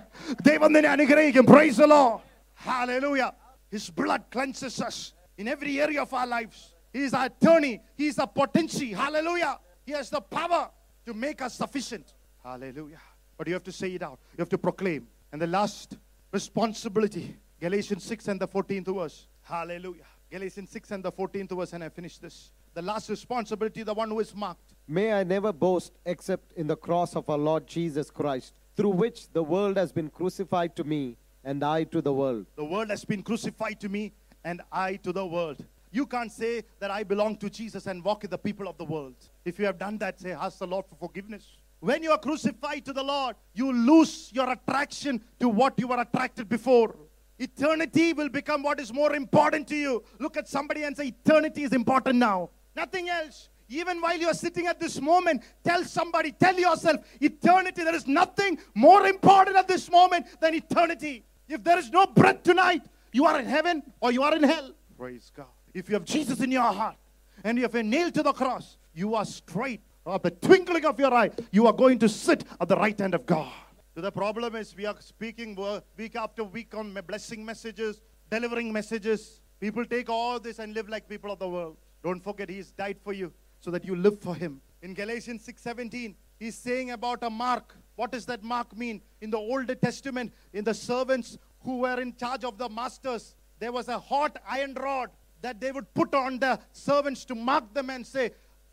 ദൈവം 0.49 0.71
നിന്നെ 0.77 0.91
അനുഗ്രഹിക്കും 0.97 1.47
price 1.53 1.79
the 1.83 1.89
Lord. 1.95 2.21
Hallelujah. 2.69 3.31
His 3.71 3.85
blood 3.91 4.23
cleanses 4.35 4.77
us 4.89 4.99
in 5.41 5.47
every 5.55 5.75
area 5.81 6.01
of 6.07 6.13
our 6.21 6.27
lives. 6.27 6.59
He 6.93 7.01
is 7.07 7.13
our 7.15 7.27
attorney. 7.27 7.75
He 8.01 8.07
is 8.13 8.19
a 8.19 8.27
potency. 8.27 8.93
Hallelujah. 8.93 9.53
He 9.87 9.93
has 9.93 10.09
the 10.11 10.21
power 10.21 10.63
to 11.07 11.15
make 11.15 11.41
us 11.47 11.55
sufficient. 11.55 12.07
Hallelujah. 12.43 13.01
But 13.37 13.47
you 13.49 13.55
have 13.55 13.65
to 13.65 13.73
say 13.73 13.91
it 13.99 14.03
out. 14.03 14.19
You 14.37 14.43
have 14.43 14.49
to 14.57 14.59
proclaim. 14.59 15.07
And 15.33 15.41
the 15.41 15.47
last 15.47 15.97
responsibility, 16.33 17.37
Galatians 17.61 18.05
6 18.05 18.29
and 18.29 18.41
the 18.41 18.49
14th 18.49 18.95
verse. 18.95 19.29
Hallelujah. 19.43 20.09
Galatians 20.31 20.71
6 20.71 20.91
and 20.91 21.05
the 21.05 21.13
14th 21.13 21.57
verse, 21.57 21.73
and 21.75 21.85
I 21.85 21.89
finish 21.89 22.19
this. 22.19 22.53
The 22.74 22.82
last 22.82 23.10
responsibility, 23.10 23.84
the 23.84 23.94
one 23.94 24.10
who 24.10 24.20
is 24.20 24.36
marked. 24.36 24.74
May 24.88 25.14
I 25.14 25.24
never 25.24 25.54
boast 25.54 25.94
except 26.06 26.54
in 26.54 26.68
the 26.68 26.76
cross 26.76 27.16
of 27.16 27.30
our 27.30 27.38
Lord 27.38 27.68
Jesus 27.68 28.10
Christ, 28.10 28.54
through 28.76 28.90
which 28.90 29.30
the 29.32 29.44
world 29.44 29.78
has 29.78 29.92
been 29.92 30.10
crucified 30.10 30.76
to 30.76 30.84
me, 30.84 31.16
and 31.44 31.64
I 31.64 31.84
to 31.86 32.02
the 32.02 32.12
world. 32.12 32.48
The 32.56 32.66
world 32.66 32.90
has 32.90 33.06
been 33.06 33.22
crucified 33.22 33.80
to 33.82 33.90
me, 33.90 34.12
and 34.44 34.62
I 34.72 34.96
to 34.98 35.14
the 35.14 35.26
world. 35.26 35.64
You 35.92 36.08
can't 36.08 36.32
say 36.32 36.64
that 36.80 36.90
I 36.90 37.04
belong 37.04 37.38
to 37.38 37.50
Jesus 37.50 37.86
and 37.86 38.04
walk 38.04 38.24
with 38.24 38.32
the 38.32 38.38
people 38.38 38.68
of 38.68 38.78
the 38.80 38.86
world. 38.86 39.14
If 39.46 39.60
you 39.60 39.66
have 39.66 39.78
done 39.78 40.00
that, 40.00 40.20
say, 40.20 40.32
Ask 40.32 40.58
the 40.58 40.68
Lord 40.68 40.86
for 40.88 40.96
forgiveness. 40.96 41.48
When 41.80 42.02
you 42.02 42.12
are 42.12 42.18
crucified 42.18 42.84
to 42.86 42.94
the 42.94 43.04
Lord, 43.04 43.36
you 43.54 43.72
lose 43.72 44.32
your 44.34 44.50
attraction 44.50 45.22
to 45.40 45.50
what 45.50 45.78
you 45.78 45.88
were 45.88 46.02
attracted 46.02 46.50
before. 46.50 46.96
Eternity 47.38 48.14
will 48.14 48.30
become 48.30 48.64
what 48.64 48.80
is 48.80 48.92
more 48.92 49.14
important 49.14 49.68
to 49.68 49.76
you. 49.76 50.04
Look 50.18 50.38
at 50.38 50.48
somebody 50.48 50.84
and 50.84 50.98
say, 50.98 51.08
Eternity 51.08 51.64
is 51.64 51.74
important 51.74 52.16
now. 52.16 52.50
Nothing 52.76 53.10
else. 53.10 53.50
Even 53.70 54.02
while 54.02 54.18
you 54.18 54.28
are 54.28 54.34
sitting 54.34 54.68
at 54.68 54.80
this 54.80 55.00
moment, 55.02 55.42
tell 55.64 55.84
somebody, 55.84 56.32
tell 56.32 56.56
yourself, 56.56 56.98
eternity, 57.20 57.84
there 57.84 57.96
is 57.96 58.08
nothing 58.08 58.58
more 58.76 59.08
important 59.08 59.56
at 59.56 59.68
this 59.68 59.90
moment 59.90 60.26
than 60.40 60.54
eternity. 60.54 61.24
If 61.48 61.64
there 61.64 61.78
is 61.78 61.90
no 61.90 62.06
breath 62.06 62.44
tonight, 62.44 62.84
you 63.12 63.26
are 63.26 63.40
in 63.40 63.46
heaven 63.46 63.82
or 64.00 64.12
you 64.12 64.22
are 64.24 64.36
in 64.36 64.44
hell. 64.44 64.72
Praise 64.98 65.32
God. 65.36 65.48
If 65.74 65.90
you 65.90 65.96
have 65.96 66.06
Jesus 66.06 66.40
in 66.42 66.52
your 66.52 66.62
heart 66.62 66.98
and 67.44 67.58
you 67.58 67.64
have 67.64 67.76
a 67.76 67.84
nail 67.84 68.12
to 68.12 68.22
the 68.22 68.34
cross, 68.34 68.78
you 68.94 69.16
are 69.16 69.26
straight. 69.26 69.82
At 70.06 70.22
the 70.22 70.32
twinkling 70.32 70.86
of 70.86 71.00
your 71.00 71.14
eye, 71.14 71.32
you 71.52 71.66
are 71.66 71.74
going 71.74 71.98
to 72.00 72.10
sit 72.10 72.44
at 72.60 72.68
the 72.68 72.76
right 72.76 73.00
hand 73.00 73.16
of 73.16 73.26
God. 73.26 73.52
So 73.96 74.02
The 74.02 74.12
problem 74.12 74.56
is 74.56 74.76
we 74.76 74.86
are 74.86 74.96
speaking 75.00 75.58
week 75.98 76.16
after 76.16 76.44
week 76.44 76.76
on 76.76 77.00
blessing 77.08 77.46
messages, 77.46 78.02
delivering 78.30 78.74
messages. 78.74 79.40
People 79.60 79.86
take 79.86 80.10
all 80.10 80.40
this 80.40 80.60
and 80.60 80.74
live 80.74 80.90
like 80.90 81.08
people 81.08 81.32
of 81.32 81.40
the 81.40 81.48
world. 81.48 81.78
Don't 82.04 82.24
forget 82.24 82.50
He's 82.50 82.72
died 82.72 82.98
for 83.04 83.14
you 83.14 83.32
so 83.60 83.72
that 83.72 83.86
you 83.86 83.96
live 83.96 84.20
for 84.20 84.36
Him. 84.36 84.62
In 84.82 84.94
Galatians 84.94 85.46
6:17, 85.48 86.16
He's 86.40 86.56
saying 86.56 86.92
about 86.92 87.24
a 87.24 87.30
mark. 87.30 87.76
What 87.96 88.12
does 88.12 88.26
that 88.26 88.44
mark 88.44 88.76
mean? 88.76 89.02
In 89.22 89.30
the 89.30 89.38
Old 89.38 89.70
Testament, 89.82 90.34
in 90.52 90.64
the 90.64 90.74
servants 90.74 91.38
who 91.62 91.80
were 91.80 92.00
in 92.02 92.16
charge 92.16 92.44
of 92.44 92.58
the 92.58 92.68
masters, 92.68 93.36
there 93.60 93.72
was 93.72 93.88
a 93.88 93.98
hot 93.98 94.38
iron 94.48 94.74
rod 94.74 95.10
that 95.42 95.62
they 95.62 95.72
would 95.72 95.94
put 95.94 96.14
on 96.14 96.40
the 96.40 96.60
servants 96.72 97.24
to 97.26 97.36
mark 97.36 97.74
them 97.74 97.90
and 97.90 98.06
say, 98.06 98.32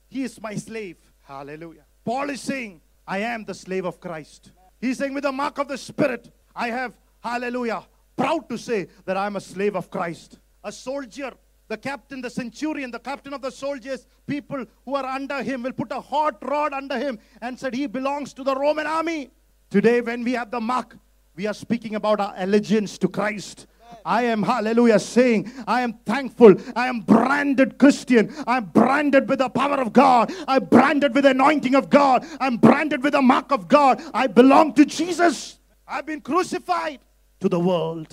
He 0.09 0.25
is 0.25 0.41
my 0.41 0.55
slave. 0.57 0.97
Hallelujah. 1.23 1.85
Paul 2.05 2.31
is 2.31 2.41
saying, 2.41 2.81
I 3.07 3.19
am 3.19 3.45
the 3.45 3.55
slave 3.55 3.85
of 3.85 4.01
Christ. 4.01 4.53
He's 4.81 4.99
saying, 4.99 5.15
with 5.15 5.25
the 5.25 5.33
mark 5.33 5.59
of 5.59 5.69
the 5.69 5.79
Spirit, 5.79 6.33
I 6.57 6.69
have, 6.69 6.97
hallelujah, 7.21 7.85
proud 8.17 8.49
to 8.49 8.57
say 8.57 8.89
that 9.05 9.17
I'm 9.17 9.37
a 9.37 9.41
slave 9.41 9.77
of 9.77 9.91
Christ. 9.91 10.39
A 10.65 10.73
soldier, 10.73 11.33
the 11.71 11.79
captain, 11.79 12.21
the 12.21 12.29
centurion, 12.29 12.91
the 12.91 12.99
captain 12.99 13.33
of 13.33 13.41
the 13.41 13.51
soldiers, 13.51 14.05
people 14.27 14.67
who 14.85 14.97
are 14.97 15.07
under 15.07 15.41
him 15.41 15.63
will 15.63 15.73
put 15.73 15.93
a 15.93 16.01
hot 16.01 16.37
rod 16.43 16.73
under 16.73 16.99
him 16.99 17.17
and 17.41 17.57
said, 17.57 17.73
He 17.73 17.87
belongs 17.87 18.35
to 18.35 18.43
the 18.43 18.57
Roman 18.57 18.89
army. 18.89 19.31
Today, 19.71 20.01
when 20.01 20.25
we 20.25 20.33
have 20.33 20.51
the 20.51 20.61
mark, 20.61 20.99
we 21.37 21.47
are 21.47 21.55
speaking 21.55 21.95
about 21.95 22.19
our 22.19 22.35
allegiance 22.37 22.99
to 22.99 23.09
Christ. 23.09 23.69
I 24.05 24.23
am, 24.23 24.43
hallelujah, 24.43 24.99
saying, 24.99 25.53
I 25.69 25.83
am 25.83 25.93
thankful. 26.05 26.57
I 26.75 26.89
am 26.89 27.01
branded 27.01 27.79
Christian. 27.79 28.35
I'm 28.49 28.65
branded 28.65 29.29
with 29.29 29.39
the 29.39 29.49
power 29.49 29.81
of 29.81 29.93
God. 29.93 30.33
I'm 30.49 30.65
branded 30.65 31.15
with 31.15 31.23
the 31.23 31.31
anointing 31.31 31.77
of 31.77 31.89
God. 31.89 32.27
I'm 32.41 32.57
branded 32.57 33.05
with 33.05 33.13
the 33.13 33.23
mark 33.23 33.53
of 33.53 33.69
God. 33.69 34.03
I 34.13 34.27
belong 34.27 34.75
to 34.75 34.85
Jesus. 34.85 35.61
I've 35.87 36.07
been 36.07 36.21
crucified 36.21 36.99
to 37.39 37.49
the 37.49 37.61
world. 37.61 38.13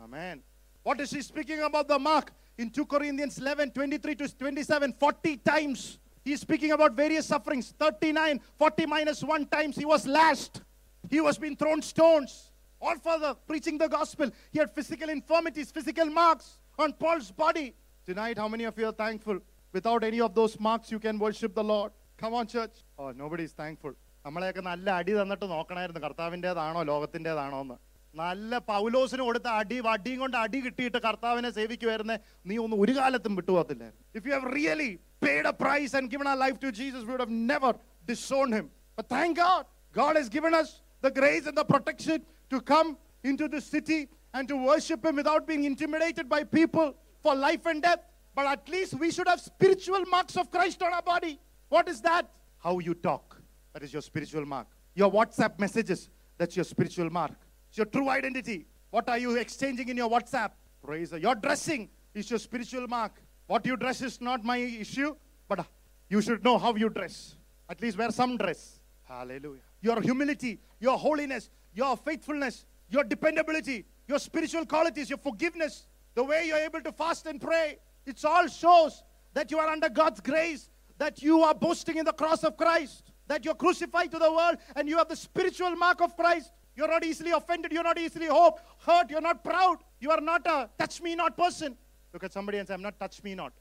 Amen. 0.00 0.42
What 0.84 1.00
is 1.00 1.10
he 1.10 1.20
speaking 1.22 1.60
about 1.62 1.88
the 1.88 1.98
mark? 1.98 2.32
In 2.61 2.69
2 2.69 2.85
Corinthians 2.85 3.37
11 3.37 3.71
23 3.71 4.15
to 4.15 4.27
27, 4.37 4.93
40 4.93 5.37
times. 5.37 5.99
He's 6.25 6.41
speaking 6.41 6.71
about 6.71 6.93
various 6.93 7.25
sufferings. 7.25 7.73
39, 7.79 8.39
40 8.57 8.85
minus 8.85 9.23
1 9.23 9.45
times 9.47 9.75
he 9.77 9.85
was 9.85 10.05
lashed. 10.07 10.61
He 11.09 11.21
was 11.21 11.37
being 11.37 11.55
thrown 11.55 11.81
stones. 11.81 12.51
All 12.81 12.97
for 12.97 13.17
the 13.19 13.35
preaching 13.47 13.77
the 13.77 13.87
gospel. 13.87 14.29
He 14.51 14.59
had 14.59 14.71
physical 14.71 15.09
infirmities, 15.09 15.71
physical 15.71 16.05
marks 16.07 16.57
on 16.77 16.93
Paul's 16.93 17.31
body. 17.31 17.75
Tonight, 18.05 18.37
how 18.37 18.47
many 18.47 18.65
of 18.65 18.77
you 18.77 18.87
are 18.87 18.91
thankful? 18.91 19.39
Without 19.73 20.03
any 20.03 20.19
of 20.21 20.33
those 20.33 20.59
marks, 20.59 20.91
you 20.91 20.99
can 20.99 21.17
worship 21.19 21.53
the 21.55 21.63
Lord. 21.63 21.91
Come 22.17 22.33
on, 22.33 22.47
church. 22.47 22.75
Oh, 22.97 23.11
nobody 23.11 23.43
is 23.43 23.53
thankful. 23.53 23.93
നമ്മളെയൊക്കെ 24.25 24.61
നല്ല 24.61 24.87
അടി 24.99 25.11
തന്നിട്ട് 25.17 25.45
നോക്കണമായിരുന്നു 25.51 25.99
കർത്താവിൻ്റെതാണോ 26.05 26.79
ലോകത്തിൻ്റെതാണോ 26.89 27.59
എന്ന് 27.65 27.75
നല്ല 28.19 28.59
പൗലോസിന് 28.69 29.23
കൊടുത്ത 29.27 29.47
അടി 29.59 29.77
വടിയും 29.87 30.19
കൊണ്ട് 30.23 30.37
അടി 30.43 30.59
കിട്ടിയിട്ട് 30.65 30.99
കർത്താവിനെ 31.05 31.49
സേവിക്കുമായിരുന്നെ 31.57 32.15
നീ 32.49 32.55
ഒന്നും 32.63 32.79
ഒരു 32.83 32.93
കാലത്തും 32.99 33.35
വിട്ടുപോകത്തില്ലായിരുന്നു 33.39 34.03
if 34.19 34.25
you 34.29 34.33
have 34.37 34.49
really 34.59 34.91
paid 35.21 35.45
a 35.45 35.53
price 35.53 35.93
and 35.93 36.09
given 36.09 36.27
our 36.27 36.37
life 36.37 36.59
to 36.59 36.71
Jesus, 36.71 37.03
we 37.03 37.11
would 37.11 37.19
have 37.19 37.29
never 37.29 37.73
disowned 38.05 38.53
him. 38.53 38.69
But 38.97 39.09
thank 39.09 39.37
God, 39.37 39.65
God 39.93 40.15
has 40.15 40.29
given 40.29 40.53
us 40.53 40.81
the 41.01 41.11
grace 41.11 41.45
and 41.47 41.57
the 41.57 41.63
protection 41.63 42.23
to 42.49 42.61
come 42.61 42.97
into 43.23 43.47
the 43.47 43.61
city 43.61 43.99
and 44.33 44.47
to 44.47 44.55
worship 44.55 45.05
him 45.05 45.15
without 45.15 45.47
being 45.47 45.63
intimidated 45.63 46.29
by 46.29 46.43
people 46.43 46.95
for 47.23 47.35
life 47.35 47.65
and 47.65 47.81
death. 47.81 48.03
But 48.35 48.45
at 48.47 48.69
least 48.69 48.93
we 48.99 49.09
should 49.11 49.27
have 49.27 49.41
spiritual 49.41 50.03
marks 50.15 50.37
of 50.37 50.51
Christ 50.51 50.81
on 50.83 50.93
our 50.93 51.01
body. 51.01 51.39
What 51.69 51.87
is 51.89 52.01
that? 52.01 52.29
How 52.59 52.77
you 52.79 52.93
talk. 52.93 53.41
That 53.73 53.83
is 53.83 53.91
your 53.91 54.01
spiritual 54.01 54.45
mark. 54.45 54.67
Your 54.95 55.11
WhatsApp 55.11 55.57
messages, 55.59 56.09
that's 56.37 56.55
your 56.55 56.65
spiritual 56.65 57.09
mark. 57.09 57.33
It's 57.72 57.78
your 57.78 57.86
true 57.86 58.10
identity. 58.10 58.66
What 58.90 59.08
are 59.08 59.16
you 59.16 59.34
exchanging 59.36 59.88
in 59.88 59.96
your 59.96 60.10
WhatsApp? 60.10 60.50
Praise 60.84 61.08
the 61.08 61.18
Your 61.18 61.34
dressing 61.34 61.88
is 62.12 62.28
your 62.28 62.38
spiritual 62.38 62.86
mark. 62.86 63.18
What 63.46 63.64
you 63.64 63.78
dress 63.78 64.02
is 64.02 64.20
not 64.20 64.44
my 64.44 64.58
issue, 64.58 65.16
but 65.48 65.60
uh, 65.60 65.64
you 66.10 66.20
should 66.20 66.44
know 66.44 66.58
how 66.58 66.74
you 66.74 66.90
dress. 66.90 67.34
At 67.70 67.80
least 67.80 67.96
wear 67.96 68.10
some 68.10 68.36
dress. 68.36 68.78
Hallelujah. 69.04 69.62
Your 69.80 70.02
humility, 70.02 70.60
your 70.80 70.98
holiness, 70.98 71.48
your 71.72 71.96
faithfulness, 71.96 72.66
your 72.90 73.04
dependability, 73.04 73.86
your 74.06 74.18
spiritual 74.18 74.66
qualities, 74.66 75.08
your 75.08 75.18
forgiveness, 75.18 75.86
the 76.14 76.22
way 76.22 76.44
you're 76.48 76.58
able 76.58 76.82
to 76.82 76.92
fast 76.92 77.24
and 77.24 77.40
pray. 77.40 77.78
It 78.04 78.22
all 78.22 78.48
shows 78.48 79.02
that 79.32 79.50
you 79.50 79.58
are 79.58 79.68
under 79.68 79.88
God's 79.88 80.20
grace, 80.20 80.68
that 80.98 81.22
you 81.22 81.40
are 81.40 81.54
boasting 81.54 81.96
in 81.96 82.04
the 82.04 82.12
cross 82.12 82.44
of 82.44 82.58
Christ, 82.58 83.02
that 83.28 83.46
you're 83.46 83.54
crucified 83.54 84.10
to 84.10 84.18
the 84.18 84.30
world 84.30 84.58
and 84.76 84.90
you 84.90 84.98
have 84.98 85.08
the 85.08 85.16
spiritual 85.16 85.70
mark 85.70 86.02
of 86.02 86.14
Christ. 86.18 86.52
You're 86.74 86.88
not 86.88 87.04
easily 87.04 87.30
offended. 87.30 87.72
You're 87.72 87.82
not 87.82 87.98
easily 87.98 88.26
hope, 88.26 88.60
hurt. 88.78 89.10
You're 89.10 89.20
not 89.20 89.44
proud. 89.44 89.78
You 90.00 90.10
are 90.10 90.20
not 90.20 90.46
a 90.46 90.70
touch 90.78 91.00
me 91.02 91.14
not 91.14 91.36
person. 91.36 91.76
Look 92.12 92.24
at 92.24 92.32
somebody 92.32 92.58
and 92.58 92.68
say, 92.68 92.74
I'm 92.74 92.82
not 92.82 92.98
touch 92.98 93.22
me 93.22 93.34
not. 93.34 93.52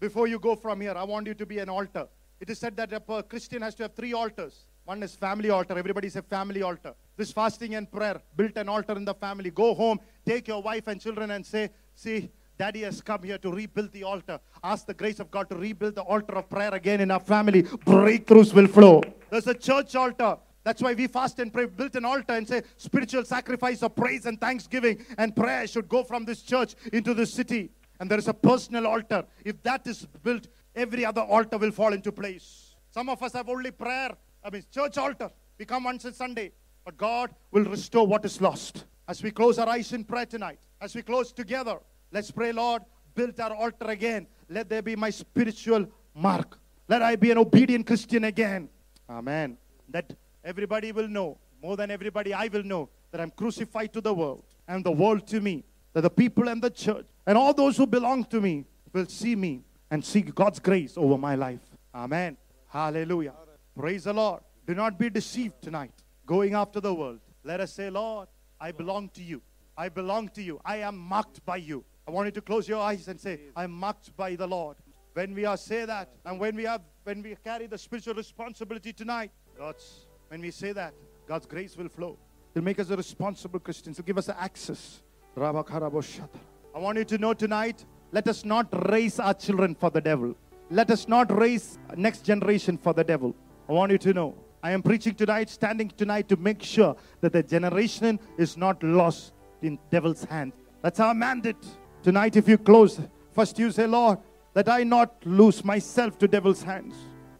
Before 0.00 0.26
you 0.26 0.38
go 0.38 0.56
from 0.56 0.80
here, 0.80 0.94
I 0.96 1.04
want 1.04 1.26
you 1.26 1.34
to 1.34 1.46
be 1.46 1.58
an 1.58 1.68
altar. 1.68 2.08
It 2.40 2.48
is 2.48 2.58
said 2.58 2.76
that 2.76 2.92
a 2.92 3.22
Christian 3.22 3.62
has 3.62 3.74
to 3.76 3.84
have 3.84 3.94
three 3.94 4.14
altars. 4.14 4.64
One 4.84 5.02
is 5.02 5.14
family 5.14 5.50
altar. 5.50 5.78
Everybody 5.78 6.08
say 6.08 6.22
family 6.22 6.62
altar. 6.62 6.94
This 7.16 7.32
fasting 7.32 7.74
and 7.74 7.90
prayer, 7.90 8.20
built 8.34 8.56
an 8.56 8.68
altar 8.68 8.96
in 8.96 9.04
the 9.04 9.14
family. 9.14 9.50
Go 9.50 9.74
home, 9.74 10.00
take 10.24 10.48
your 10.48 10.62
wife 10.62 10.88
and 10.88 11.00
children 11.00 11.32
and 11.32 11.44
say, 11.44 11.70
see, 11.94 12.30
Daddy 12.58 12.80
has 12.82 13.00
come 13.00 13.22
here 13.22 13.38
to 13.38 13.50
rebuild 13.50 13.92
the 13.92 14.04
altar. 14.04 14.40
Ask 14.64 14.86
the 14.86 14.94
grace 14.94 15.20
of 15.20 15.30
God 15.30 15.48
to 15.50 15.56
rebuild 15.56 15.94
the 15.94 16.02
altar 16.02 16.34
of 16.36 16.48
prayer 16.48 16.74
again 16.74 17.00
in 17.00 17.10
our 17.10 17.20
family. 17.20 17.62
Breakthroughs 17.62 18.54
will 18.54 18.66
flow. 18.66 19.02
There's 19.30 19.46
a 19.46 19.54
church 19.54 19.94
altar. 19.94 20.38
That's 20.62 20.82
why 20.82 20.94
we 20.94 21.06
fast 21.06 21.38
and 21.38 21.52
pray. 21.52 21.66
Built 21.66 21.94
an 21.96 22.04
altar 22.04 22.34
and 22.34 22.46
say 22.46 22.62
spiritual 22.76 23.24
sacrifice 23.24 23.82
of 23.82 23.96
praise 23.96 24.26
and 24.26 24.40
thanksgiving 24.40 25.04
and 25.16 25.34
prayer 25.34 25.66
should 25.66 25.88
go 25.88 26.04
from 26.04 26.24
this 26.24 26.42
church 26.42 26.74
into 26.92 27.14
this 27.14 27.32
city. 27.32 27.70
And 27.98 28.10
there 28.10 28.18
is 28.18 28.28
a 28.28 28.34
personal 28.34 28.86
altar. 28.86 29.24
If 29.44 29.62
that 29.62 29.86
is 29.86 30.06
built, 30.22 30.48
every 30.74 31.04
other 31.04 31.22
altar 31.22 31.58
will 31.58 31.70
fall 31.70 31.92
into 31.92 32.12
place. 32.12 32.74
Some 32.90 33.08
of 33.08 33.22
us 33.22 33.32
have 33.34 33.48
only 33.48 33.70
prayer, 33.70 34.10
I 34.44 34.50
mean, 34.50 34.64
church 34.70 34.98
altar. 34.98 35.30
We 35.58 35.64
come 35.64 35.84
once 35.84 36.04
a 36.04 36.12
Sunday. 36.12 36.52
But 36.84 36.96
God 36.96 37.34
will 37.50 37.64
restore 37.64 38.06
what 38.06 38.24
is 38.24 38.40
lost. 38.40 38.84
As 39.06 39.22
we 39.22 39.30
close 39.30 39.58
our 39.58 39.68
eyes 39.68 39.92
in 39.92 40.04
prayer 40.04 40.26
tonight, 40.26 40.58
as 40.80 40.94
we 40.94 41.02
close 41.02 41.32
together, 41.32 41.78
let's 42.10 42.30
pray, 42.30 42.52
Lord, 42.52 42.82
build 43.14 43.38
our 43.40 43.54
altar 43.54 43.86
again. 43.86 44.26
Let 44.48 44.68
there 44.68 44.82
be 44.82 44.96
my 44.96 45.10
spiritual 45.10 45.86
mark. 46.14 46.58
Let 46.88 47.02
I 47.02 47.16
be 47.16 47.30
an 47.30 47.38
obedient 47.38 47.86
Christian 47.86 48.24
again. 48.24 48.68
Amen. 49.08 49.56
That 49.88 50.14
everybody 50.50 50.92
will 50.92 51.08
know, 51.08 51.38
more 51.62 51.76
than 51.76 51.90
everybody, 51.90 52.34
I 52.34 52.48
will 52.48 52.62
know 52.62 52.88
that 53.10 53.20
I'm 53.20 53.30
crucified 53.30 53.92
to 53.94 54.00
the 54.00 54.12
world 54.12 54.44
and 54.68 54.84
the 54.84 54.90
world 54.92 55.26
to 55.28 55.40
me. 55.40 55.64
That 55.92 56.02
the 56.02 56.10
people 56.10 56.48
and 56.48 56.62
the 56.62 56.70
church 56.70 57.06
and 57.26 57.36
all 57.36 57.52
those 57.52 57.76
who 57.76 57.86
belong 57.86 58.24
to 58.26 58.40
me 58.40 58.64
will 58.92 59.06
see 59.06 59.34
me 59.34 59.64
and 59.90 60.04
see 60.04 60.20
God's 60.20 60.60
grace 60.60 60.94
over 60.96 61.18
my 61.18 61.34
life. 61.34 61.60
Amen. 61.94 62.36
Hallelujah. 62.68 63.34
Praise 63.76 64.04
the 64.04 64.12
Lord. 64.12 64.40
Do 64.66 64.74
not 64.74 64.98
be 64.98 65.10
deceived 65.10 65.60
tonight. 65.62 65.92
Going 66.26 66.54
after 66.54 66.80
the 66.80 66.94
world. 66.94 67.20
Let 67.42 67.60
us 67.60 67.72
say, 67.72 67.90
Lord, 67.90 68.28
I 68.60 68.70
belong 68.70 69.08
to 69.10 69.22
you. 69.22 69.42
I 69.76 69.88
belong 69.88 70.28
to 70.30 70.42
you. 70.42 70.60
I 70.64 70.76
am 70.76 70.96
marked 70.96 71.44
by 71.44 71.56
you. 71.56 71.84
I 72.06 72.12
want 72.12 72.26
you 72.26 72.32
to 72.32 72.40
close 72.42 72.68
your 72.68 72.80
eyes 72.80 73.08
and 73.08 73.18
say, 73.18 73.40
I'm 73.56 73.72
marked 73.72 74.16
by 74.16 74.36
the 74.36 74.46
Lord. 74.46 74.76
When 75.14 75.34
we 75.34 75.44
are 75.44 75.56
say 75.56 75.84
that, 75.86 76.08
and 76.24 76.38
when 76.38 76.54
we 76.54 76.64
have 76.64 76.82
when 77.02 77.22
we 77.22 77.34
carry 77.42 77.66
the 77.66 77.78
spiritual 77.78 78.14
responsibility 78.14 78.92
tonight, 78.92 79.32
God's 79.58 80.06
when 80.30 80.40
we 80.40 80.52
say 80.52 80.70
that, 80.70 80.94
God's 81.26 81.44
grace 81.44 81.76
will 81.76 81.88
flow. 81.88 82.16
He'll 82.54 82.62
make 82.62 82.78
us 82.78 82.88
a 82.90 82.96
responsible 82.96 83.58
Christians. 83.58 83.96
He'll 83.96 84.06
give 84.06 84.16
us 84.16 84.28
access. 84.28 85.02
I 85.36 86.78
want 86.78 86.98
you 86.98 87.04
to 87.04 87.18
know 87.18 87.34
tonight, 87.34 87.84
let 88.12 88.28
us 88.28 88.44
not 88.44 88.68
raise 88.90 89.18
our 89.18 89.34
children 89.34 89.74
for 89.74 89.90
the 89.90 90.00
devil. 90.00 90.36
Let 90.70 90.92
us 90.92 91.08
not 91.08 91.36
raise 91.36 91.80
next 91.96 92.20
generation 92.24 92.78
for 92.78 92.92
the 92.94 93.02
devil. 93.02 93.34
I 93.68 93.72
want 93.72 93.90
you 93.90 93.98
to 93.98 94.14
know. 94.14 94.36
I 94.62 94.70
am 94.70 94.84
preaching 94.84 95.16
tonight, 95.16 95.50
standing 95.50 95.88
tonight 95.88 96.28
to 96.28 96.36
make 96.36 96.62
sure 96.62 96.94
that 97.22 97.32
the 97.32 97.42
generation 97.42 98.20
is 98.38 98.56
not 98.56 98.80
lost 98.84 99.32
in 99.62 99.80
devil's 99.90 100.22
hand. 100.22 100.52
That's 100.80 101.00
our 101.00 101.12
mandate. 101.12 101.56
Tonight, 102.04 102.36
if 102.36 102.46
you 102.48 102.56
close, 102.56 103.00
first 103.32 103.58
you 103.58 103.72
say, 103.72 103.88
Lord, 103.88 104.18
that 104.54 104.68
I 104.68 104.84
not 104.84 105.12
lose 105.24 105.64
myself 105.64 106.18
to 106.18 106.28
devil's 106.28 106.62
hands. 106.62 106.94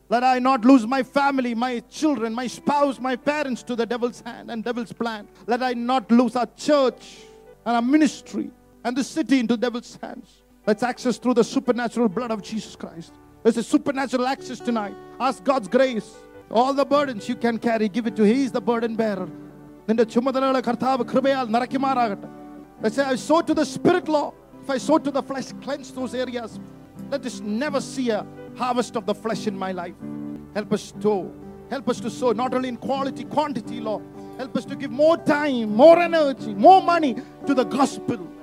Let 0.09 0.23
I 0.23 0.37
not 0.39 0.63
lose 0.63 0.85
my 0.85 1.01
family, 1.01 1.55
my 1.55 1.79
children, 1.89 2.33
my 2.33 2.47
spouse, 2.47 2.99
my 2.99 3.15
parents 3.15 3.63
to 3.63 3.75
the 3.75 3.85
devil's 3.85 4.21
hand 4.21 4.51
and 4.51 4.63
devil's 4.63 4.93
plan. 4.93 5.27
Let 5.47 5.63
I 5.63 5.73
not 5.73 6.11
lose 6.11 6.35
our 6.35 6.47
church 6.55 7.23
and 7.65 7.75
our 7.75 7.81
ministry 7.81 8.51
and 8.83 8.95
the 8.95 9.03
city 9.03 9.39
into 9.39 9.57
devil's 9.57 9.97
hands. 10.01 10.43
Let's 10.67 10.83
access 10.83 11.17
through 11.17 11.35
the 11.35 11.43
supernatural 11.43 12.09
blood 12.09 12.31
of 12.31 12.43
Jesus 12.43 12.75
Christ. 12.75 13.13
There's 13.41 13.57
a 13.57 13.63
supernatural 13.63 14.27
access 14.27 14.59
tonight. 14.59 14.95
Ask 15.19 15.43
God's 15.43 15.67
grace. 15.67 16.11
All 16.51 16.73
the 16.73 16.85
burdens 16.85 17.27
you 17.27 17.35
can 17.35 17.57
carry, 17.57 17.89
give 17.89 18.05
it 18.05 18.15
to 18.17 18.23
Him. 18.23 18.35
He 18.35 18.43
is 18.43 18.51
the 18.51 18.61
burden 18.61 18.95
bearer. 18.95 19.29
നിന്റെ 19.87 20.05
ചുമതലകളെ 20.13 20.61
കർത്താവ് 20.67 21.03
കൃപയാൽ 21.11 21.45
നിറയ്ക്കുമാറാകട്ടെ 21.55 22.29
Let's 22.81 22.95
say 22.97 23.05
I 23.13 23.15
sow 23.27 23.41
to 23.49 23.53
the 23.59 23.65
spirit 23.75 24.07
law. 24.15 24.27
If 24.63 24.69
I 24.75 24.79
sow 24.85 24.97
to 24.97 25.11
the 25.17 25.23
flesh, 25.29 25.47
cleanse 25.65 25.91
those 25.91 26.13
areas. 26.23 26.59
Let 27.11 27.25
us 27.29 27.39
never 27.39 27.79
see 27.79 28.07
a 28.09 28.25
harvest 28.60 28.94
of 28.94 29.06
the 29.06 29.14
flesh 29.14 29.46
in 29.46 29.56
my 29.58 29.72
life. 29.72 29.94
Help 30.54 30.72
us 30.74 30.92
to 31.00 31.32
help 31.70 31.88
us 31.88 31.98
to 32.00 32.10
sow 32.10 32.32
not 32.32 32.52
only 32.52 32.68
in 32.68 32.76
quality, 32.76 33.24
quantity, 33.24 33.80
Lord. 33.80 34.02
Help 34.36 34.54
us 34.56 34.66
to 34.66 34.76
give 34.76 34.90
more 34.90 35.16
time, 35.16 35.74
more 35.74 35.98
energy, 35.98 36.52
more 36.54 36.82
money 36.82 37.16
to 37.46 37.54
the 37.54 37.64
gospel. 37.64 38.30